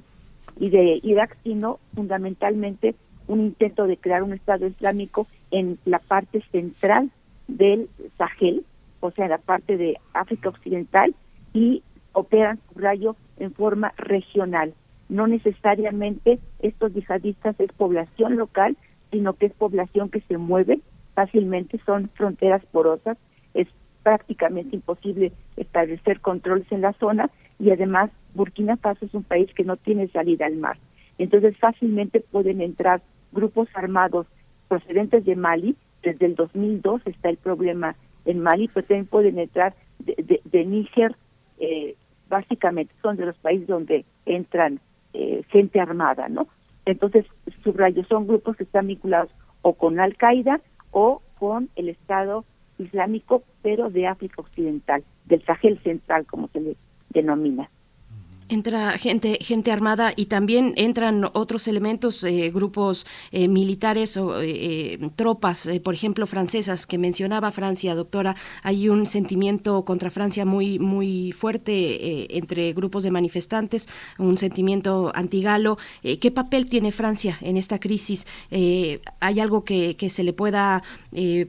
[0.59, 2.95] y de Irak, sino fundamentalmente
[3.27, 7.11] un intento de crear un Estado Islámico en la parte central
[7.47, 8.65] del Sahel,
[8.99, 11.15] o sea, la parte de África Occidental,
[11.53, 11.83] y
[12.13, 14.73] operan su rayo en forma regional.
[15.09, 18.75] No necesariamente estos yihadistas es población local,
[19.11, 20.79] sino que es población que se mueve
[21.13, 23.17] fácilmente, son fronteras porosas,
[23.53, 23.67] es
[24.03, 27.29] prácticamente imposible establecer controles en la zona
[27.59, 30.77] y además Burkina Faso es un país que no tiene salida al mar.
[31.17, 33.01] Entonces fácilmente pueden entrar
[33.31, 34.27] grupos armados
[34.67, 35.75] procedentes de Mali
[36.07, 41.15] desde el 2002 está el problema en Mali, pero también pueden entrar de, de, Níger,
[41.59, 41.95] eh,
[42.29, 44.79] básicamente son de los países donde entran
[45.13, 46.47] eh, gente armada, ¿no?
[46.85, 47.25] Entonces,
[47.63, 49.31] subrayo, son grupos que están vinculados
[49.61, 50.61] o con Al-Qaeda
[50.91, 52.45] o con el Estado
[52.77, 56.77] Islámico, pero de África Occidental, del Sahel Central, como se le
[57.09, 57.69] denomina.
[58.49, 64.97] Entra gente, gente armada y también entran otros elementos, eh, grupos eh, militares o eh,
[65.17, 68.37] tropas, por ejemplo, francesas que mencionaba Francia, doctora.
[68.63, 75.77] Hay un sentimiento contra Francia muy, muy fuerte entre grupos de manifestantes, un sentimiento antigalo.
[76.01, 78.27] ¿Qué papel tiene Francia en esta crisis?
[78.49, 80.83] ¿Hay algo que, que, se le pueda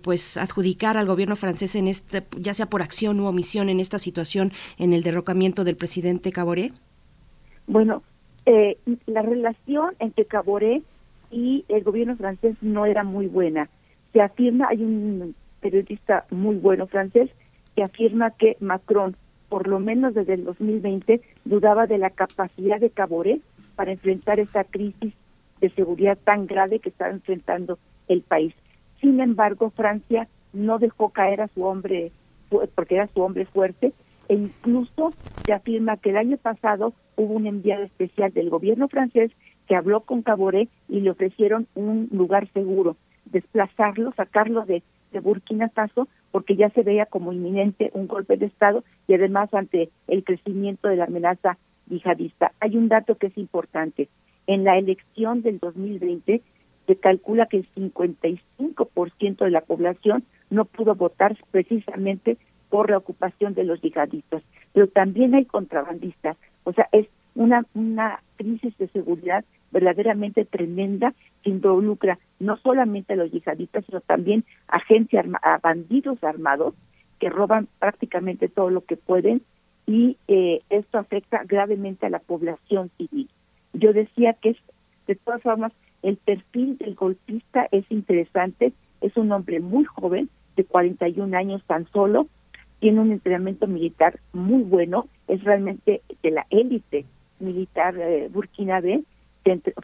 [0.03, 4.01] pues adjudicar al gobierno francés en este, ya sea por acción u omisión en esta
[4.01, 6.75] situación en el derrocamiento del presidente Caboret?
[7.69, 8.03] Bueno,
[8.47, 10.82] eh, la relación entre Caboret
[11.31, 13.69] y el gobierno francés no era muy buena.
[14.15, 17.31] Se afirma, hay un periodista muy bueno francés
[17.77, 19.16] que afirma que Macron,
[19.51, 23.43] por lo menos desde el 2020, dudaba de la capacidad de Caboret
[23.77, 25.12] para enfrentar esta crisis
[25.61, 27.78] de seguridad tan grave que está enfrentando
[28.09, 28.55] el país.
[28.99, 32.12] Sin embargo, Francia no dejó caer a su hombre,
[32.74, 33.93] porque era su hombre fuerte,
[34.29, 35.13] e incluso
[35.45, 39.33] se afirma que el año pasado hubo un enviado especial del gobierno francés
[39.67, 42.97] que habló con Caboret y le ofrecieron un lugar seguro,
[43.27, 44.83] desplazarlo, sacarlo de,
[45.13, 49.53] de Burkina Faso, porque ya se veía como inminente un golpe de Estado y además
[49.53, 52.53] ante el crecimiento de la amenaza yihadista.
[52.61, 54.09] Hay un dato que es importante.
[54.47, 56.43] En la elección del 2020
[56.87, 62.39] se calcula que el 55% de la población no pudo votar precisamente
[62.70, 64.43] por la ocupación de los yihadistas.
[64.73, 66.36] Pero también hay contrabandistas.
[66.65, 73.16] O sea, es una, una crisis de seguridad verdaderamente tremenda que involucra no solamente a
[73.16, 76.74] los yihadistas, sino también a gente, a bandidos armados
[77.19, 79.43] que roban prácticamente todo lo que pueden
[79.86, 83.28] y eh, esto afecta gravemente a la población civil.
[83.73, 84.57] Yo decía que es,
[85.07, 85.73] de todas formas,
[86.03, 91.86] el perfil del golpista es interesante, es un hombre muy joven, de 41 años tan
[91.93, 92.27] solo,
[92.81, 97.05] tiene un entrenamiento militar muy bueno, es realmente de la élite
[97.41, 99.03] militar eh, burkinabé,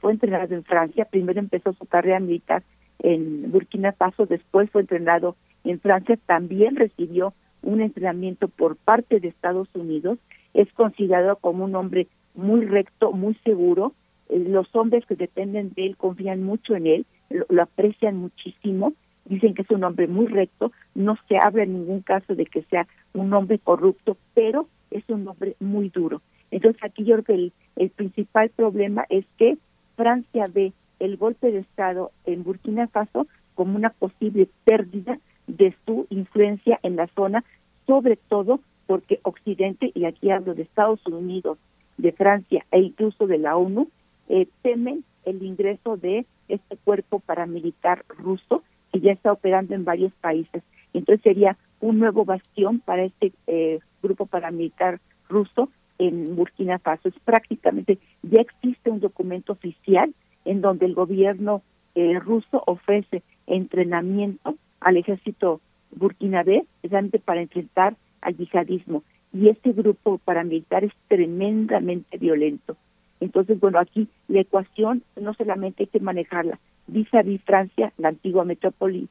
[0.00, 2.62] fue entrenado en Francia, primero empezó su carrera militar
[2.98, 9.28] en Burkina Faso, después fue entrenado en Francia, también recibió un entrenamiento por parte de
[9.28, 10.18] Estados Unidos,
[10.52, 13.94] es considerado como un hombre muy recto, muy seguro,
[14.28, 18.92] eh, los hombres que dependen de él confían mucho en él, lo, aprecian muchísimo,
[19.24, 22.62] dicen que es un hombre muy recto, no se habla en ningún caso de que
[22.64, 26.20] sea un hombre corrupto, pero es un hombre muy duro.
[26.50, 29.56] Entonces aquí yo creo que el, principal problema es que
[29.96, 36.06] Francia ve el golpe de Estado en Burkina Faso como una posible pérdida de su
[36.10, 37.44] influencia en la zona,
[37.86, 41.58] sobre todo porque Occidente, y aquí hablo de Estados Unidos,
[41.96, 43.88] de Francia e incluso de la ONU,
[44.28, 48.62] eh, temen el ingreso de este cuerpo paramilitar ruso
[48.94, 50.62] que ya está operando en varios países.
[50.92, 55.68] Entonces sería un nuevo bastión para este eh, grupo paramilitar ruso
[55.98, 57.08] en Burkina Faso.
[57.08, 60.14] Es prácticamente, ya existe un documento oficial
[60.44, 61.62] en donde el gobierno
[61.96, 65.60] eh, ruso ofrece entrenamiento al ejército
[65.90, 69.02] burkinabé, precisamente para enfrentar al yihadismo.
[69.32, 72.76] Y este grupo paramilitar es tremendamente violento.
[73.18, 78.08] Entonces, bueno, aquí la ecuación no solamente hay que manejarla vis a vis Francia, la
[78.08, 79.08] antigua metrópoli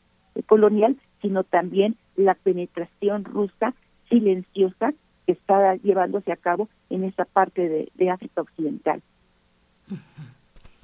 [0.48, 3.74] colonial, sino también la penetración rusa
[4.10, 4.94] silenciosa
[5.26, 9.02] que está llevándose a cabo en esa parte de, África Occidental.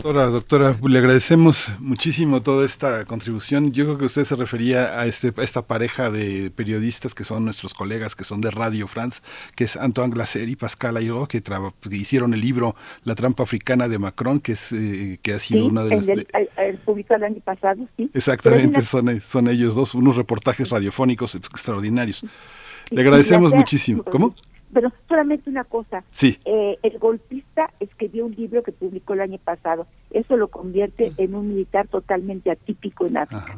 [0.01, 3.73] Doctora, doctora, le agradecemos muchísimo toda esta contribución.
[3.73, 7.73] Yo creo que usted se refería a, este, esta pareja de periodistas que son nuestros
[7.73, 9.19] colegas, que son de Radio France,
[9.57, 11.43] que es Antoine Glaser y Pascal Ayro, que,
[11.91, 15.83] hicieron el libro La trampa africana de Macron, que es eh, que ha sido una
[15.83, 16.07] de las...
[16.07, 18.09] El, publicado el año pasado, sí.
[18.13, 22.23] Exactamente, son, son ellos dos, unos reportajes radiofónicos extraordinarios.
[22.89, 24.03] Le agradecemos muchísimo.
[24.03, 24.33] ¿Cómo?
[24.73, 26.03] Pero solamente una cosa.
[26.11, 26.37] Sí.
[26.45, 29.87] Eh, el golpista escribió un libro que publicó el año pasado.
[30.11, 33.57] Eso lo convierte en un militar totalmente atípico en África.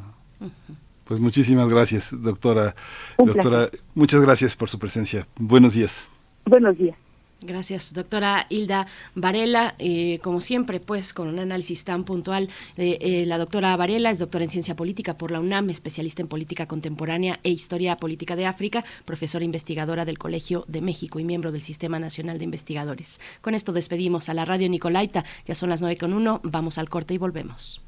[1.06, 2.74] Pues muchísimas gracias, doctora.
[3.18, 5.28] doctora, muchas gracias por su presencia.
[5.38, 6.10] Buenos días.
[6.46, 6.98] Buenos días.
[7.44, 8.86] Gracias, doctora Hilda
[9.16, 9.74] Varela.
[9.80, 12.50] Eh, como siempre, pues con un análisis tan puntual.
[12.78, 16.68] Eh, la doctora Varela es doctora en ciencia política por la UNAM, especialista en política
[16.68, 21.64] contemporánea e historia política de África, profesora investigadora del Colegio de México y miembro del
[21.64, 23.20] Sistema Nacional de Investigadores.
[23.42, 25.26] Con esto despedimos a la radio Nicolaita.
[25.48, 26.42] Ya son las nueve con uno.
[26.44, 27.82] Vamos al corte y volvemos.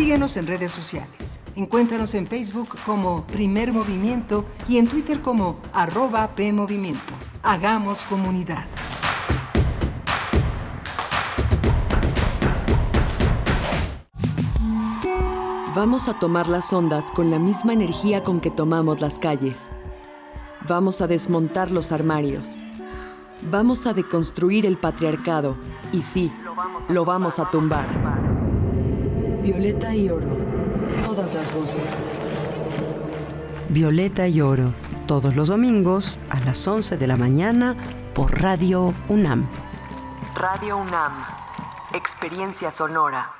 [0.00, 1.40] Síguenos en redes sociales.
[1.56, 7.12] Encuéntranos en Facebook como Primer Movimiento y en Twitter como arroba PMovimiento.
[7.42, 8.64] Hagamos comunidad.
[15.74, 19.70] Vamos a tomar las ondas con la misma energía con que tomamos las calles.
[20.66, 22.62] Vamos a desmontar los armarios.
[23.50, 25.58] Vamos a deconstruir el patriarcado.
[25.92, 26.32] Y sí,
[26.88, 28.19] lo vamos a tumbar.
[29.42, 30.36] Violeta y Oro.
[31.02, 31.98] Todas las voces.
[33.70, 34.74] Violeta y Oro.
[35.06, 37.74] Todos los domingos a las 11 de la mañana
[38.14, 39.48] por Radio UNAM.
[40.34, 41.24] Radio UNAM.
[41.94, 43.39] Experiencia sonora.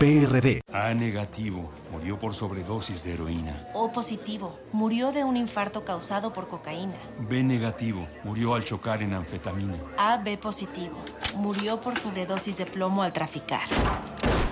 [0.00, 0.62] PRD.
[0.72, 3.68] A negativo, murió por sobredosis de heroína.
[3.74, 6.94] O positivo, murió de un infarto causado por cocaína.
[7.18, 9.76] B negativo, murió al chocar en anfetamina.
[9.98, 10.96] AB positivo,
[11.36, 13.68] murió por sobredosis de plomo al traficar.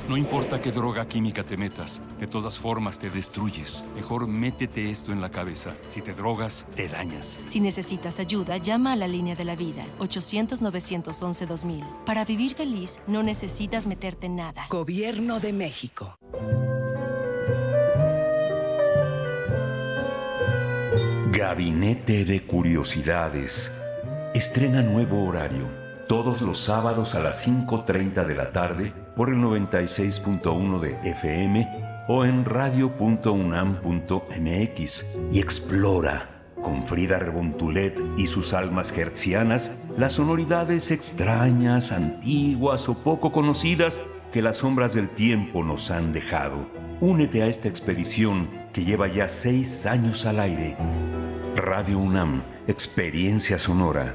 [0.09, 3.85] No importa qué droga química te metas, de todas formas te destruyes.
[3.95, 5.75] Mejor métete esto en la cabeza.
[5.89, 7.39] Si te drogas, te dañas.
[7.45, 11.85] Si necesitas ayuda, llama a la línea de la vida, 800-911-2000.
[12.07, 14.67] Para vivir feliz, no necesitas meterte en nada.
[14.71, 16.17] Gobierno de México.
[21.31, 23.79] Gabinete de Curiosidades.
[24.33, 25.67] Estrena nuevo horario.
[26.09, 31.69] Todos los sábados a las 5.30 de la tarde por el 96.1 de FM
[32.07, 35.19] o en radio.unam.mx.
[35.33, 36.29] Y explora
[36.63, 44.01] con Frida Rebontulet y sus almas hertzianas las sonoridades extrañas, antiguas o poco conocidas
[44.33, 46.69] que las sombras del tiempo nos han dejado.
[47.01, 50.77] Únete a esta expedición que lleva ya seis años al aire.
[51.57, 54.15] Radio UNAM, Experiencia Sonora.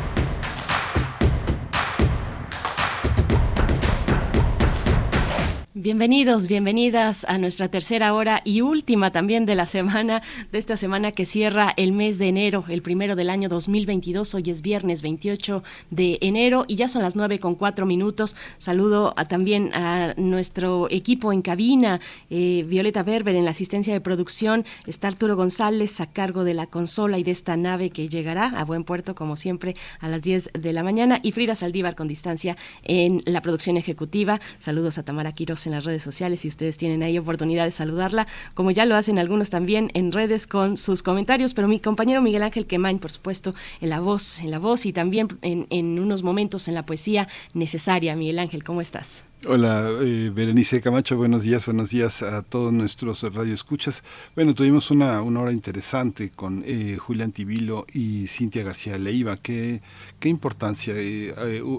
[5.83, 10.21] Bienvenidos, bienvenidas a nuestra tercera hora y última también de la semana,
[10.51, 14.35] de esta semana que cierra el mes de enero, el primero del año 2022.
[14.35, 18.35] Hoy es viernes 28 de enero y ya son las nueve con cuatro minutos.
[18.59, 21.99] Saludo también a nuestro equipo en cabina,
[22.29, 26.67] eh, Violeta Berber en la asistencia de producción, está Arturo González a cargo de la
[26.67, 30.51] consola y de esta nave que llegará a buen puerto, como siempre, a las 10
[30.53, 34.39] de la mañana y Frida Saldívar con distancia en la producción ejecutiva.
[34.59, 38.27] Saludos a Tamara Quiroz en las redes sociales si ustedes tienen ahí oportunidad de saludarla,
[38.53, 42.43] como ya lo hacen algunos también en redes con sus comentarios, pero mi compañero Miguel
[42.43, 46.23] Ángel Quemain, por supuesto, en la voz, en la voz y también en, en unos
[46.23, 48.15] momentos en la poesía necesaria.
[48.15, 49.23] Miguel Ángel, ¿cómo estás?
[49.47, 54.03] Hola, eh, Berenice Camacho, buenos días, buenos días a todos nuestros radioescuchas.
[54.35, 59.37] Bueno, tuvimos una, una hora interesante con eh, Julián Tibilo y Cintia García Leiva.
[59.37, 59.81] Qué,
[60.19, 60.93] qué importancia.
[60.95, 61.33] Eh,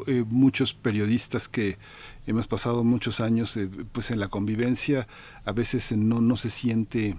[0.08, 1.78] eh, muchos periodistas que
[2.26, 5.06] hemos pasado muchos años eh, pues en la convivencia
[5.44, 7.16] a veces no no se siente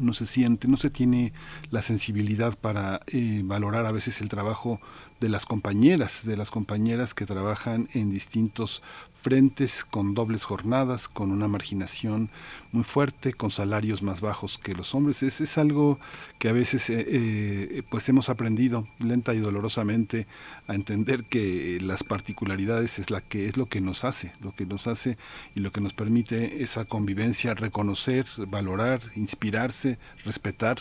[0.00, 1.32] no se siente, no se tiene
[1.70, 4.80] la sensibilidad para eh, valorar a veces el trabajo
[5.20, 8.82] de las compañeras, de las compañeras que trabajan en distintos
[9.22, 12.30] frentes con dobles jornadas, con una marginación
[12.72, 15.22] muy fuerte, con salarios más bajos que los hombres.
[15.22, 15.98] Es, es algo
[16.38, 20.26] que a veces eh, eh, pues hemos aprendido lenta y dolorosamente
[20.66, 24.66] a entender que las particularidades es la que es lo que nos hace, lo que
[24.66, 25.16] nos hace
[25.54, 30.78] y lo que nos permite esa convivencia, reconocer, valorar, inspirarse, respetar.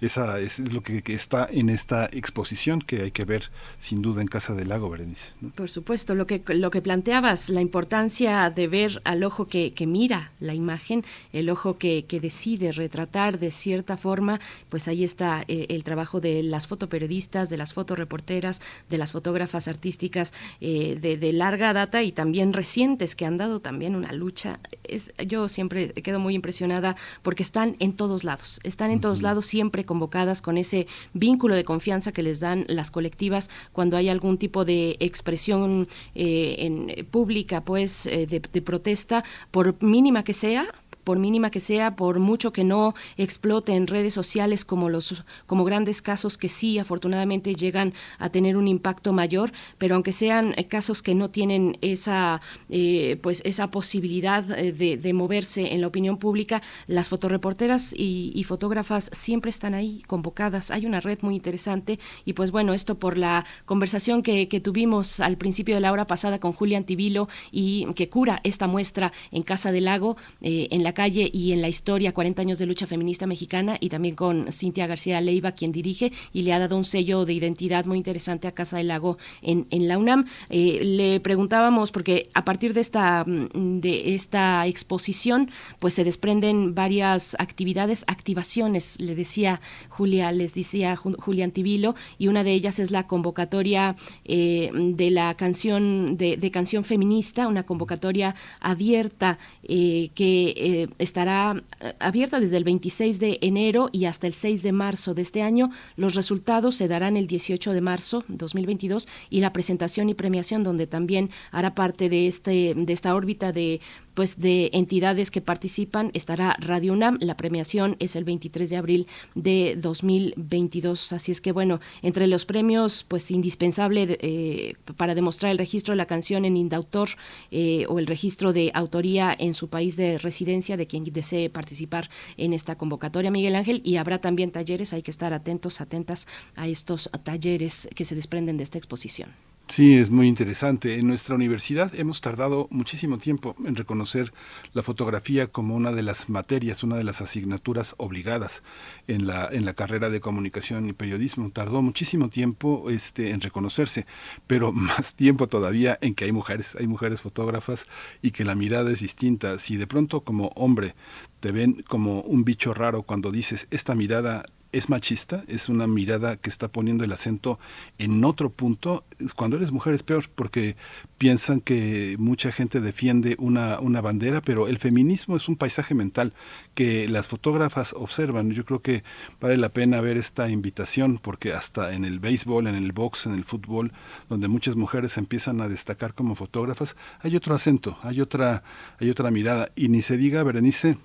[0.00, 4.20] Esa es lo que, que está en esta exposición que hay que ver sin duda
[4.22, 5.28] en Casa del Lago, Berenice.
[5.40, 5.50] ¿no?
[5.50, 9.86] Por supuesto, lo que, lo que planteabas, la importancia de ver al ojo que, que
[9.86, 11.04] mira la imagen,
[11.34, 14.40] el ojo que, que, decide retratar de cierta forma,
[14.70, 19.68] pues ahí está eh, el trabajo de las fotoperiodistas, de las fotoreporteras, de las fotógrafas
[19.68, 20.32] artísticas
[20.62, 24.58] eh, de, de, larga data y también recientes que han dado también una lucha.
[24.84, 29.02] Es, yo siempre quedo muy impresionada porque están en todos lados, están en uh -huh.
[29.02, 33.98] todos lados siempre convocadas con ese vínculo de confianza que les dan las colectivas cuando
[33.98, 40.24] hay algún tipo de expresión eh, en, pública, pues, eh, de, de protesta, por mínima
[40.24, 40.64] que sea,
[41.06, 45.64] por mínima que sea, por mucho que no explote en redes sociales como los como
[45.64, 51.02] grandes casos que sí afortunadamente llegan a tener un impacto mayor, pero aunque sean casos
[51.02, 56.60] que no tienen esa eh, pues esa posibilidad de, de, moverse en la opinión pública,
[56.88, 60.70] las fotoreporteras y, fotógrafas siempre están ahí convocadas.
[60.72, 65.20] Hay una red muy interesante y pues bueno, esto por la conversación que, que tuvimos
[65.20, 69.42] al principio de la hora pasada con Julián Tibilo y que cura esta muestra en
[69.42, 72.86] Casa del Lago, eh, en la calle y en la historia, 40 años de lucha
[72.86, 76.86] feminista mexicana y también con Cintia García Leiva, quien dirige y le ha dado un
[76.86, 80.24] sello de identidad muy interesante a Casa del Lago en, en la UNAM.
[80.48, 85.50] Eh, le preguntábamos, porque a partir de esta, mm, de esta exposición,
[85.80, 89.60] pues se desprenden varias actividades, activaciones, le decía
[89.90, 95.34] Julia, les decía Julia Antivilo, y una de ellas es la convocatoria eh, de la
[95.34, 101.62] canción, de, de, canción feminista, una convocatoria abierta eh, que eh, estará
[101.98, 105.70] abierta desde el 26 de enero y hasta el 6 de marzo de este año.
[105.96, 110.86] Los resultados se darán el 18 de marzo 2022 y la presentación y premiación donde
[110.86, 113.80] también hará parte de este de esta órbita de
[114.16, 117.18] pues de entidades que participan estará Radio UNAM.
[117.20, 121.12] La premiación es el 23 de abril de 2022.
[121.12, 125.98] Así es que bueno, entre los premios, pues indispensable eh, para demostrar el registro de
[125.98, 127.10] la canción en Indautor
[127.50, 132.08] eh, o el registro de autoría en su país de residencia de quien desee participar
[132.38, 133.82] en esta convocatoria, Miguel Ángel.
[133.84, 138.56] Y habrá también talleres, hay que estar atentos, atentas a estos talleres que se desprenden
[138.56, 139.55] de esta exposición.
[139.68, 140.96] Sí, es muy interesante.
[140.98, 144.32] En nuestra universidad hemos tardado muchísimo tiempo en reconocer
[144.72, 148.62] la fotografía como una de las materias, una de las asignaturas obligadas
[149.08, 151.50] en la, en la carrera de comunicación y periodismo.
[151.50, 154.06] Tardó muchísimo tiempo este, en reconocerse,
[154.46, 157.86] pero más tiempo todavía en que hay mujeres, hay mujeres fotógrafas
[158.22, 159.58] y que la mirada es distinta.
[159.58, 160.94] Si de pronto como hombre
[161.40, 164.44] te ven como un bicho raro cuando dices esta mirada
[164.76, 167.58] es machista, es una mirada que está poniendo el acento
[167.98, 169.04] en otro punto.
[169.34, 170.76] Cuando eres mujer es peor porque
[171.16, 176.34] piensan que mucha gente defiende una, una bandera, pero el feminismo es un paisaje mental
[176.74, 178.50] que las fotógrafas observan.
[178.50, 179.02] Yo creo que
[179.40, 183.32] vale la pena ver esta invitación porque hasta en el béisbol, en el box, en
[183.32, 183.92] el fútbol,
[184.28, 188.62] donde muchas mujeres empiezan a destacar como fotógrafas, hay otro acento, hay otra,
[189.00, 189.70] hay otra mirada.
[189.74, 190.98] Y ni se diga, Berenice,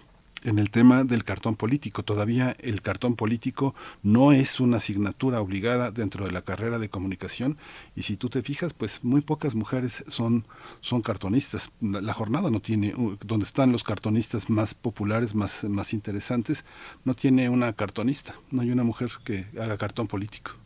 [0.44, 2.04] en el tema del cartón político.
[2.04, 7.58] Todavía el cartón político no es una asignatura obligada dentro de la carrera de comunicación
[7.96, 10.46] y si tú te fijas, pues muy pocas mujeres son,
[10.80, 11.72] son cartonistas.
[11.82, 12.94] La jornada no tiene,
[13.26, 16.66] donde están los cartonistas más populares, más, más interesantes,
[17.06, 20.61] no tiene una cartonista, no hay una mujer que haga cartón político.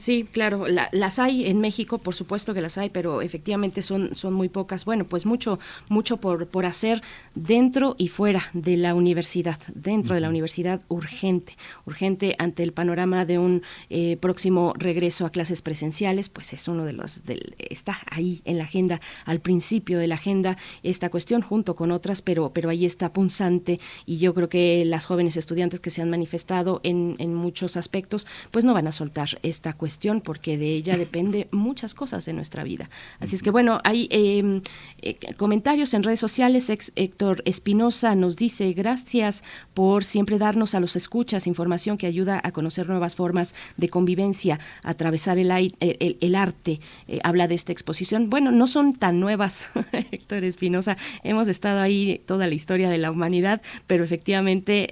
[0.00, 4.32] Sí, claro, las hay en México, por supuesto que las hay, pero efectivamente son, son
[4.32, 4.84] muy pocas.
[4.84, 5.58] Bueno, pues mucho,
[5.88, 7.02] mucho por, por hacer
[7.34, 11.56] dentro y fuera de la universidad, dentro de la universidad urgente,
[11.86, 16.84] urgente ante el panorama de un eh, próximo regreso a clases presenciales, pues es uno
[16.84, 21.42] de los, del, está ahí en la agenda, al principio de la agenda esta cuestión
[21.42, 25.80] junto con otras, pero, pero ahí está punzante y yo creo que las jóvenes estudiantes
[25.80, 30.20] que se han manifestado en, en muchos aspectos, pues no van a soltar esta cuestión
[30.20, 32.90] porque de ella depende muchas cosas de nuestra vida.
[33.20, 34.60] Así es que bueno, hay eh,
[35.02, 36.70] eh, comentarios en redes sociales.
[36.70, 39.44] Ex Héctor Espinosa nos dice gracias
[39.74, 44.58] por siempre darnos a los escuchas información que ayuda a conocer nuevas formas de convivencia,
[44.82, 45.50] atravesar el,
[45.80, 46.80] el, el arte.
[47.06, 48.30] Eh, habla de esta exposición.
[48.30, 50.96] Bueno, no son tan nuevas, Héctor Espinosa.
[51.22, 54.88] Hemos estado ahí toda la historia de la humanidad, pero efectivamente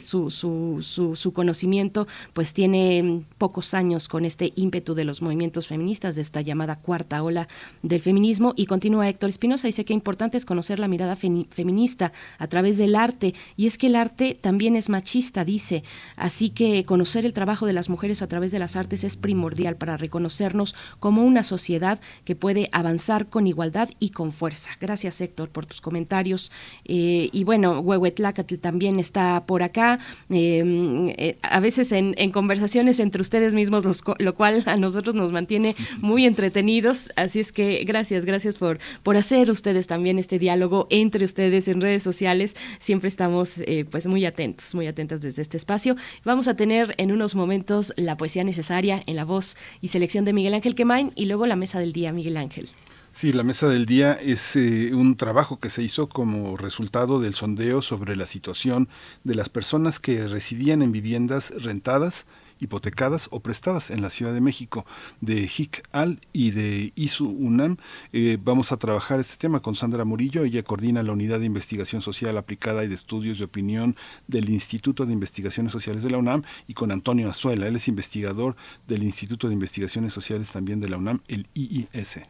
[0.00, 5.66] su, su, su, su conocimiento pues tiene pocos años con este ímpetu de los movimientos
[5.66, 7.48] feministas, de esta llamada cuarta ola
[7.82, 8.52] del feminismo.
[8.56, 12.96] Y continúa Héctor Espinosa, dice que importante es conocer la mirada feminista a través del
[12.96, 13.34] arte.
[13.56, 15.84] Y es que el arte también es machista, dice.
[16.16, 19.76] Así que conocer el trabajo de las mujeres a través de las artes es primordial
[19.76, 24.70] para reconocernos como una sociedad que puede avanzar con igualdad y con fuerza.
[24.80, 26.50] Gracias Héctor por tus comentarios.
[26.84, 29.98] Eh, y bueno, Huehuetlacatl también está por acá.
[30.30, 33.83] Eh, eh, a veces en, en conversaciones entre ustedes mismos
[34.18, 37.12] lo cual a nosotros nos mantiene muy entretenidos.
[37.16, 41.80] Así es que gracias, gracias por, por hacer ustedes también este diálogo entre ustedes en
[41.80, 42.56] redes sociales.
[42.78, 45.96] Siempre estamos eh, pues muy atentos, muy atentas desde este espacio.
[46.24, 50.32] Vamos a tener en unos momentos la poesía necesaria en la voz y selección de
[50.32, 52.68] Miguel Ángel Quemain y luego la mesa del día, Miguel Ángel.
[53.14, 57.32] Sí, la mesa del día es eh, un trabajo que se hizo como resultado del
[57.32, 58.88] sondeo sobre la situación
[59.22, 62.26] de las personas que residían en viviendas rentadas
[62.64, 64.84] hipotecadas o prestadas en la Ciudad de México
[65.20, 67.76] de HIC Al y de ISU UNAM.
[68.12, 70.44] Eh, vamos a trabajar este tema con Sandra Murillo.
[70.44, 73.96] Ella coordina la Unidad de Investigación Social Aplicada y de Estudios de Opinión
[74.26, 77.68] del Instituto de Investigaciones Sociales de la UNAM y con Antonio Azuela.
[77.68, 78.56] Él es investigador
[78.88, 82.20] del Instituto de Investigaciones Sociales también de la UNAM, el IIS.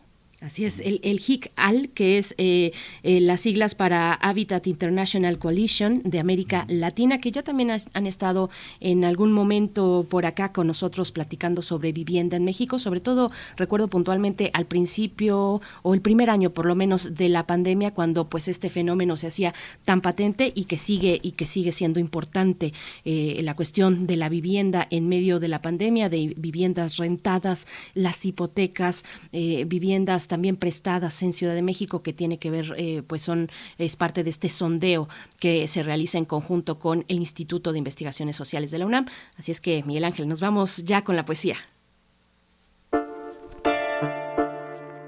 [0.41, 6.03] Así es, el, el HIC-AL, que es eh, eh, las siglas para Habitat International Coalition
[6.05, 8.51] de América Latina, que ya también han estado
[8.81, 13.89] en algún momento por acá con nosotros platicando sobre vivienda en México, sobre todo recuerdo
[13.89, 18.49] puntualmente al principio o el primer año por lo menos de la pandemia, cuando pues
[18.49, 19.55] este fenómeno se hacía
[19.87, 22.75] tan patente y que sigue y que sigue siendo importante
[23.07, 28.25] eh, la cuestión de la vivienda en medio de la pandemia, de viviendas rentadas, las
[28.27, 33.53] hipotecas, viviendas también prestadas en Ciudad de México que tiene que ver, eh, pues son,
[33.79, 35.09] es parte de este sondeo
[35.39, 39.07] que se realiza en conjunto con el Instituto de Investigaciones Sociales de la UNAM.
[39.39, 41.59] Así es que, Miguel Ángel, nos vamos ya con la poesía.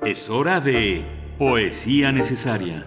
[0.04, 1.04] Es hora de
[1.38, 2.86] Poesía Necesaria.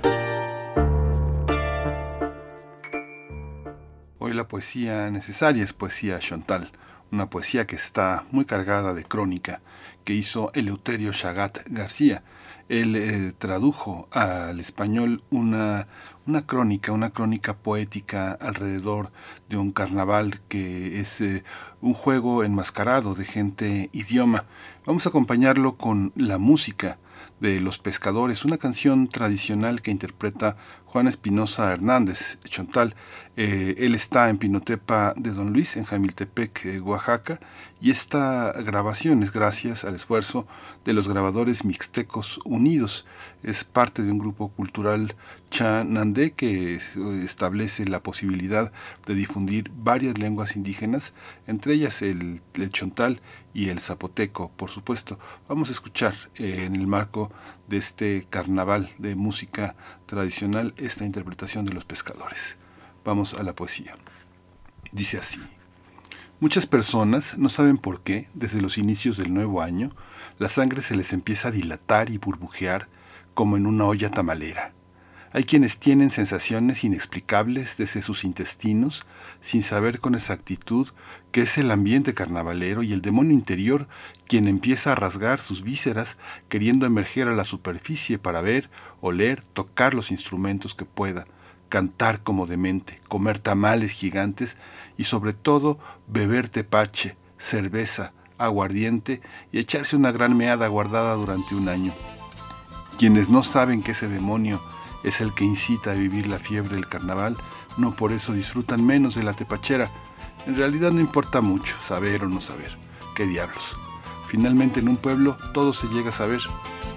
[4.17, 6.71] Hoy la poesía necesaria es poesía Chontal,
[7.11, 9.59] una poesía que está muy cargada de crónica,
[10.09, 12.23] que hizo Eleuterio Chagat García.
[12.67, 15.85] Él eh, tradujo al español una,
[16.25, 19.11] una crónica, una crónica poética alrededor
[19.49, 21.43] de un carnaval que es eh,
[21.79, 24.45] un juego enmascarado de gente idioma.
[24.83, 26.97] Vamos a acompañarlo con la música
[27.39, 30.57] de Los Pescadores, una canción tradicional que interpreta
[30.89, 32.95] Juan Espinosa Hernández, Chontal.
[33.37, 37.39] Eh, él está en Pinotepa de Don Luis, en Jamiltepec, Oaxaca,
[37.79, 40.47] y esta grabación es gracias al esfuerzo
[40.85, 43.05] de los grabadores Mixtecos Unidos.
[43.43, 45.15] Es parte de un grupo cultural
[45.51, 46.79] Chanandé que
[47.23, 48.71] establece la posibilidad
[49.05, 51.13] de difundir varias lenguas indígenas,
[51.45, 52.41] entre ellas el,
[52.71, 53.21] chontal
[53.53, 55.17] y el zapoteco, por supuesto.
[55.47, 57.31] Vamos a escuchar eh, en el marco
[57.67, 62.57] de este carnaval de música tradicional esta interpretación de los pescadores.
[63.03, 63.95] Vamos a la poesía.
[64.91, 65.39] Dice así.
[66.39, 69.89] Muchas personas no saben por qué, desde los inicios del nuevo año,
[70.37, 72.87] la sangre se les empieza a dilatar y burbujear
[73.33, 74.73] como en una olla tamalera.
[75.31, 79.05] Hay quienes tienen sensaciones inexplicables desde sus intestinos,
[79.41, 80.89] sin saber con exactitud
[81.31, 83.87] que es el ambiente carnavalero y el demonio interior
[84.27, 86.17] quien empieza a rasgar sus vísceras
[86.49, 88.69] queriendo emerger a la superficie para ver,
[89.01, 91.25] oler, tocar los instrumentos que pueda,
[91.69, 94.57] cantar como demente, comer tamales gigantes
[94.97, 99.21] y sobre todo beber tepache, cerveza, aguardiente
[99.51, 101.93] y echarse una gran meada guardada durante un año.
[102.97, 104.61] Quienes no saben que ese demonio
[105.03, 107.37] es el que incita a vivir la fiebre del carnaval,
[107.77, 109.89] no por eso disfrutan menos de la tepachera.
[110.45, 112.77] En realidad no importa mucho saber o no saber.
[113.15, 113.77] ¿Qué diablos?
[114.25, 116.41] Finalmente en un pueblo todo se llega a saber.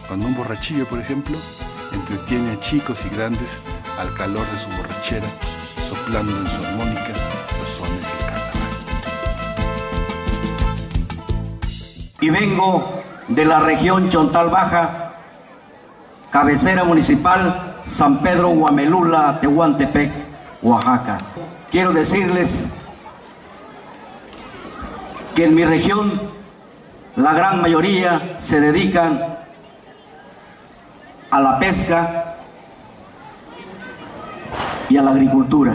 [0.06, 1.36] Cuando un borrachillo, por ejemplo,
[1.92, 3.60] entretiene a chicos y grandes
[3.98, 5.26] al calor de su borrachera,
[5.78, 7.08] soplando en su armónica
[7.58, 8.52] los sones del carnaval.
[12.20, 15.14] Y vengo de la región Chontal Baja,
[16.30, 20.12] cabecera municipal San Pedro Huamelula, Tehuantepec,
[20.62, 21.18] Oaxaca.
[21.70, 22.72] Quiero decirles
[25.34, 26.30] que en mi región
[27.16, 29.38] la gran mayoría se dedican
[31.30, 32.36] a la pesca
[34.88, 35.74] y a la agricultura.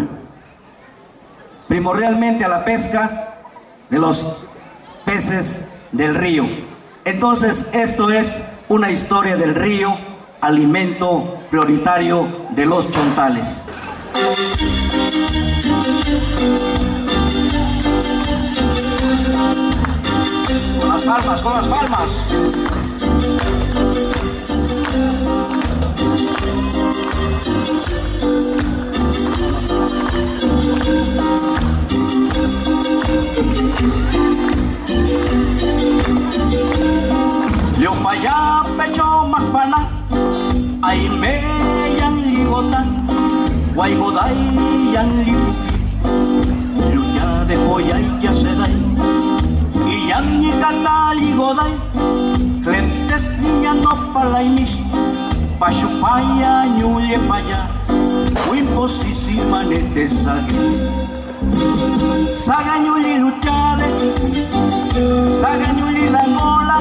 [1.67, 3.35] Primordialmente a la pesca
[3.89, 4.25] de los
[5.03, 6.45] peces del río.
[7.03, 9.97] Entonces esto es una historia del río,
[10.41, 13.65] alimento prioritario de los chontales.
[20.79, 22.25] Con las palmas, con las palmas.
[37.79, 39.87] Yo paya pecho makpana
[40.81, 41.41] ay me
[41.97, 43.06] yang ligotan
[43.77, 44.33] guay godai
[44.89, 45.69] yang lipuki
[46.97, 48.73] luya de joya y ya se dai.
[49.85, 51.77] Y yang ni kata ligodai
[52.65, 54.73] klentes niya no palaimis
[55.61, 57.69] pachupaya nyulye paya.
[58.49, 60.57] Imposísima nete sagi.
[62.33, 63.85] Saga nyuli luchade
[65.37, 66.77] saga nyuli la ngola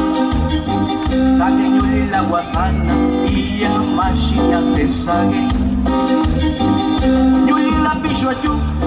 [1.37, 1.67] saga
[2.09, 2.97] la guasana.
[3.29, 5.56] Y ya mashinya te nyuli
[8.27, 8.86] la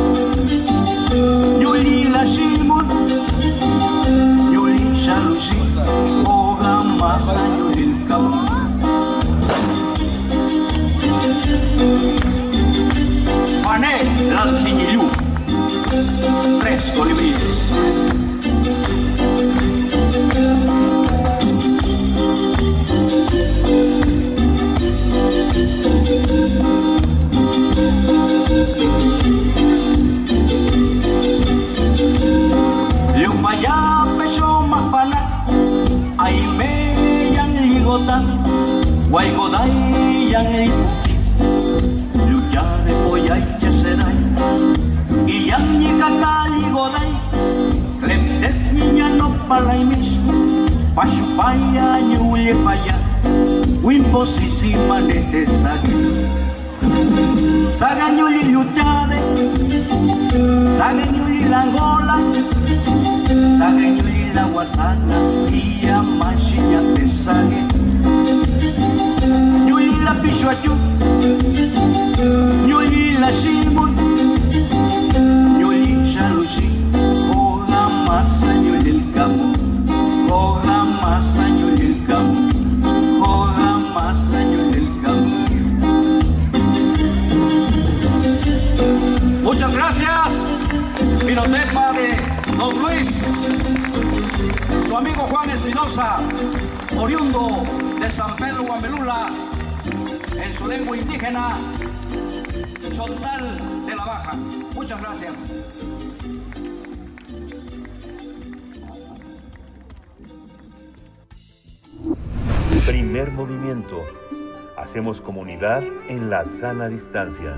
[116.60, 117.58] sana distancia.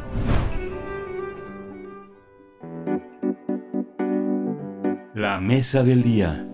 [5.16, 6.48] La mesa del día.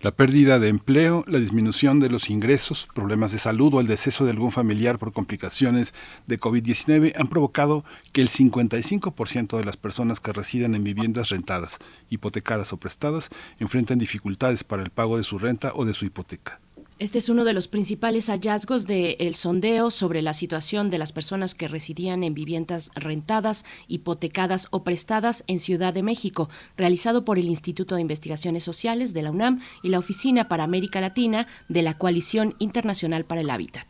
[0.00, 4.24] La pérdida de empleo, la disminución de los ingresos, problemas de salud o el deceso
[4.24, 5.92] de algún familiar por complicaciones
[6.26, 7.84] de COVID-19 han provocado
[8.14, 11.76] que el 55% de las personas que residen en viviendas rentadas,
[12.08, 16.61] hipotecadas o prestadas enfrenten dificultades para el pago de su renta o de su hipoteca.
[16.98, 21.54] Este es uno de los principales hallazgos del sondeo sobre la situación de las personas
[21.54, 27.46] que residían en viviendas rentadas, hipotecadas o prestadas en Ciudad de México, realizado por el
[27.46, 31.94] Instituto de Investigaciones Sociales de la UNAM y la Oficina para América Latina de la
[31.94, 33.86] Coalición Internacional para el Hábitat.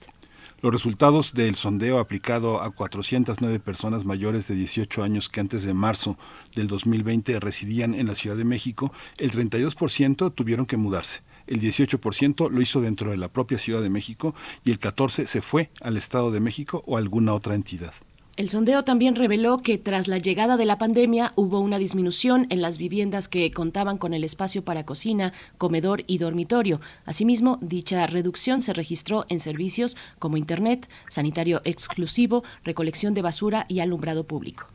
[0.63, 5.75] Los resultados del sondeo aplicado a 409 personas mayores de 18 años que antes de
[5.75, 6.17] marzo
[6.55, 12.51] del 2020 residían en la Ciudad de México, el 32% tuvieron que mudarse el 18%
[12.51, 15.97] lo hizo dentro de la propia Ciudad de México y el 14% se fue al
[15.97, 17.93] Estado de México o a alguna otra entidad.
[18.35, 22.63] El sondeo también reveló que tras la llegada de la pandemia hubo una disminución en
[22.63, 26.81] las viviendas que contaban con el espacio para cocina, comedor y dormitorio.
[27.05, 33.81] Asimismo, dicha reducción se registró en servicios como Internet, sanitario exclusivo, recolección de basura y
[33.81, 34.67] alumbrado público.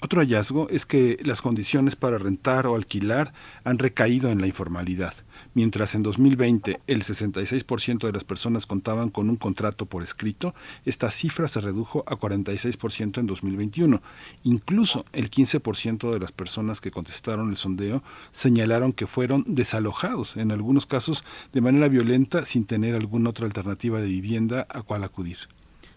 [0.00, 5.12] Otro hallazgo es que las condiciones para rentar o alquilar han recaído en la informalidad.
[5.54, 10.54] Mientras en 2020 el 66% de las personas contaban con un contrato por escrito,
[10.86, 14.00] esta cifra se redujo a 46% en 2021.
[14.44, 20.52] Incluso el 15% de las personas que contestaron el sondeo señalaron que fueron desalojados, en
[20.52, 25.51] algunos casos de manera violenta, sin tener alguna otra alternativa de vivienda a cual acudir.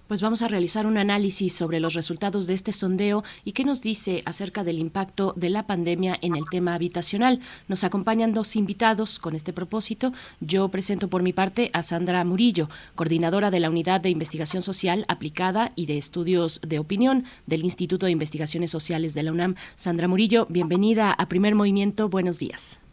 [0.08, 3.82] Pues vamos a realizar un análisis sobre los resultados de este sondeo y qué nos
[3.82, 7.40] dice acerca del impacto de la pandemia en el tema habitacional.
[7.68, 10.14] Nos acompañan dos invitados con este propósito.
[10.42, 15.06] Yo presento por mi parte a Sandra Murillo, coordinadora de la Unidad de Investigación Social
[15.08, 19.56] Aplicada y de Estudios de Opinión del Instituto de Investigaciones Sociales de la UNAM.
[19.76, 22.10] Sandra Murillo, bienvenida a Primer Movimiento.
[22.10, 22.85] Buenos días.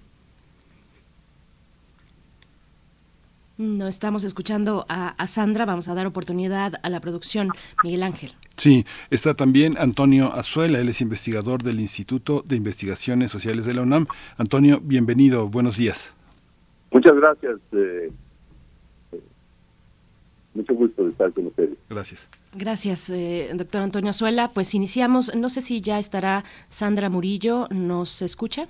[3.62, 7.50] No estamos escuchando a, a, Sandra, vamos a dar oportunidad a la producción.
[7.84, 8.32] Miguel Ángel.
[8.56, 13.82] Sí, está también Antonio Azuela, él es investigador del Instituto de Investigaciones Sociales de la
[13.82, 14.08] UNAM.
[14.36, 16.12] Antonio, bienvenido, buenos días.
[16.90, 17.60] Muchas gracias.
[17.70, 18.10] Eh,
[20.54, 21.78] mucho gusto de estar con ustedes.
[21.88, 22.28] Gracias.
[22.54, 24.50] Gracias, eh, doctor Antonio Azuela.
[24.52, 28.66] Pues iniciamos, no sé si ya estará Sandra Murillo, ¿nos escucha?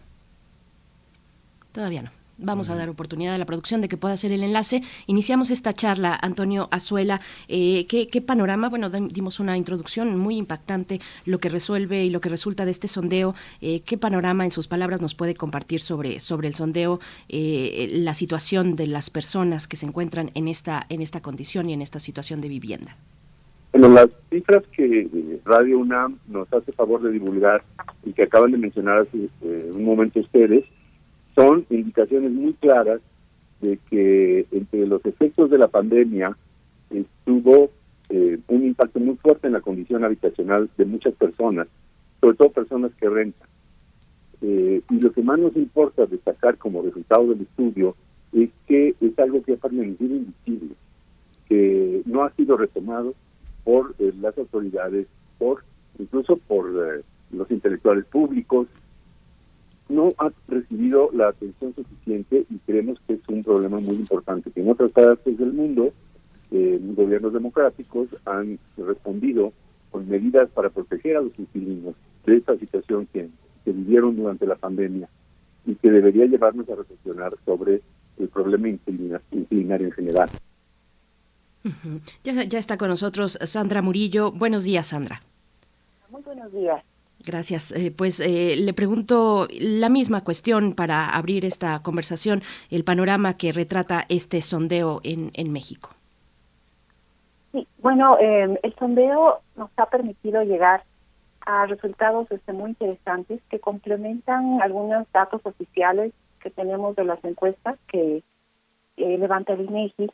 [1.73, 2.22] Todavía no.
[2.39, 4.83] Vamos a dar oportunidad a la producción de que pueda hacer el enlace.
[5.07, 7.21] Iniciamos esta charla, Antonio Azuela.
[7.49, 8.69] Eh, ¿qué, ¿qué, panorama?
[8.69, 12.89] Bueno, dimos una introducción muy impactante, lo que resuelve y lo que resulta de este
[12.89, 13.35] sondeo.
[13.61, 18.15] Eh, ¿Qué panorama, en sus palabras, nos puede compartir sobre, sobre el sondeo, eh, la
[18.15, 21.99] situación de las personas que se encuentran en esta, en esta condición y en esta
[21.99, 22.97] situación de vivienda?
[23.73, 25.09] Bueno, las cifras que
[25.45, 27.63] Radio UNAM nos hace favor de divulgar
[28.05, 29.29] y que acaban de mencionar hace
[29.75, 30.65] un momento ustedes,
[31.35, 33.01] son indicaciones muy claras
[33.61, 36.37] de que entre los efectos de la pandemia
[36.91, 37.71] estuvo
[38.09, 41.69] eh, un impacto muy fuerte en la condición habitacional de muchas personas,
[42.21, 43.49] sobre todo personas que rentan.
[44.43, 47.95] Eh, y lo que más nos importa destacar como resultado del estudio
[48.33, 50.75] es que es algo que ha permanecido invisible,
[51.49, 53.15] que no ha sido retomado
[53.63, 55.07] por eh, las autoridades,
[55.39, 55.65] por
[55.99, 56.71] incluso por
[57.31, 58.67] los intelectuales públicos,
[59.93, 64.61] no ha recibido la atención suficiente y creemos que es un problema muy importante, que
[64.61, 65.93] en otras partes del mundo
[66.51, 69.53] eh, gobiernos democráticos han respondido
[69.91, 71.95] con medidas para proteger a los inquilinos
[72.27, 73.29] de esta situación que,
[73.65, 75.09] que vivieron durante la pandemia
[75.67, 77.83] y que debería llevarnos a reflexionar sobre
[78.19, 80.29] el problema inquilinario en general.
[82.25, 84.33] ya, ya está con nosotros Sandra Murillo.
[84.33, 85.23] Buenos días, Sandra.
[86.11, 86.83] Muy buenos días.
[87.25, 87.73] Gracias.
[87.73, 93.53] Eh, pues eh, le pregunto la misma cuestión para abrir esta conversación, el panorama que
[93.53, 95.91] retrata este sondeo en, en México.
[97.53, 100.85] Sí, bueno, eh, el sondeo nos ha permitido llegar
[101.45, 107.79] a resultados este, muy interesantes que complementan algunos datos oficiales que tenemos de las encuestas
[107.89, 108.23] que
[108.97, 110.11] levanta el INEGI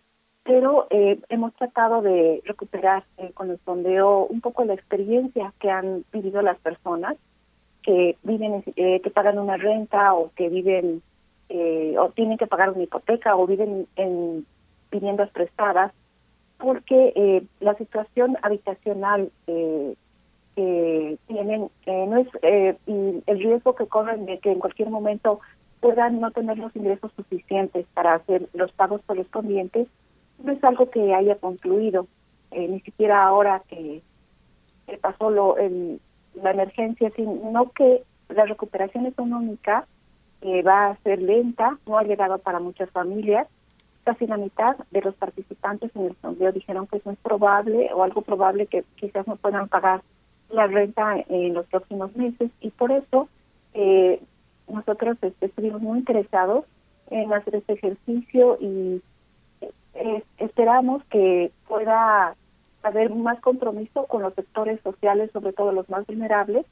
[0.48, 5.70] pero eh, hemos tratado de recuperar eh, con el sondeo un poco la experiencia que
[5.70, 7.18] han vivido las personas
[7.82, 11.02] que viven, eh, que pagan una renta o que viven
[11.98, 14.46] o tienen que pagar una hipoteca o viven en
[14.90, 15.92] viviendas prestadas,
[16.58, 22.28] porque la situación habitacional que tienen no es
[22.86, 25.40] y el riesgo que corren de que en cualquier momento
[25.80, 29.88] puedan no tener los ingresos suficientes para hacer los pagos correspondientes
[30.42, 32.06] no es algo que haya concluido,
[32.50, 34.02] eh, ni siquiera ahora que,
[35.02, 35.56] pasó lo,
[36.34, 39.86] la emergencia, sino que la recuperación económica
[40.40, 43.46] eh, va a ser lenta, no ha llegado para muchas familias.
[44.04, 48.02] Casi la mitad de los participantes en el sondeo dijeron que eso es probable o
[48.02, 50.02] algo probable que quizás no puedan pagar
[50.50, 53.28] la renta en los próximos meses y por eso
[53.74, 54.20] eh,
[54.66, 56.64] nosotros este, estuvimos muy interesados
[57.10, 59.02] en hacer este ejercicio y
[60.38, 62.34] esperamos que pueda
[62.82, 66.64] haber más compromiso con los sectores sociales, sobre todo los más vulnerables,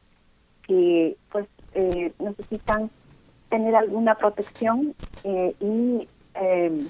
[0.67, 2.91] que pues eh, necesitan
[3.49, 6.87] tener alguna protección eh, y eh,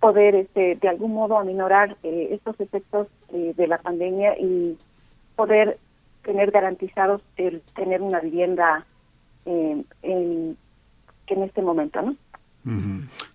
[0.00, 4.78] poder este, de algún modo aminorar estos efectos de la pandemia y
[5.34, 5.78] poder
[6.22, 8.86] tener garantizados el tener una vivienda
[9.44, 10.56] en, en
[11.42, 12.16] este momento, ¿no?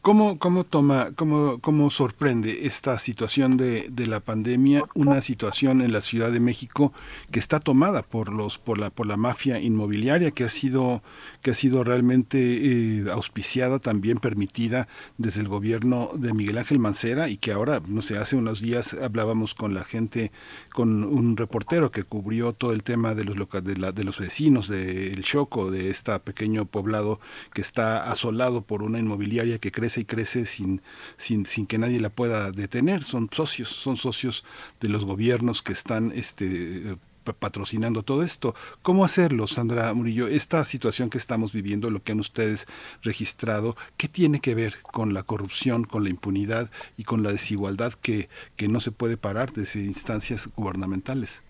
[0.01, 5.93] ¿Cómo, cómo toma, cómo, cómo sorprende esta situación de, de, la pandemia, una situación en
[5.93, 6.93] la Ciudad de México
[7.31, 11.01] que está tomada por los, por la, por la mafia inmobiliaria, que ha sido,
[11.41, 14.87] que ha sido realmente eh, auspiciada, también permitida
[15.17, 18.93] desde el gobierno de Miguel Ángel Mancera, y que ahora, no sé, hace unos días
[19.01, 20.31] hablábamos con la gente,
[20.73, 24.67] con un reportero que cubrió todo el tema de los de, la, de los vecinos
[24.67, 27.19] del Choco, de este pequeño poblado
[27.53, 29.22] que está asolado por una inmobiliaria
[29.59, 30.81] que crece y crece sin,
[31.17, 33.03] sin, sin que nadie la pueda detener.
[33.03, 34.43] Son socios, son socios
[34.79, 36.97] de los gobiernos que están este,
[37.31, 38.53] patrocinando todo esto.
[38.81, 40.27] ¿Cómo hacerlo, Sandra Murillo?
[40.27, 42.67] Esta situación que estamos viviendo, lo que han ustedes
[43.01, 47.93] registrado, ¿qué tiene que ver con la corrupción, con la impunidad y con la desigualdad
[47.93, 48.27] que,
[48.57, 51.43] que no se puede parar desde instancias gubernamentales?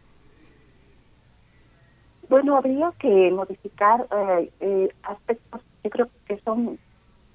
[2.29, 6.79] Bueno, habría que modificar eh, eh, aspectos, yo creo que son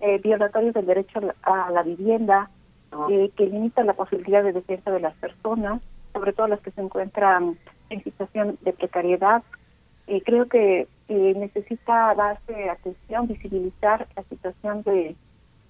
[0.00, 2.50] eh, violatorios del derecho a la vivienda,
[3.10, 6.80] eh, que limitan la posibilidad de defensa de las personas, sobre todo las que se
[6.80, 7.58] encuentran
[7.90, 9.42] en situación de precariedad.
[10.06, 15.16] Eh, creo que necesita darse atención, visibilizar la situación de,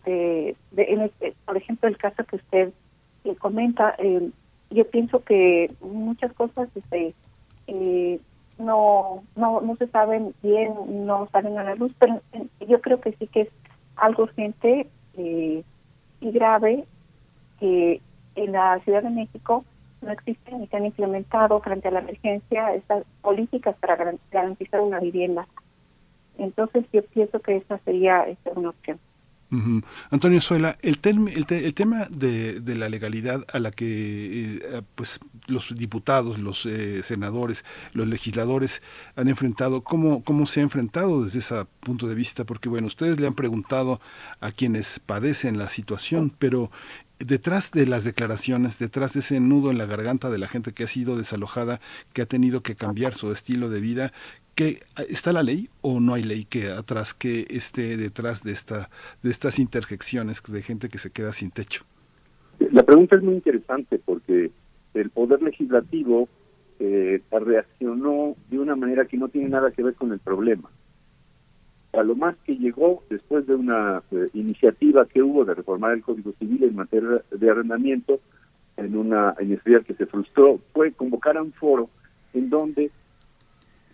[0.05, 2.73] de, este, por ejemplo, el caso que usted
[3.39, 3.97] comenta.
[4.71, 7.15] yo pienso que muchas cosas este,
[8.59, 10.75] no, no, no se saben bien,
[11.07, 12.21] no salen a la luz, pero
[12.67, 13.49] yo creo que sí que es
[13.99, 15.63] algo urgente eh,
[16.21, 16.85] y grave
[17.61, 18.01] que
[18.35, 19.65] en la Ciudad de México
[20.01, 23.97] no existen ni se han implementado frente a la emergencia estas políticas para
[24.31, 25.47] garantizar una vivienda.
[26.39, 29.01] Entonces yo pienso que esa sería esta una opción.
[30.11, 35.75] Antonio Suela, el, el, tema de, de, la legalidad a la que eh, pues los
[35.75, 38.83] diputados, los eh, senadores, los legisladores
[39.17, 42.45] han enfrentado, ¿cómo, ¿cómo se ha enfrentado desde ese punto de vista?
[42.45, 44.01] Porque bueno, ustedes le han preguntado
[44.41, 46.71] a quienes padecen la situación, pero
[47.19, 50.85] detrás de las declaraciones, detrás de ese nudo en la garganta de la gente que
[50.85, 51.81] ha sido desalojada,
[52.13, 54.13] que ha tenido que cambiar su estilo de vida,
[54.59, 58.91] que está la ley o no hay ley que atrás que esté detrás de esta
[59.23, 61.85] de estas interjecciones de gente que se queda sin techo.
[62.73, 64.51] La pregunta es muy interesante porque
[64.95, 66.29] el poder legislativo
[66.81, 70.69] eh, reaccionó de una manera que no tiene nada que ver con el problema.
[71.93, 76.03] A lo más que llegó después de una eh, iniciativa que hubo de reformar el
[76.03, 78.19] Código Civil en materia de arrendamiento,
[78.77, 81.89] en una iniciativa que se frustró, fue convocar a un foro
[82.35, 82.91] en donde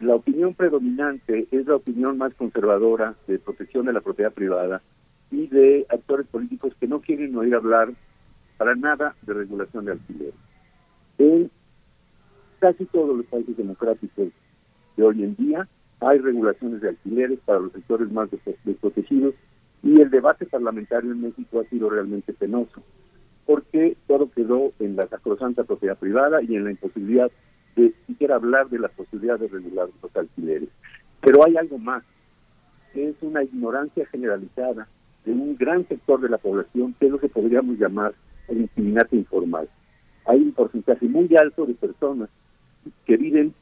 [0.05, 4.83] la opinión predominante es la opinión más conservadora de protección de la propiedad privada
[5.31, 7.91] y de actores políticos que no quieren oír hablar
[8.59, 10.33] para nada de regulación de alquiler.
[11.19, 11.51] En
[12.59, 14.29] casi todos los países democráticos
[14.97, 15.69] de hoy en día
[16.01, 18.29] hay regulaciones de alquileres para los sectores más
[18.65, 19.35] desprotegidos
[19.83, 22.83] y el debate parlamentario en México ha sido realmente penoso,
[23.47, 27.31] porque todo quedó en la sacrosanta propiedad privada y en la imposibilidad
[27.77, 30.69] de siquiera hablar de la posibilidad de regular los alquileres.
[31.21, 32.05] Pero hay algo más,
[32.95, 34.89] es una ignorancia generalizada
[35.25, 38.15] de un gran sector de la población, que es lo que podríamos llamar
[38.49, 39.69] el inquilinato informal.
[40.27, 42.29] Hay un porcentaje muy alto de personas
[43.07, 43.55] que viven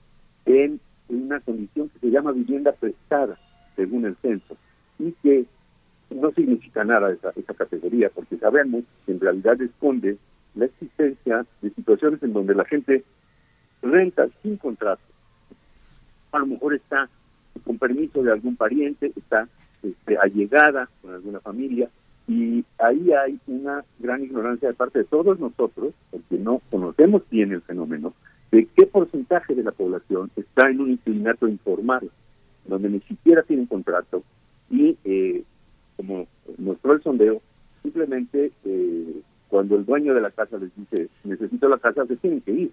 [0.44, 3.39] en una condición que se llama vivienda prestada,
[3.76, 4.57] según el censo,
[4.99, 5.47] y que
[6.10, 10.18] no significa nada esa, esa categoría, porque sabemos que en realidad esconde
[10.55, 13.05] la existencia de situaciones en donde la gente
[13.82, 15.02] renta sin contrato.
[16.32, 17.08] A lo mejor está
[17.64, 19.48] con permiso de algún pariente, está
[19.82, 21.90] este, allegada con alguna familia,
[22.28, 27.52] y ahí hay una gran ignorancia de parte de todos nosotros, porque no conocemos bien
[27.52, 28.14] el fenómeno,
[28.50, 32.10] de qué porcentaje de la población está en un inclinato informal,
[32.66, 34.22] donde ni siquiera tienen contrato,
[34.70, 35.42] y eh,
[35.96, 36.26] como
[36.58, 37.42] mostró el sondeo,
[37.82, 42.40] simplemente eh, cuando el dueño de la casa les dice necesito la casa, se tienen
[42.40, 42.72] que ir.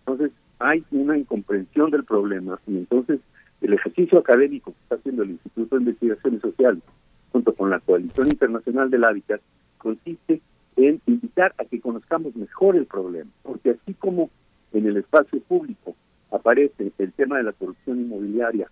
[0.00, 3.20] Entonces hay una incomprensión del problema y entonces
[3.60, 6.82] el ejercicio académico que está haciendo el Instituto de Investigaciones Sociales
[7.32, 9.40] junto con la Coalición Internacional del Hábitat
[9.78, 10.40] consiste
[10.76, 14.30] en invitar a que conozcamos mejor el problema, porque así como
[14.72, 15.94] en el espacio público
[16.30, 18.70] aparece el tema de la corrupción inmobiliaria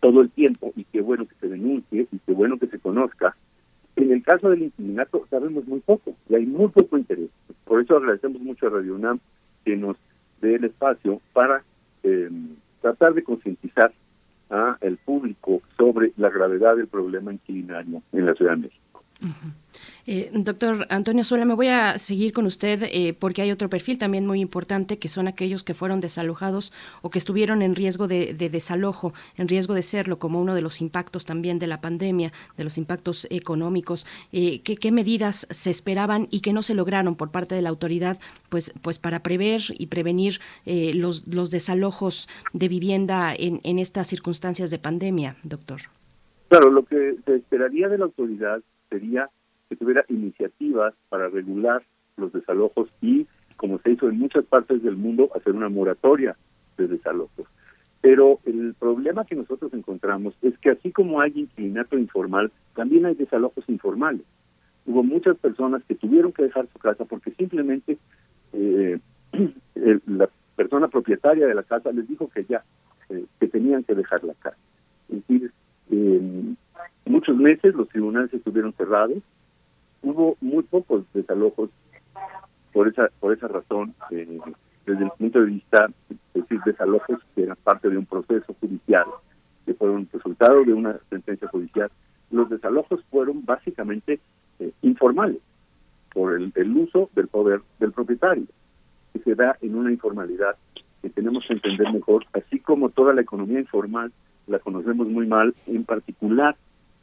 [0.00, 3.34] todo el tiempo y qué bueno que se denuncie y qué bueno que se conozca,
[3.96, 7.30] en el caso del inquilinato sabemos muy poco y hay muy poco interés.
[7.64, 9.18] Por eso agradecemos mucho a Radio UNAM
[9.64, 9.96] que nos
[10.44, 11.64] dé el espacio para
[12.02, 12.30] eh,
[12.80, 13.92] tratar de concientizar
[14.50, 18.83] a el público sobre la gravedad del problema inquilinario en la Ciudad de México.
[20.06, 23.98] Eh, doctor Antonio Sola, me voy a seguir con usted eh, porque hay otro perfil
[23.98, 28.34] también muy importante que son aquellos que fueron desalojados o que estuvieron en riesgo de,
[28.34, 32.64] desalojo, en riesgo de serlo como uno de los impactos también de la pandemia, de
[32.64, 34.06] los impactos económicos.
[34.32, 38.18] Eh, ¿qué, medidas se esperaban y que no se lograron por parte de la autoridad
[38.50, 44.70] pues, pues para prever y prevenir los, los desalojos de vivienda en, en estas circunstancias
[44.70, 45.80] de pandemia, doctor?
[46.48, 48.62] Claro, lo que se esperaría de la autoridad
[48.94, 49.28] sería
[49.68, 51.82] que tuviera iniciativas para regular
[52.16, 56.36] los desalojos y, como se hizo en muchas partes del mundo, hacer una moratoria
[56.76, 57.46] de desalojos.
[58.00, 63.14] Pero el problema que nosotros encontramos es que así como hay inquilinato informal, también hay
[63.14, 64.26] desalojos informales.
[64.86, 67.98] Hubo muchas personas que tuvieron que dejar su casa porque simplemente
[68.52, 68.98] eh,
[70.06, 72.62] la persona propietaria de la casa les dijo que ya,
[73.08, 74.58] eh, que tenían que dejar la casa.
[75.08, 75.50] Es decir,
[75.90, 76.54] eh,
[77.06, 79.18] muchos meses los tribunales estuvieron cerrados,
[80.02, 81.70] hubo muy pocos desalojos
[82.72, 84.38] por esa por esa razón eh,
[84.84, 89.06] desde el punto de vista es decir desalojos que eran parte de un proceso judicial
[89.64, 91.90] que fueron resultado de una sentencia judicial.
[92.30, 94.20] Los desalojos fueron básicamente
[94.58, 95.38] eh, informales
[96.12, 98.46] por el, el, uso del poder del propietario
[99.12, 100.56] que se da en una informalidad
[101.02, 104.12] que tenemos que entender mejor así como toda la economía informal
[104.46, 106.56] la conocemos muy mal en particular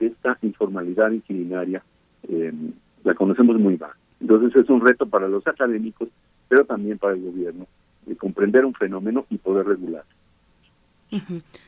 [0.08, 1.84] esta informalidad inquilinaria
[2.28, 2.54] eh,
[3.04, 3.92] la conocemos muy mal.
[4.20, 6.10] Entonces es un reto para los académicos,
[6.48, 7.68] pero también para el gobierno,
[8.06, 10.04] de comprender un fenómeno y poder regular.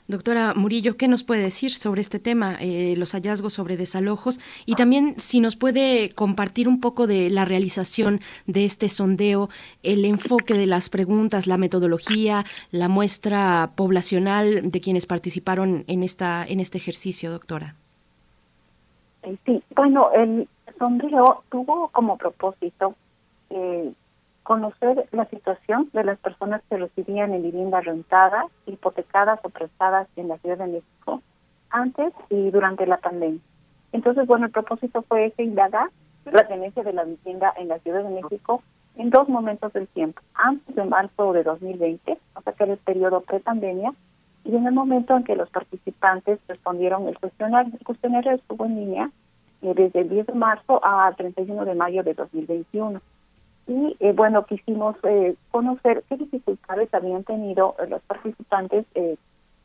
[0.08, 4.40] Doctora Murillo, ¿qué nos puede decir sobre este tema, eh, los hallazgos sobre desalojos?
[4.66, 9.50] Y también si nos puede compartir un poco de la realización de este sondeo,
[9.82, 16.45] el enfoque de las preguntas, la metodología, la muestra poblacional de quienes participaron en, esta,
[16.45, 17.76] en este ejercicio, doctora.
[19.45, 22.95] Sí, bueno, el sondeo tuvo como propósito
[23.50, 23.93] eh,
[24.43, 30.27] conocer la situación de las personas que residían en viviendas rentadas, hipotecadas o prestadas en
[30.27, 31.22] la Ciudad de México
[31.69, 33.40] antes y durante la pandemia.
[33.93, 35.90] Entonces, bueno, el propósito fue ese indagar
[36.26, 38.61] la tenencia de la vivienda en la Ciudad de México
[38.95, 42.80] en dos momentos del tiempo, antes de marzo de 2020, o sea que era el
[42.80, 43.92] periodo pre-pandemia,
[44.46, 47.74] y en el momento en que los participantes respondieron el cuestionario.
[47.74, 49.12] El cuestionario estuvo en línea
[49.62, 53.02] eh, desde el 10 de marzo a 31 de mayo de 2021.
[53.68, 58.86] Y eh, bueno, quisimos eh, conocer qué dificultades habían tenido los participantes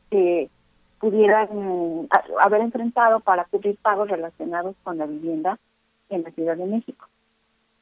[0.09, 0.49] que
[0.99, 2.07] pudieran
[2.41, 5.59] haber enfrentado para cubrir pagos relacionados con la vivienda
[6.09, 7.05] en la Ciudad de México.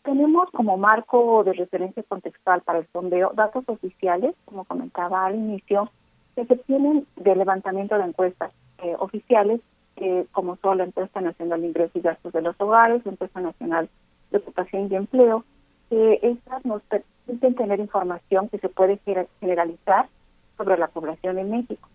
[0.03, 5.91] Tenemos como marco de referencia contextual para el sondeo datos oficiales, como comentaba al inicio,
[6.37, 8.51] que se obtienen de levantamiento de encuestas
[8.83, 9.59] eh, oficiales,
[9.95, 13.41] eh, como son la encuesta nacional de ingresos y gastos de los hogares, la encuesta
[13.41, 13.89] nacional
[14.29, 15.43] de ocupación y empleo,
[15.89, 18.99] que estas nos permiten tener información que se puede
[19.39, 20.09] generalizar
[20.57, 21.89] sobre la población en México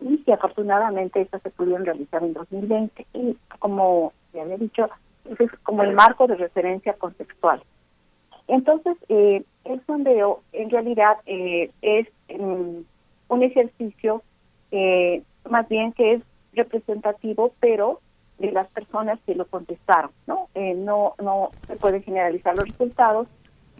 [0.00, 4.88] y que afortunadamente estas se pudieron realizar en 2020 y como ya había dicho,
[5.38, 7.62] es como el marco de referencia contextual.
[8.46, 12.78] Entonces, eh, el sondeo en realidad eh, es mm,
[13.28, 14.22] un ejercicio
[14.70, 18.00] eh, más bien que es representativo, pero
[18.38, 20.48] de las personas que lo contestaron, ¿no?
[20.54, 23.26] Eh, no no se pueden generalizar los resultados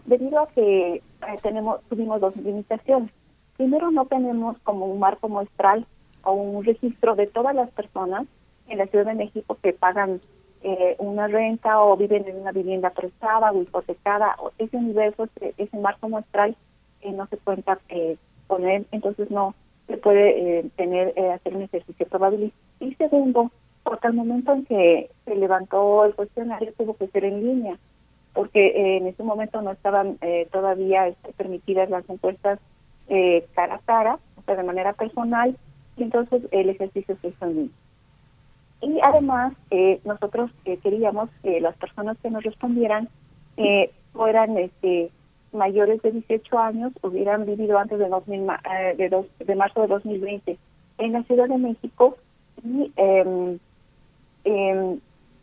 [0.05, 1.01] debido a que eh,
[1.41, 3.11] tenemos tuvimos dos limitaciones.
[3.55, 5.85] Primero, no tenemos como un marco muestral
[6.23, 8.25] o un registro de todas las personas
[8.67, 10.19] en la Ciudad de México que pagan
[10.61, 14.35] eh, una renta o viven en una vivienda prestada o hipotecada.
[14.57, 16.55] Ese universo, ese, marco muestral,
[17.13, 17.79] no se cuenta
[18.49, 19.55] poner, entonces no
[19.87, 22.59] se puede tener hacer un ejercicio probabilístico.
[22.81, 23.51] Y segundo,
[23.83, 27.77] porque al momento en que se levantó el cuestionario tuvo que ser en línea,
[28.33, 32.59] porque eh, en ese momento no estaban eh, todavía este, permitidas las encuestas
[33.07, 35.57] eh, cara a cara, o sea, de manera personal,
[35.97, 37.75] y entonces el ejercicio se hizo en línea.
[38.81, 39.53] Y además,
[40.05, 43.09] nosotros queríamos que las personas que nos respondieran
[44.13, 45.11] fueran este,
[45.51, 48.47] mayores de 18 años, hubieran vivido antes de, 2000,
[48.97, 50.57] de, dos, de marzo de 2020
[50.99, 52.17] en la Ciudad de México
[52.63, 53.57] y eh,
[54.45, 54.99] eh,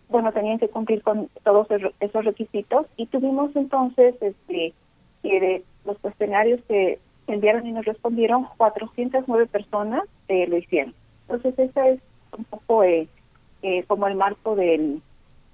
[0.08, 1.66] bueno, tenían que cumplir con todos
[2.00, 4.72] esos requisitos y tuvimos entonces, este,
[5.84, 10.94] los cuestionarios que enviaron y nos respondieron, 409 personas eh, lo hicieron.
[11.22, 12.00] Entonces, ese es
[12.36, 13.08] un poco eh,
[13.62, 15.02] eh, como el marco del,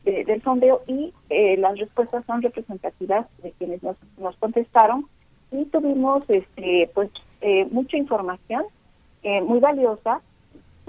[0.05, 5.07] del sondeo y eh, las respuestas son representativas de quienes nos, nos contestaron
[5.51, 7.11] y tuvimos este pues
[7.71, 8.65] mucha información
[9.45, 10.21] muy valiosa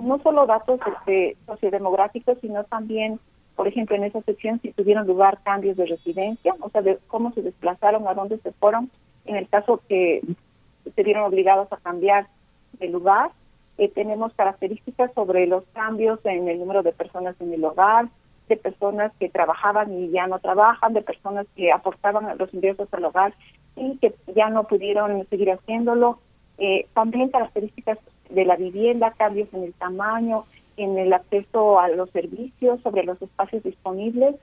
[0.01, 3.19] no solo datos este, sociodemográficos, sino también,
[3.55, 7.31] por ejemplo, en esa sección, si tuvieron lugar cambios de residencia, o sea, de cómo
[7.33, 8.89] se desplazaron, a dónde se fueron,
[9.25, 10.21] en el caso que
[10.95, 12.27] se vieron obligados a cambiar
[12.79, 13.31] de lugar.
[13.77, 18.07] Eh, tenemos características sobre los cambios en el número de personas en el hogar,
[18.53, 23.05] de personas que trabajaban y ya no trabajan, de personas que aportaban los ingresos al
[23.05, 23.33] hogar
[23.75, 26.19] y que ya no pudieron seguir haciéndolo.
[26.59, 27.97] Eh, también características
[28.29, 30.45] de la vivienda, cambios en el tamaño,
[30.77, 34.35] en el acceso a los servicios, sobre los espacios disponibles,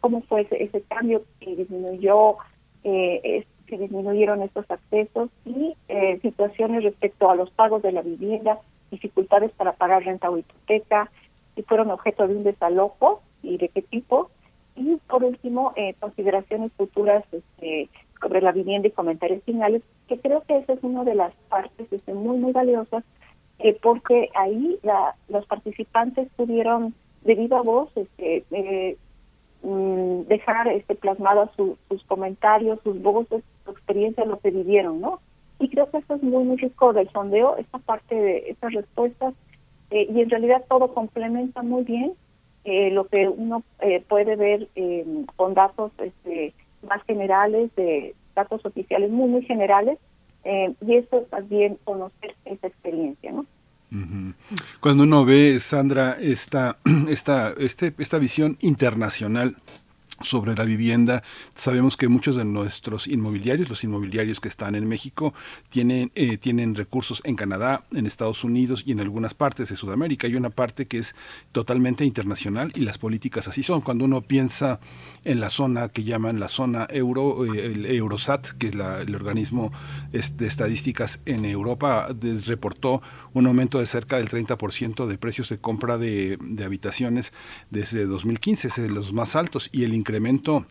[0.00, 2.36] cómo fue ese, cambio que disminuyó,
[2.84, 8.58] eh, que disminuyeron estos accesos y eh, situaciones respecto a los pagos de la vivienda,
[8.90, 11.10] dificultades para pagar renta o hipoteca,
[11.54, 14.30] si fueron objeto de un desalojo y de qué tipo.
[14.76, 17.88] Y por último, eh, consideraciones futuras este,
[18.20, 21.92] sobre la vivienda y comentarios finales, que creo que esa es una de las partes
[21.92, 23.04] este, muy, muy valiosas
[23.58, 28.96] eh, porque ahí la, los participantes pudieron, debido a voz, este, eh,
[29.62, 35.20] mm, dejar este, plasmados sus comentarios, sus voces, su experiencia, lo que vivieron, ¿no?
[35.58, 39.34] Y creo que eso es muy, muy rico del sondeo, esta parte de estas respuestas,
[39.90, 42.12] eh, y en realidad todo complementa muy bien
[42.90, 43.62] lo que uno
[44.08, 44.68] puede ver
[45.36, 46.54] con datos este,
[46.86, 49.98] más generales, de datos oficiales muy, muy generales,
[50.44, 53.46] eh, y eso también conocer esa experiencia, ¿no?
[54.80, 59.56] Cuando uno ve, Sandra, esta, esta, este, esta visión internacional
[60.22, 61.22] sobre la vivienda.
[61.54, 65.34] Sabemos que muchos de nuestros inmobiliarios, los inmobiliarios que están en México,
[65.68, 70.26] tienen, eh, tienen recursos en Canadá, en Estados Unidos y en algunas partes de Sudamérica.
[70.26, 71.14] Hay una parte que es
[71.52, 73.80] totalmente internacional y las políticas así son.
[73.80, 74.80] Cuando uno piensa
[75.24, 79.72] en la zona que llaman la zona euro, eh, el Eurosat, que es el organismo
[80.12, 82.08] de estadísticas en Europa,
[82.46, 83.02] reportó
[83.34, 87.32] un aumento de cerca del 30% de precios de compra de, de habitaciones
[87.70, 90.64] desde 2015, es de los más altos, y el incremento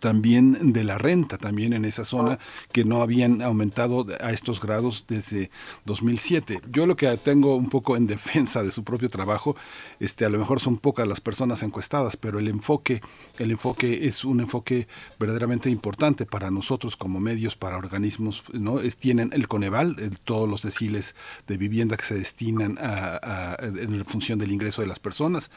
[0.00, 2.38] también de la renta, también en esa zona
[2.72, 5.50] que no habían aumentado a estos grados desde
[5.84, 6.60] 2007.
[6.70, 9.56] Yo lo que tengo un poco en defensa de su propio trabajo,
[10.00, 13.00] este, a lo mejor son pocas las personas encuestadas, pero el enfoque,
[13.38, 14.88] el enfoque es un enfoque
[15.18, 18.80] verdaderamente importante para nosotros como medios, para organismos, ¿no?
[18.80, 21.14] Es, tienen el Coneval, todos los deciles
[21.46, 25.50] de vivienda que se destinan a, en función del ingreso de las personas,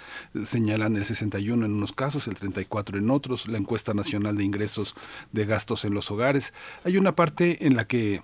[0.46, 4.96] señalan el 61 en unos casos, el 34 en otros, la encuesta nacional de Ingresos
[5.32, 6.54] de Gastos en los Hogares.
[6.84, 8.22] Hay una parte en la que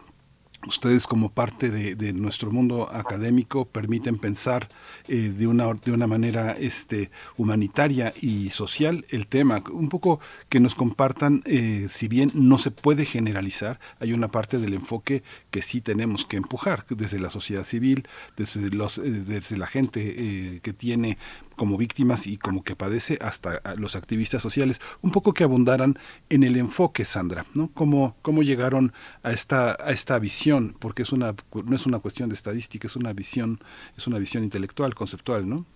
[0.68, 4.70] ustedes como parte de, nuestro mundo académico permiten pensar
[5.08, 10.60] eh, de una de una manera este humanitaria y social el tema un poco que
[10.60, 15.62] nos compartan eh, si bien no se puede generalizar hay una parte del enfoque que
[15.62, 18.08] sí tenemos que empujar desde la sociedad civil
[18.38, 21.18] desde los eh, desde la gente que tiene
[21.62, 25.94] como víctimas y como que padece hasta los activistas sociales, un poco que abundaran
[26.32, 27.70] en el enfoque, Sandra, ¿no?
[27.76, 32.30] Cómo, cómo llegaron a esta, a esta visión, porque es una, no es una cuestión
[32.30, 33.60] de estadística, es una visión,
[33.96, 35.68] es una visión intelectual, conceptual, ¿no?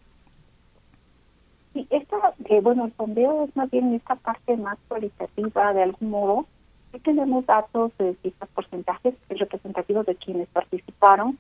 [1.74, 6.10] Sí, esto, eh, bueno, el sondeo es más bien esta parte más cualitativa, de algún
[6.10, 6.48] modo.
[6.94, 11.38] Sí tenemos datos de cifras porcentajes representativos de quienes participaron,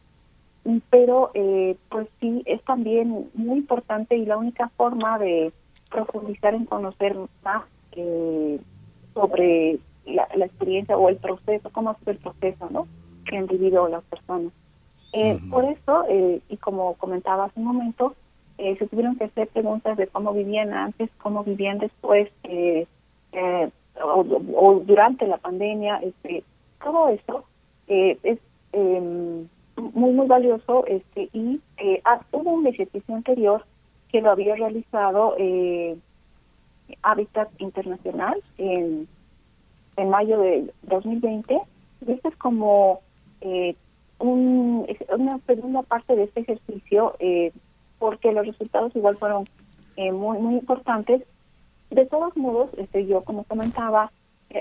[0.89, 5.53] pero eh, pues sí es también muy importante y la única forma de
[5.91, 8.59] profundizar en conocer más eh,
[9.13, 12.87] sobre la, experiencia o el proceso, cómo ha sido el proceso ¿no?
[13.25, 14.51] que han vivido las personas.
[15.13, 16.03] Eh, por eso,
[16.49, 18.15] y como comentaba hace un momento,
[18.57, 22.29] se tuvieron que hacer preguntas de cómo vivían antes, cómo vivían después,
[24.03, 25.97] o, o, durante la pandemia.
[25.97, 26.43] Este,
[26.83, 27.45] todo eso
[27.87, 28.39] es
[28.73, 29.47] em,
[29.77, 33.65] muy, muy valioso este y eh, ah, hubo un ejercicio anterior
[34.09, 35.97] que lo había realizado eh,
[37.01, 39.07] Habitat Internacional en,
[39.97, 41.59] en mayo de 2020.
[42.05, 43.01] Y este es como
[43.41, 43.75] eh,
[44.19, 47.51] un, una segunda parte de este ejercicio eh,
[47.99, 49.47] porque los resultados igual fueron
[49.97, 51.23] eh, muy, muy importantes.
[51.89, 54.11] De todos modos, este, yo como comentaba,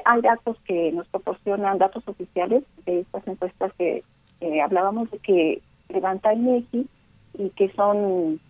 [0.05, 4.03] hay datos que nos proporcionan datos oficiales de estas encuestas que
[4.41, 6.87] eh, hablábamos de que levanta INEGI
[7.39, 8.41] y que son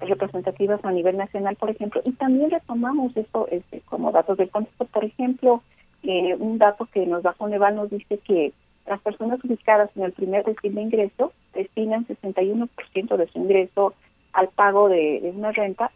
[0.00, 4.84] representativas a nivel nacional, por ejemplo, y también retomamos eso este, como datos del contexto.
[4.86, 5.62] Por ejemplo,
[6.02, 8.52] eh, un dato que nos da Coneval nos dice que
[8.86, 13.94] las personas ubicadas en el primer decil de ingreso destinan 61% de su ingreso
[14.32, 15.90] al pago de, una renta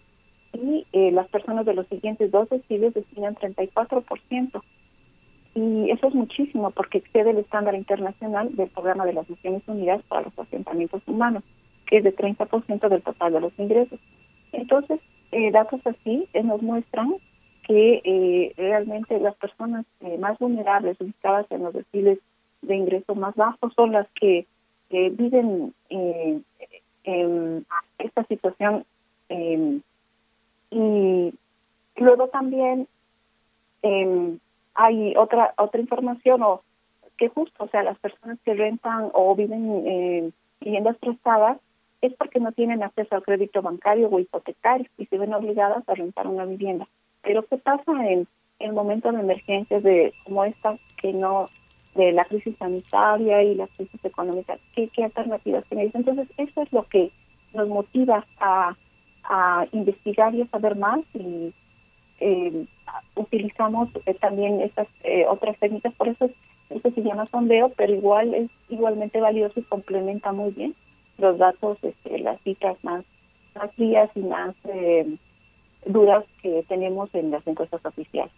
[0.54, 4.62] y eh, las personas de los siguientes dos deciles destinan 34%
[5.58, 10.02] y eso es muchísimo porque excede el estándar internacional del programa de las Naciones Unidas
[10.04, 11.42] para los asentamientos humanos,
[11.84, 13.98] que es de 30% del total de los ingresos.
[14.52, 15.00] Entonces,
[15.32, 17.12] eh, datos así eh, nos muestran
[17.64, 19.84] que eh, realmente las personas
[20.20, 22.20] más vulnerables, ubicadas en los deciles
[22.62, 24.46] de ingresos más bajos, son las que
[24.90, 26.44] viven en
[27.98, 28.84] esta situación.
[30.70, 31.34] y
[31.96, 32.86] luego también
[34.78, 36.62] hay otra otra información o
[37.16, 41.58] que justo, o sea, las personas que rentan o viven en viviendas prestadas
[42.00, 45.94] es porque no tienen acceso al crédito bancario o hipotecario y se ven obligadas a
[45.94, 46.86] rentar una vivienda.
[47.22, 48.28] Pero ¿qué pasa en
[48.60, 51.48] el momento de emergencias de como esta que no
[51.96, 54.56] de la crisis sanitaria y la crisis económica?
[54.76, 55.90] ¿Qué, qué alternativas tienen?
[55.92, 57.10] Entonces, eso es lo que
[57.52, 58.76] nos motiva a,
[59.24, 61.52] a investigar y a saber más y
[62.20, 62.64] eh,
[63.14, 66.28] utilizamos eh, también estas eh, otras técnicas, por eso
[66.68, 70.74] se llama sondeo, pero igual es igualmente valioso y complementa muy bien
[71.16, 73.04] los datos, este, las citas más,
[73.54, 74.54] más frías y más
[75.86, 78.32] duras que tenemos en las encuestas oficiales.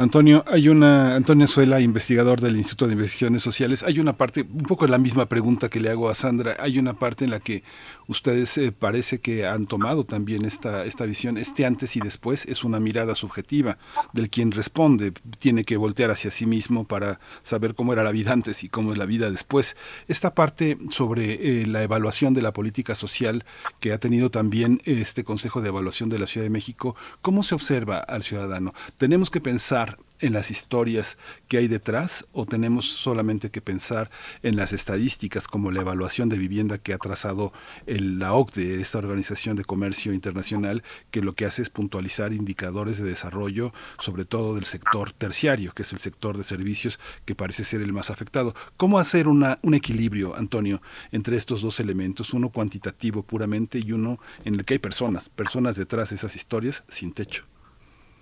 [0.00, 4.62] Antonio, hay una, Antonio Suela, investigador del Instituto de Investigaciones Sociales, hay una parte, un
[4.62, 7.62] poco la misma pregunta que le hago a Sandra, hay una parte en la que
[8.08, 12.64] ustedes eh, parece que han tomado también esta, esta visión, este antes y después es
[12.64, 13.76] una mirada subjetiva
[14.14, 18.32] del quien responde, tiene que voltear hacia sí mismo para saber cómo era la vida
[18.32, 19.76] antes y cómo es la vida después.
[20.08, 23.44] Esta parte sobre eh, la evaluación de la política social
[23.80, 27.54] que ha tenido también este Consejo de Evaluación de la Ciudad de México, ¿cómo se
[27.54, 28.72] observa al ciudadano?
[28.96, 29.89] Tenemos que pensar
[30.20, 31.18] en las historias
[31.48, 34.10] que hay detrás o tenemos solamente que pensar
[34.42, 37.52] en las estadísticas como la evaluación de vivienda que ha trazado
[37.86, 42.98] el, la OCDE, esta Organización de Comercio Internacional, que lo que hace es puntualizar indicadores
[42.98, 47.64] de desarrollo, sobre todo del sector terciario, que es el sector de servicios que parece
[47.64, 48.54] ser el más afectado.
[48.76, 50.80] ¿Cómo hacer una, un equilibrio, Antonio,
[51.12, 55.76] entre estos dos elementos, uno cuantitativo puramente y uno en el que hay personas, personas
[55.76, 57.44] detrás de esas historias sin techo?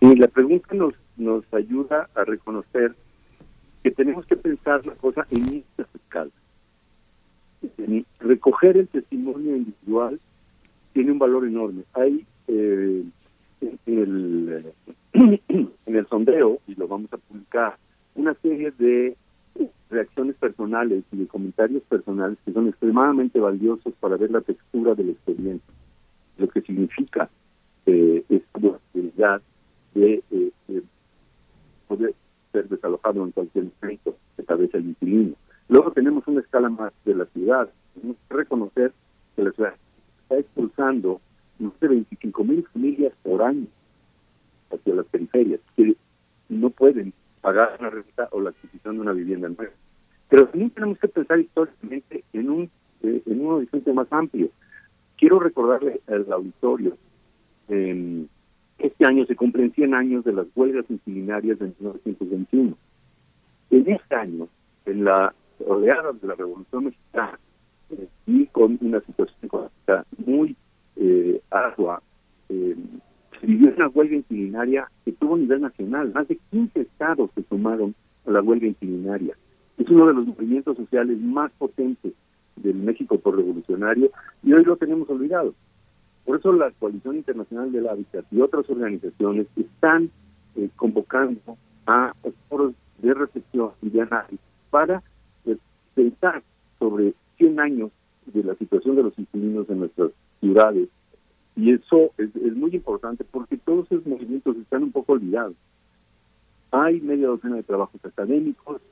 [0.01, 2.95] Y la pregunta nos nos ayuda a reconocer
[3.83, 6.31] que tenemos que pensar la cosa en esta escala.
[8.21, 10.21] Recoger el testimonio individual
[10.93, 11.85] tiene un valor enorme.
[11.95, 13.05] Hay eh,
[13.61, 14.73] en, el,
[15.87, 17.77] en el sondeo, y lo vamos a publicar,
[18.15, 19.17] una serie de
[19.91, 25.05] reacciones personales y de comentarios personales que son extremadamente valiosos para ver la textura de
[25.05, 25.75] la experiencia,
[26.37, 27.29] lo que significa
[27.87, 29.41] eh, esta posibilidad
[29.95, 30.53] de eh,
[31.89, 32.15] poder
[32.53, 34.17] ser desalojado en cualquier momento,
[34.57, 35.35] vez el inquilino.
[35.69, 37.69] Luego tenemos una escala más de la ciudad.
[37.95, 38.93] Tenemos que reconocer
[39.37, 39.75] que la ciudad
[40.23, 41.21] está expulsando
[41.59, 43.67] más de 25 mil familias por año
[44.71, 45.97] hacia las periferias, que
[46.49, 49.73] no pueden pagar una renta o la adquisición de una vivienda nueva.
[50.29, 52.71] Pero también tenemos que pensar históricamente en un,
[53.03, 54.51] eh, en un horizonte más amplio.
[55.17, 56.97] Quiero recordarle al auditorio,
[57.69, 58.27] eh,
[58.79, 62.77] este año se cumplen 100 años de las huelgas inquilinaриas de 1921.
[63.71, 64.49] En este año,
[64.87, 65.35] en la
[65.67, 67.39] oleada de la Revolución Mexicana,
[67.91, 70.57] eh, y con una situación económica muy
[70.97, 72.03] eh, ardua,
[72.49, 72.77] eh,
[73.41, 76.13] se vivió una huelga inquilinaria que tuvo a nivel nacional.
[76.15, 77.95] Más de 15 estados se sumaron
[78.27, 79.37] a la huelga inquilinaria.
[79.77, 82.13] Es uno de los movimientos sociales más potentes
[82.57, 84.11] del México por revolucionario
[84.43, 85.55] y hoy lo tenemos olvidado.
[86.29, 90.11] Por eso la Coalición Internacional del Hábitat y otras organizaciones están
[90.57, 92.13] eh, convocando a
[92.51, 95.03] foros de reflexión y de análisis para
[95.47, 95.57] eh,
[95.95, 96.43] pensar
[96.79, 97.91] sobre 100 años
[98.27, 100.91] de la situación de los inquilinos en nuestras ciudades.
[101.57, 105.57] Y eso es, es muy importante porque todos esos movimientos están un poco olvidados.
[106.73, 108.83] Hay media docena de trabajos académicos,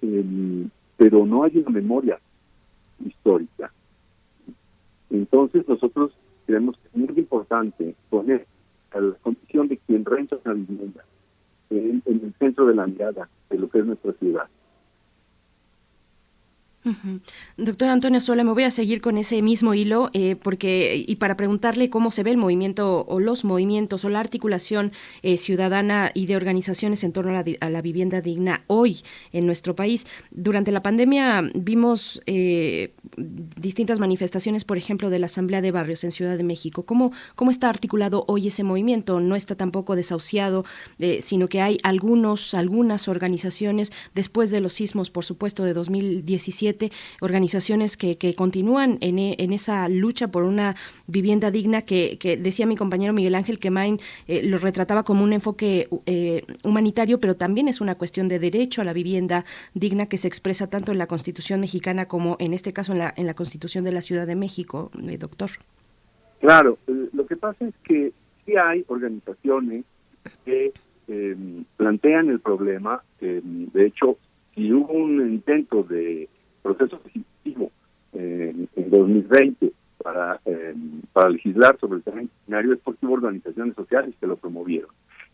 [0.00, 0.66] eh,
[0.96, 2.18] pero no hay una memoria
[3.04, 3.70] histórica.
[5.10, 6.12] Entonces nosotros
[6.46, 8.46] creemos que es muy importante poner
[8.92, 11.04] a la condición de quien renta una vivienda
[11.70, 14.48] en, en el centro de la mirada de lo que es nuestra ciudad.
[17.56, 21.36] Doctor Antonio Sola, me voy a seguir con ese mismo hilo eh, porque y para
[21.36, 24.92] preguntarle cómo se ve el movimiento o los movimientos o la articulación
[25.22, 29.02] eh, ciudadana y de organizaciones en torno a la, di- a la vivienda digna hoy
[29.32, 30.06] en nuestro país.
[30.30, 36.12] Durante la pandemia vimos eh, distintas manifestaciones, por ejemplo, de la Asamblea de Barrios en
[36.12, 36.84] Ciudad de México.
[36.84, 39.20] ¿Cómo, cómo está articulado hoy ese movimiento?
[39.20, 40.64] No está tampoco desahuciado,
[40.98, 46.75] eh, sino que hay algunos, algunas organizaciones después de los sismos, por supuesto, de 2017
[47.20, 50.74] organizaciones que, continúan en, e- en esa lucha por una
[51.06, 55.32] vivienda digna que, que decía mi compañero Miguel Ángel Quemain, eh, lo retrataba como un
[55.32, 60.16] enfoque eh, humanitario, pero también es una cuestión de derecho a la vivienda digna que
[60.16, 63.34] se expresa tanto en la Constitución mexicana como en este caso en la, en la
[63.34, 65.50] Constitución de la Ciudad de México, eh, doctor.
[66.40, 68.12] Claro, eh, lo que pasa es que
[68.44, 69.84] sí hay organizaciones
[70.44, 70.72] que
[71.08, 71.36] eh,
[71.76, 73.02] plantean el problema.
[73.20, 74.18] eh, de hecho,
[74.54, 76.28] si hubo un intento de
[76.66, 77.70] proceso legislativo
[78.12, 79.72] eh, en 2020
[80.02, 80.74] para, eh,
[81.12, 84.90] para legislar sobre el tema disciplinario es porque hubo organizaciones sociales que lo promovieron.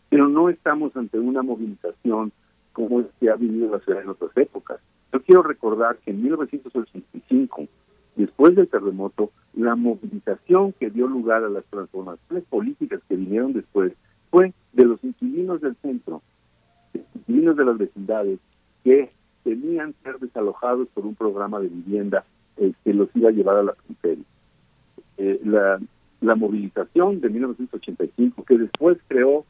[0.09, 2.31] Pero no estamos ante una movilización
[2.71, 4.79] como es que ha vivido la ciudad en otras épocas.
[5.11, 7.67] Yo quiero recordar que en 1985,
[8.15, 13.93] después del terremoto, la movilización que dio lugar a las transformaciones políticas que vinieron después
[14.31, 16.21] fue de los inquilinos del centro,
[16.93, 18.39] de los inquilinos de las vecindades,
[18.83, 19.11] que
[19.43, 22.25] temían ser desalojados por un programa de vivienda
[22.57, 24.25] eh, que los iba a llevar a la periferia.
[25.17, 25.79] Eh, la,
[26.21, 29.45] la movilización de 1985, que después creó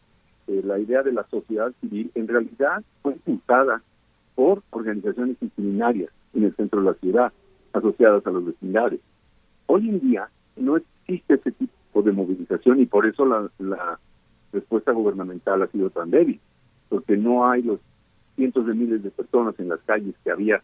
[0.47, 3.81] eh, la idea de la sociedad civil, en realidad fue impulsada
[4.35, 7.33] por organizaciones inquilinares en el centro de la ciudad,
[7.71, 8.99] asociadas a los vecindades.
[9.67, 13.99] Hoy en día no existe ese tipo de movilización y por eso la, la
[14.51, 16.39] respuesta gubernamental ha sido tan débil,
[16.89, 17.79] porque no hay los
[18.35, 20.61] cientos de miles de personas en las calles que había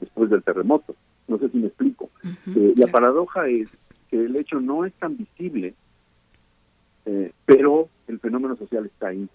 [0.00, 0.94] después del terremoto.
[1.26, 2.10] No sé si me explico.
[2.54, 3.68] Eh, la paradoja es
[4.10, 5.74] que el hecho no es tan visible,
[7.06, 9.28] eh, pero el fenómeno social está ahí.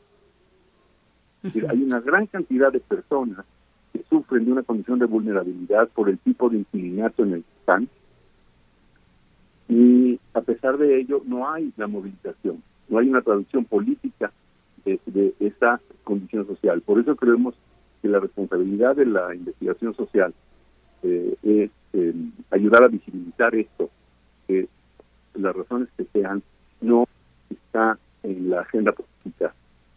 [1.43, 3.45] Hay una gran cantidad de personas
[3.91, 7.59] que sufren de una condición de vulnerabilidad por el tipo de inquilinato en el que
[7.59, 7.89] están,
[9.67, 14.31] y a pesar de ello no hay la movilización, no hay una traducción política
[14.85, 16.81] de, de esta condición social.
[16.81, 17.55] Por eso creemos
[18.03, 20.33] que la responsabilidad de la investigación social
[21.03, 22.13] eh, es eh,
[22.51, 23.89] ayudar a visibilizar esto,
[24.45, 24.67] que
[25.35, 26.43] las razones que sean
[26.81, 27.07] no
[27.49, 29.55] está en la agenda política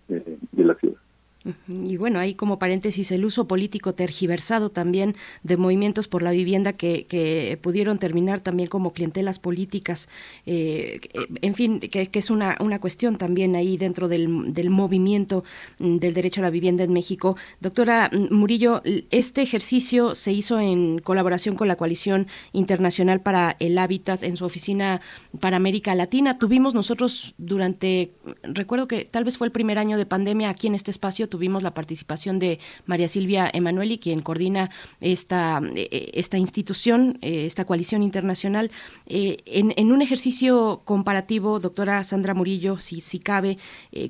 [0.08, 1.00] eh, de la ciudad.
[1.68, 6.72] Y bueno, hay como paréntesis el uso político tergiversado también de movimientos por la vivienda
[6.72, 10.08] que, pudieron terminar también como clientelas políticas.
[10.44, 11.00] Eh,
[11.42, 15.44] en fin, que, que, es una, una cuestión también ahí dentro del, del movimiento
[15.78, 17.36] mm, del derecho a la vivienda en México.
[17.60, 24.22] Doctora Murillo, este ejercicio se hizo en colaboración con la Coalición Internacional para el Hábitat
[24.22, 25.00] en su oficina
[25.40, 26.38] para América Latina.
[26.38, 30.74] Tuvimos nosotros durante, recuerdo que tal vez fue el primer año de pandemia aquí en
[30.74, 34.70] este espacio, tuvimos la participación de María Silvia Emanueli, quien coordina
[35.02, 38.70] esta, esta institución, esta coalición internacional,
[39.04, 43.58] en, un ejercicio comparativo, doctora Sandra Murillo, si, si cabe,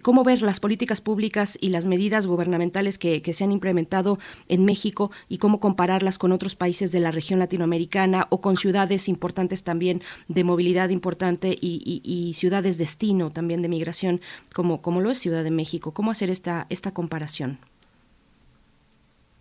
[0.03, 4.65] cómo ver las políticas públicas y las medidas gubernamentales que, que se han implementado en
[4.65, 9.65] México y cómo compararlas con otros países de la región latinoamericana o con ciudades importantes
[9.65, 14.21] también de movilidad importante y, ciudades destino también de migración,
[14.53, 15.93] como, como lo es Ciudad de México.
[15.93, 17.16] ¿Cómo hacer esta, esta comparación?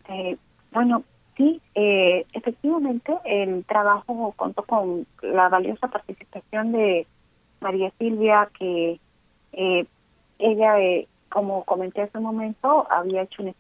[0.09, 0.37] Eh,
[0.71, 1.03] bueno,
[1.35, 7.07] sí, eh, efectivamente el trabajo contó con la valiosa participación de
[7.61, 8.99] María Silvia, que
[9.53, 9.85] eh,
[10.39, 10.75] ella,
[11.29, 13.55] como comenté hace un momento, había hecho un,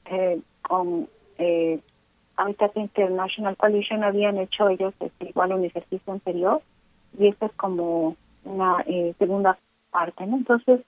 [0.61, 1.79] con eh,
[2.37, 6.61] Habitat International Coalition habían hecho ellos este, igual un ejercicio anterior
[7.17, 9.57] y esta es como una eh, segunda
[9.91, 10.37] parte, ¿no?
[10.37, 10.81] Entonces,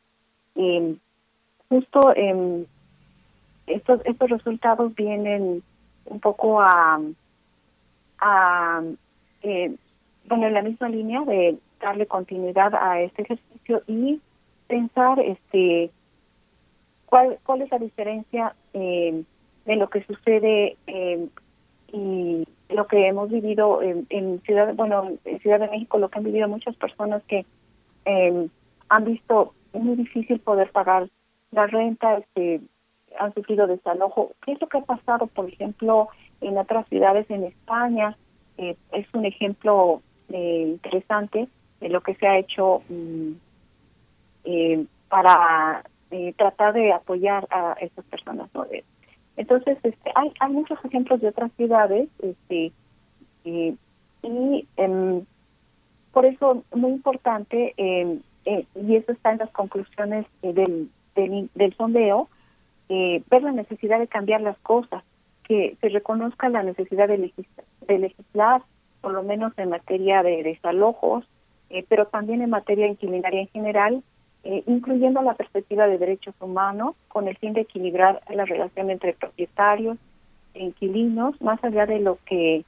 [0.55, 0.95] eh,
[1.69, 2.65] justo eh,
[3.67, 5.63] estos estos resultados vienen
[6.05, 6.99] un poco a,
[9.43, 9.75] eh,
[10.27, 14.19] bueno, en la misma línea de darle continuidad a este ejercicio y
[14.67, 15.91] pensar este
[17.05, 19.23] cuál cuál es la diferencia eh,
[19.65, 21.27] de lo que sucede eh,
[21.91, 26.25] y lo que hemos vivido en, Ciudad, bueno, en Ciudad de México, lo que han
[26.25, 27.45] vivido muchas personas que
[28.05, 28.47] eh,
[28.89, 31.09] han visto muy difícil poder pagar
[31.51, 32.61] la renta, este,
[33.19, 34.31] han sufrido desalojo.
[34.43, 36.09] ¿Qué es lo que ha pasado, por ejemplo,
[36.41, 38.17] en otras ciudades en España?
[38.57, 41.47] Eh, es un ejemplo interesante
[41.79, 43.31] de lo que se ha hecho mm,
[45.07, 45.83] para
[46.35, 48.49] tratar de apoyar a estas personas.
[48.53, 48.65] ¿no?
[49.37, 52.73] Entonces, este, hay, hay muchos ejemplos de otras ciudades, este,
[53.45, 55.25] y em,
[56.11, 60.89] por eso muy importante, em, eh, y eso está en las conclusiones eh, del,
[61.53, 62.27] del, sondeo,
[62.89, 65.03] eh, ver la necesidad de cambiar las cosas,
[65.43, 67.17] que se reconozca la necesidad de,
[67.87, 68.61] legislar,
[69.01, 71.25] por lo menos en materia de desalojos,
[71.89, 74.03] pero también en materia inquilinaria en general,
[74.43, 79.13] eh, incluyendo la perspectiva de derechos humanos, con el fin de equilibrar la relación entre
[79.13, 79.97] propietarios
[80.53, 82.63] e inquilinos, más allá de lo que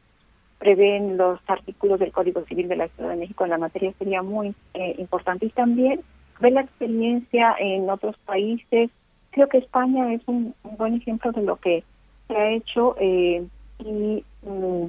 [0.57, 4.21] prevén los artículos del Código Civil de la Ciudad de México en la materia, sería
[4.21, 5.45] muy eh, importante.
[5.45, 6.01] Y también
[6.39, 8.89] ver la experiencia en otros países.
[9.31, 11.83] Creo que España es un, buen ejemplo de lo que
[12.27, 13.45] se ha hecho eh,
[13.79, 14.85] y, mm,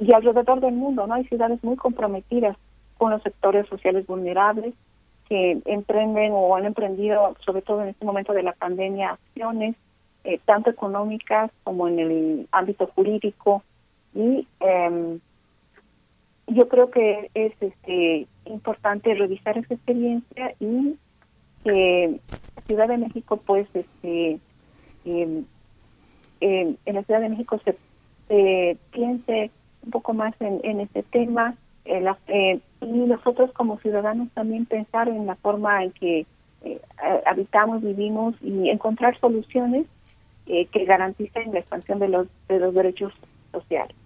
[0.00, 1.14] y alrededor del mundo, ¿no?
[1.14, 2.56] Hay ciudades muy comprometidas
[2.98, 4.74] con los sectores sociales vulnerables,
[5.28, 9.74] que emprenden o han emprendido, sobre todo en este momento de la pandemia, acciones
[10.24, 13.62] eh, tanto económicas como en el ámbito jurídico.
[14.14, 15.18] Y eh,
[16.48, 20.96] yo creo que es este importante revisar esa experiencia y
[21.64, 22.20] que
[22.66, 24.38] Ciudad de México, pues, este
[26.40, 27.76] en la Ciudad de México se,
[28.90, 29.50] piense
[29.84, 31.54] un poco más en, en este tema
[31.86, 36.26] eh, eh, y nosotros como ciudadanos también pensar en la forma en que
[36.62, 36.80] eh,
[37.24, 39.86] habitamos, vivimos y encontrar soluciones
[40.46, 43.12] que garanticen la expansión de los, de los derechos
[43.50, 43.96] sociales.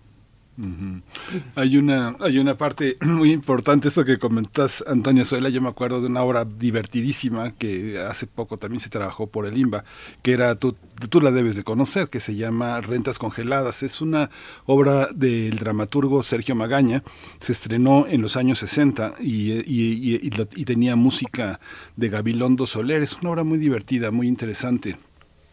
[1.55, 6.01] Hay una hay una parte muy importante esto que comentas Antonia Suela, yo me acuerdo
[6.01, 9.85] de una obra divertidísima que hace poco también se trabajó por el IMBA,
[10.23, 10.77] que era tú,
[11.09, 13.83] tú la debes de conocer, que se llama Rentas congeladas.
[13.83, 14.31] Es una
[14.67, 17.03] obra del dramaturgo Sergio Magaña,
[17.41, 21.61] se estrenó en los años 60 y, y, y tenía música
[21.97, 23.03] de Gabilondo Soler.
[23.03, 24.97] Es una obra muy divertida, muy interesante.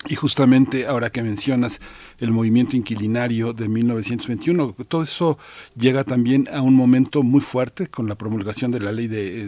[0.05, 1.81] Y justamente ahora que mencionas
[2.19, 4.75] el movimiento inquilinario de 1921.
[4.87, 5.37] Todo eso
[5.75, 9.41] llega también a un momento muy fuerte con la promulgación de la ley de,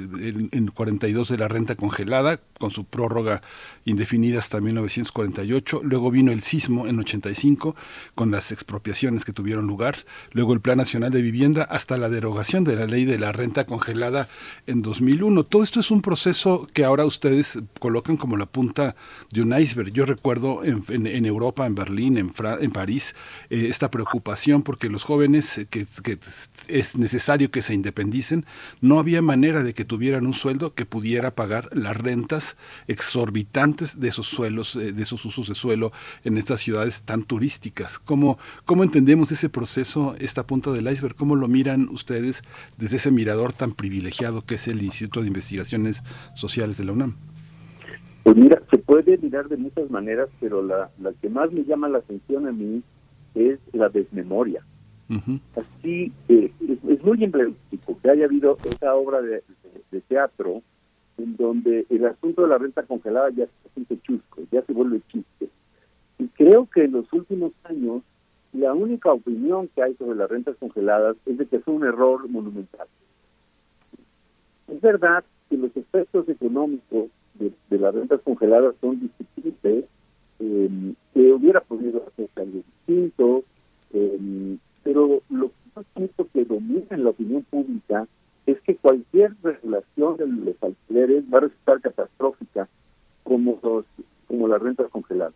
[0.52, 3.42] en 42 de la renta congelada, con su prórroga
[3.86, 5.82] indefinida hasta 1948.
[5.84, 7.76] Luego vino el sismo en 85
[8.16, 9.98] con las expropiaciones que tuvieron lugar.
[10.32, 13.66] Luego el Plan Nacional de Vivienda hasta la derogación de la ley de la renta
[13.66, 14.28] congelada
[14.68, 15.44] en 2001.
[15.44, 18.95] Todo esto es un proceso que ahora ustedes colocan como la punta
[19.32, 19.92] de un iceberg.
[19.92, 23.16] Yo recuerdo en, Europa, en Berlín, en, Francia, en París
[23.50, 25.85] eh, esta preocupación porque los jóvenes eh, que,
[26.68, 28.45] es necesario que se independicen,
[28.82, 34.09] no había manera de que tuvieran un sueldo que pudiera pagar las rentas exorbitantes de
[34.09, 35.92] esos suelos, eh, de esos usos de suelo
[36.24, 38.00] en estas ciudades tan turísticas.
[38.00, 41.16] ¿Cómo, ¿Cómo entendemos ese proceso, esta punta del iceberg?
[41.16, 42.43] ¿Cómo lo miran ustedes
[42.77, 46.03] desde ese mirador tan privilegiado que es el Instituto de Investigaciones
[46.34, 47.16] Sociales de la UNAM?
[48.24, 48.61] Pues mira,
[49.03, 52.52] puede mirar de muchas maneras, pero la, la que más me llama la atención a
[52.52, 52.84] mí
[53.36, 54.64] es la desmemoria.
[55.56, 56.52] Así, eh,
[56.88, 59.42] es, muy emblemático que haya habido esa obra de,
[60.08, 60.61] teatro
[61.18, 65.02] en donde el asunto de la renta congelada ya se siente chusco, ya se vuelve
[65.11, 65.50] chiste.
[66.19, 68.03] Y creo que en los últimos años
[68.53, 72.28] la única opinión que hay sobre las rentas congeladas es de que fue un error
[72.30, 72.88] monumental.
[74.68, 79.85] Es verdad que los efectos económicos de, las rentas congeladas son discutibles,
[80.40, 83.43] eh, que hubiera podido hacerse algo distinto,
[83.93, 88.08] eh, pero lo que siento que domina en la opinión pública
[88.45, 92.68] es que cualquier regulación de los alquileres va a resultar catastrófica
[93.24, 93.85] como los
[94.27, 95.34] como las rentas congeladas.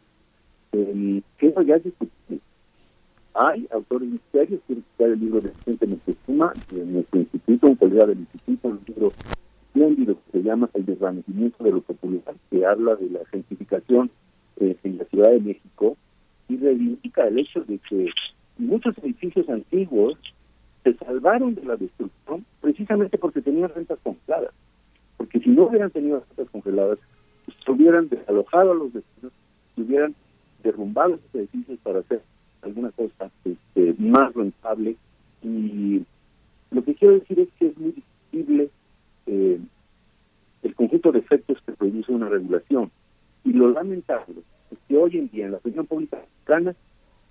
[0.71, 2.39] Eh, eso ya es discutible.
[3.33, 8.05] Hay autores serios que citar el libro de Vicente Moctezuma de nuestro instituto, un colega
[8.05, 9.11] del instituto, un libro
[9.73, 14.11] espléndido que se llama El desvanecimiento de lo popular, que habla de la gentrificación
[14.57, 15.97] eh, en la Ciudad de México
[16.47, 18.09] y reivindica el hecho de que
[18.57, 20.17] muchos edificios antiguos
[20.83, 24.53] se salvaron de la destrucción precisamente porque tenían rentas congeladas.
[25.17, 26.99] Porque si no hubieran tenido rentas congeladas,
[27.45, 29.33] pues, se hubieran desalojado a los vecinos,
[29.75, 30.13] se hubieran
[30.61, 32.21] derrumbado esos edificios para hacer
[32.61, 34.95] alguna cosa este, más rentable.
[35.41, 36.03] Y
[36.71, 38.69] lo que quiero decir es que es muy discutible
[39.25, 39.59] eh,
[40.63, 42.91] el conjunto de efectos que produce una regulación.
[43.43, 46.75] Y lo lamentable es que hoy en día en la opinión pública mexicana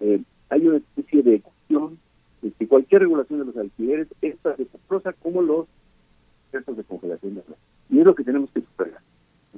[0.01, 1.99] eh, hay una especie de ecuación
[2.43, 5.67] de que cualquier regulación de los alquileres es tan desastrosa como los
[6.49, 7.43] efectos de congelación de
[7.89, 9.01] Y es lo que tenemos que superar.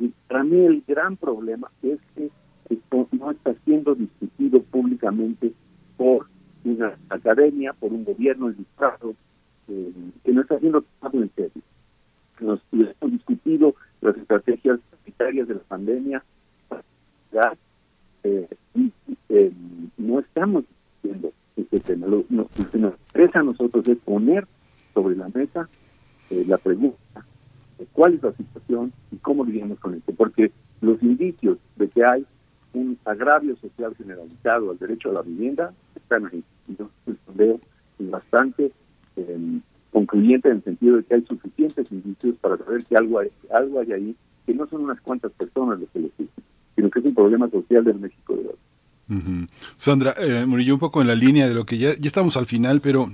[0.00, 2.30] Y para mí el gran problema es que
[2.68, 5.52] esto no está siendo discutido públicamente
[5.96, 6.26] por
[6.64, 9.14] una academia, por un gobierno disfrazado,
[9.68, 9.92] eh,
[10.24, 11.62] que no está haciendo trabajo en serio.
[12.40, 16.24] Nos hemos discutido las estrategias sanitarias de la pandemia,
[18.22, 18.48] eh,
[19.28, 19.52] eh,
[19.98, 22.06] no estamos discutiendo este tema.
[22.06, 24.46] Lo, que nos interesa a nosotros es poner
[24.92, 25.68] sobre la mesa
[26.30, 27.24] la pregunta
[27.78, 32.04] de cuál es la situación y cómo lidiamos con esto, porque los indicios de que
[32.04, 32.26] hay
[32.72, 36.42] un agravio social generalizado al derecho a la vivienda están ahí.
[36.68, 37.60] Entonces, veo
[37.98, 38.72] bastante
[39.16, 39.60] eh,
[39.94, 43.78] concluyente en el sentido de que hay suficientes indicios para saber que algo hay, algo
[43.78, 46.28] hay ahí, que no son unas cuantas personas los que lo dicen,
[46.74, 49.48] sino que es un problema social del México de hoy.
[49.76, 52.46] Sandra, eh, Murillo, un poco en la línea de lo que ya, ya estamos al
[52.46, 53.08] final, pero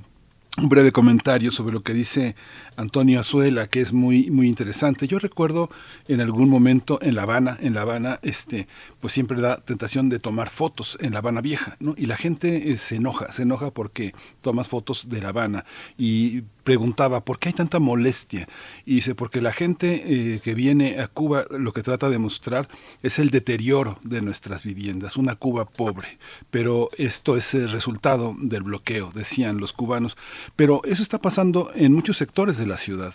[0.59, 2.34] un breve comentario sobre lo que dice
[2.76, 5.07] Antonio Azuela, que es muy, muy interesante.
[5.07, 5.70] Yo recuerdo
[6.09, 8.67] en algún momento en La Habana, en La Habana, este,
[9.00, 11.94] pues siempre da tentación de tomar fotos en La Habana Vieja, ¿no?
[11.97, 15.65] Y la gente eh, se enoja, se enoja porque tomas fotos de La Habana.
[15.97, 18.49] Y preguntaba, ¿por qué hay tanta molestia?
[18.87, 22.69] Y dice, porque la gente eh, que viene a Cuba lo que trata de mostrar
[23.03, 26.21] es el deterioro de nuestras viviendas, una Cuba pobre.
[26.53, 30.17] Pero esto es el resultado del bloqueo, decían los cubanos.
[30.55, 33.15] Pero eso está pasando en muchos sectores de la ciudad.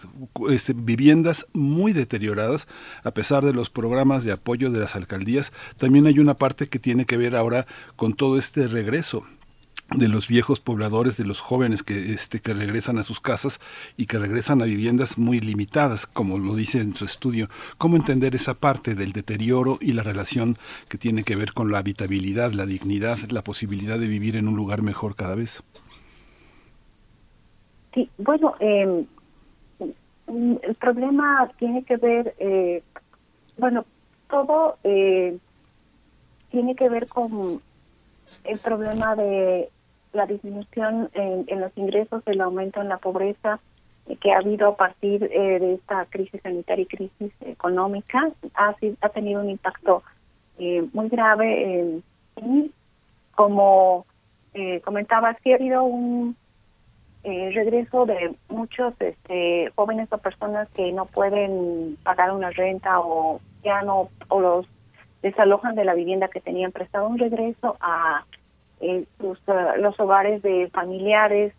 [0.49, 2.67] Este, viviendas muy deterioradas,
[3.05, 5.53] a pesar de los programas de apoyo de las alcaldías.
[5.77, 9.25] También hay una parte que tiene que ver ahora con todo este regreso
[9.91, 13.59] de los viejos pobladores, de los jóvenes que, este, que regresan a sus casas
[13.97, 17.49] y que regresan a viviendas muy limitadas, como lo dice en su estudio.
[17.77, 20.57] ¿Cómo entender esa parte del deterioro y la relación
[20.89, 24.55] que tiene que ver con la habitabilidad, la dignidad, la posibilidad de vivir en un
[24.55, 25.63] lugar mejor cada vez?
[27.93, 29.05] Sí, bueno, eh,
[30.27, 32.83] el problema tiene que ver, eh,
[33.57, 33.85] bueno,
[34.29, 35.37] todo eh,
[36.49, 37.61] tiene que ver con
[38.43, 39.69] el problema de
[40.15, 43.59] la disminución en, los ingresos, el aumento en la pobreza
[44.21, 49.09] que ha habido a partir eh, de esta crisis sanitaria y crisis económica, ha, ha
[49.09, 50.03] tenido un impacto
[50.59, 52.01] eh, muy grave.
[52.37, 52.71] y
[53.33, 54.05] como
[54.53, 56.35] eh, comentaba, sí ha habido un
[57.23, 63.81] regreso de muchos este, jóvenes o personas que no pueden pagar una renta o ya
[63.81, 64.67] no, o los
[65.23, 68.23] desalojan de la vivienda que tenían prestado, un regreso a
[68.81, 71.53] eh, los hogares de familiares,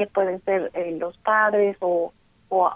[0.00, 2.12] que pueden ser eh, los padres o,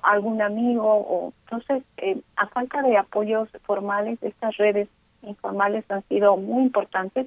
[0.02, 0.84] algún amigo.
[0.84, 4.88] o Entonces, eh, a falta de apoyos formales, estas redes
[5.22, 7.26] informales han sido muy importantes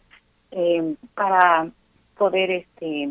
[0.51, 1.67] eh, para
[2.15, 3.09] poder este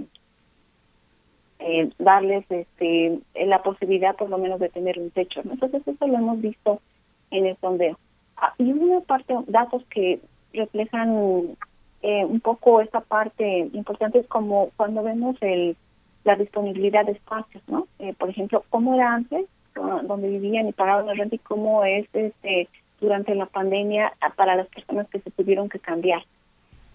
[1.98, 5.40] darles este la posibilidad por lo menos de tener un techo.
[5.42, 6.80] Entonces, eso lo hemos visto
[7.32, 7.98] en el sondeo.
[8.36, 10.20] Ah, y una parte, datos que
[10.52, 11.56] reflejan
[12.08, 15.76] eh, un poco esta parte importante es como cuando vemos el
[16.22, 17.88] la disponibilidad de espacios, ¿no?
[17.98, 22.06] Eh, por ejemplo, cómo era antes, donde vivían y pagaban la renta y cómo es
[22.12, 22.68] este
[23.00, 26.22] durante la pandemia para las personas que se tuvieron que cambiar.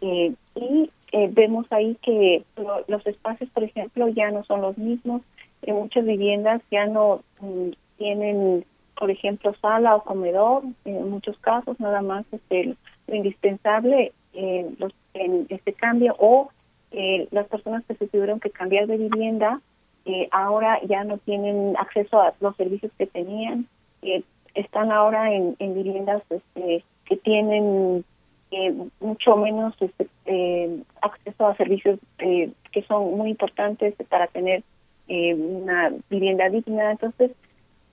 [0.01, 0.89] Eh, y
[1.29, 2.43] vemos ahí que
[2.87, 5.21] los espacios, por ejemplo, ya no son los mismos.
[5.67, 8.65] Muchas viviendas ya no mm, tienen
[9.01, 12.75] por ejemplo, sala o comedor, en muchos casos nada más este,
[13.07, 16.49] lo indispensable en, los, en este cambio o
[16.91, 19.61] eh, las personas que se tuvieron que cambiar de vivienda
[20.05, 23.67] eh, ahora ya no tienen acceso a los servicios que tenían,
[24.01, 24.23] eh,
[24.55, 28.03] están ahora en, en viviendas este, que tienen
[28.51, 34.63] eh, mucho menos este, eh, acceso a servicios eh, que son muy importantes para tener
[35.07, 36.91] una vivienda digna.
[36.91, 37.31] Entonces,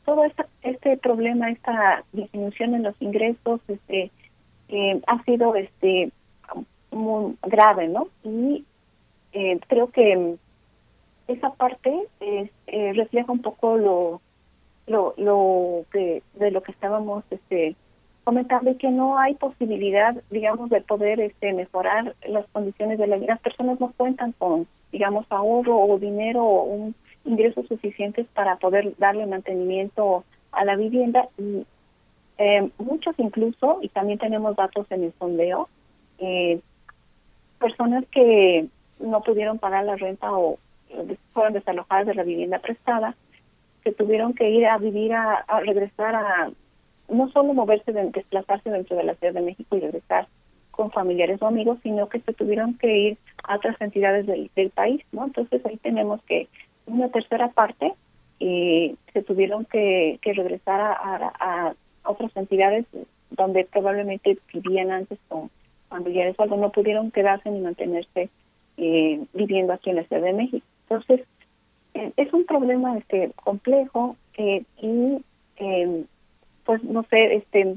[0.05, 4.12] todo esta, este problema, esta disminución en los ingresos, este,
[5.05, 6.12] ha sido este
[6.91, 8.08] muy grave, ¿no?
[8.25, 8.65] Y
[9.33, 10.36] eh, creo que
[11.28, 14.20] esa parte es, eh, refleja un poco lo
[14.86, 17.76] lo lo que de lo que estábamos este
[18.25, 23.34] comentando que no hay posibilidad digamos de poder este mejorar las condiciones de la vida
[23.34, 26.94] las personas no cuentan con digamos ahorro o dinero o un
[27.25, 31.67] ingresos suficientes para poder darle mantenimiento a la vivienda y
[32.39, 35.68] eh, muchos incluso y también tenemos datos en el sondeo
[36.18, 36.60] eh,
[37.58, 38.66] personas que
[39.00, 40.58] no pudieron pagar la renta o
[41.32, 43.14] fueron desalojadas de la vivienda prestada,
[43.84, 46.50] que tuvieron que ir a vivir, a, a regresar a,
[47.08, 50.26] no solo moverse, de, desplazarse dentro de la Ciudad de México y regresar
[50.70, 54.70] con familiares o amigos, sino que se tuvieron que ir a otras entidades del, del
[54.70, 55.24] país, ¿no?
[55.24, 56.48] Entonces ahí tenemos que
[56.86, 57.92] una tercera parte
[58.40, 61.66] eh, se tuvieron que, que regresar a, a,
[62.04, 62.86] a otras entidades
[63.30, 65.50] donde probablemente vivían antes con
[65.89, 68.31] familiares o algo, no pudieron quedarse ni mantenerse
[68.76, 70.67] eh, viviendo aquí en la Ciudad de México.
[70.89, 71.26] Entonces,
[71.94, 75.18] eh, es un problema este complejo eh, y
[75.57, 76.05] eh,
[76.65, 77.76] pues no sé, este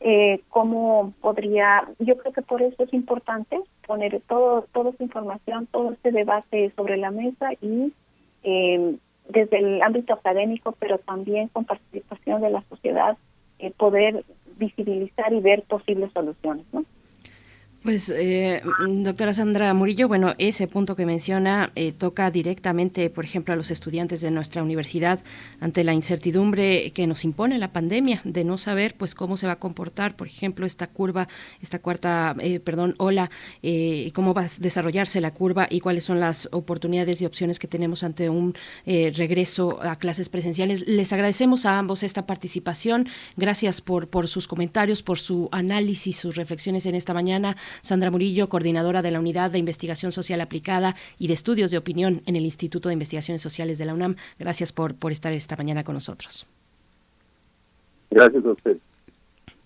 [0.00, 5.66] eh, cómo podría, yo creo que por eso es importante poner todo toda esa información,
[5.66, 7.92] todo este debate sobre la mesa y
[8.42, 8.96] eh,
[9.28, 13.18] desde el ámbito académico, pero también con participación de la sociedad,
[13.76, 14.24] poder
[14.56, 16.84] visibilizar y ver posibles soluciones, ¿no?
[17.82, 23.54] Pues, eh, doctora Sandra Murillo, bueno, ese punto que menciona eh, toca directamente, por ejemplo,
[23.54, 25.20] a los estudiantes de nuestra universidad
[25.60, 29.54] ante la incertidumbre que nos impone la pandemia, de no saber, pues, cómo se va
[29.54, 31.26] a comportar, por ejemplo, esta curva,
[31.62, 33.30] esta cuarta, eh, perdón, ola,
[33.62, 37.66] eh, cómo va a desarrollarse la curva y cuáles son las oportunidades y opciones que
[37.66, 40.86] tenemos ante un eh, regreso a clases presenciales.
[40.86, 43.08] Les agradecemos a ambos esta participación.
[43.38, 47.56] Gracias por, por sus comentarios, por su análisis, sus reflexiones en esta mañana.
[47.82, 52.22] Sandra Murillo, coordinadora de la Unidad de Investigación Social Aplicada y de Estudios de Opinión
[52.26, 54.16] en el Instituto de Investigaciones Sociales de la UNAM.
[54.38, 56.46] Gracias por, por estar esta mañana con nosotros.
[58.10, 58.76] Gracias a usted.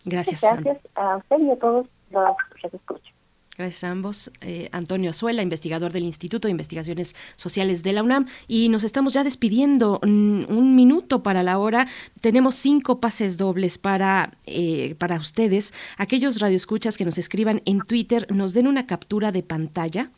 [0.05, 0.43] Gracias.
[0.43, 3.14] Gracias a usted y a todos los que escuchan.
[3.57, 4.33] Gracias a ambos.
[4.41, 8.27] Eh, Antonio Azuela, investigador del Instituto de Investigaciones Sociales de la UNAM.
[8.49, 10.01] Y nos estamos ya despidiendo.
[10.03, 11.87] Mm, un minuto para la hora.
[12.21, 15.73] Tenemos cinco pases dobles para, eh, para ustedes.
[15.99, 20.11] Aquellos radioescuchas que nos escriban en Twitter, nos den una captura de pantalla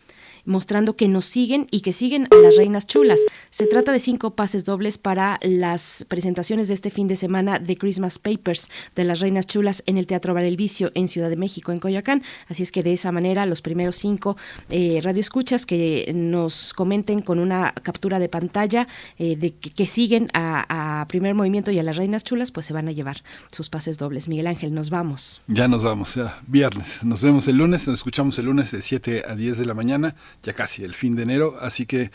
[0.47, 3.20] mostrando que nos siguen y que siguen a las reinas chulas.
[3.50, 7.76] Se trata de cinco pases dobles para las presentaciones de este fin de semana de
[7.76, 11.36] Christmas Papers de las reinas chulas en el Teatro Bar El Vicio en Ciudad de
[11.36, 12.23] México, en Coyoacán.
[12.49, 14.36] Así es que de esa manera los primeros cinco
[14.70, 21.05] eh, radioescuchas que nos comenten con una captura de pantalla eh, de que, siguen a,
[21.08, 24.28] Primer Movimiento y a las reinas chulas, pues se van a llevar sus pases dobles.
[24.28, 25.41] Miguel Ángel, nos vamos.
[25.47, 27.02] Ya nos vamos, viernes.
[27.02, 30.15] Nos vemos el lunes, nos escuchamos el lunes de 7 a 10 de la mañana
[30.43, 32.11] ya casi el fin de enero, así que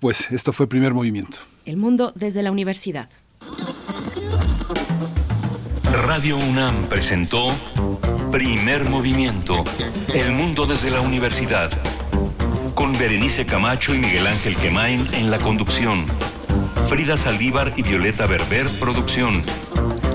[0.00, 1.38] pues esto fue primer movimiento.
[1.64, 3.08] El mundo desde la universidad.
[6.06, 7.54] Radio UNAM presentó
[8.30, 9.64] Primer Movimiento,
[10.12, 11.70] El mundo desde la universidad,
[12.74, 16.04] con Berenice Camacho y Miguel Ángel Quemain en la conducción,
[16.88, 19.42] Frida Saldívar y Violeta Berber, producción,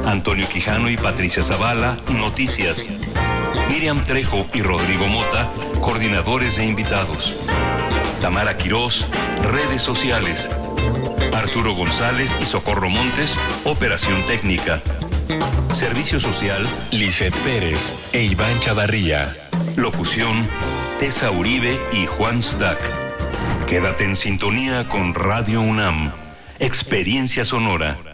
[0.06, 2.90] Antonio Quijano y Patricia Zavala, noticias.
[3.70, 5.48] Miriam Trejo y Rodrigo Mota,
[5.80, 7.48] coordinadores e invitados.
[8.20, 9.08] Tamara Quirós,
[9.44, 10.50] redes sociales.
[11.34, 14.82] Arturo González y Socorro Montes, operación técnica.
[15.72, 19.36] Servicio social, Lisette Pérez e Iván Chavarría.
[19.76, 20.50] Locución,
[21.00, 22.80] Tessa Uribe y Juan Stack.
[23.68, 26.12] Quédate en sintonía con Radio UNAM.
[26.58, 28.09] Experiencia sonora.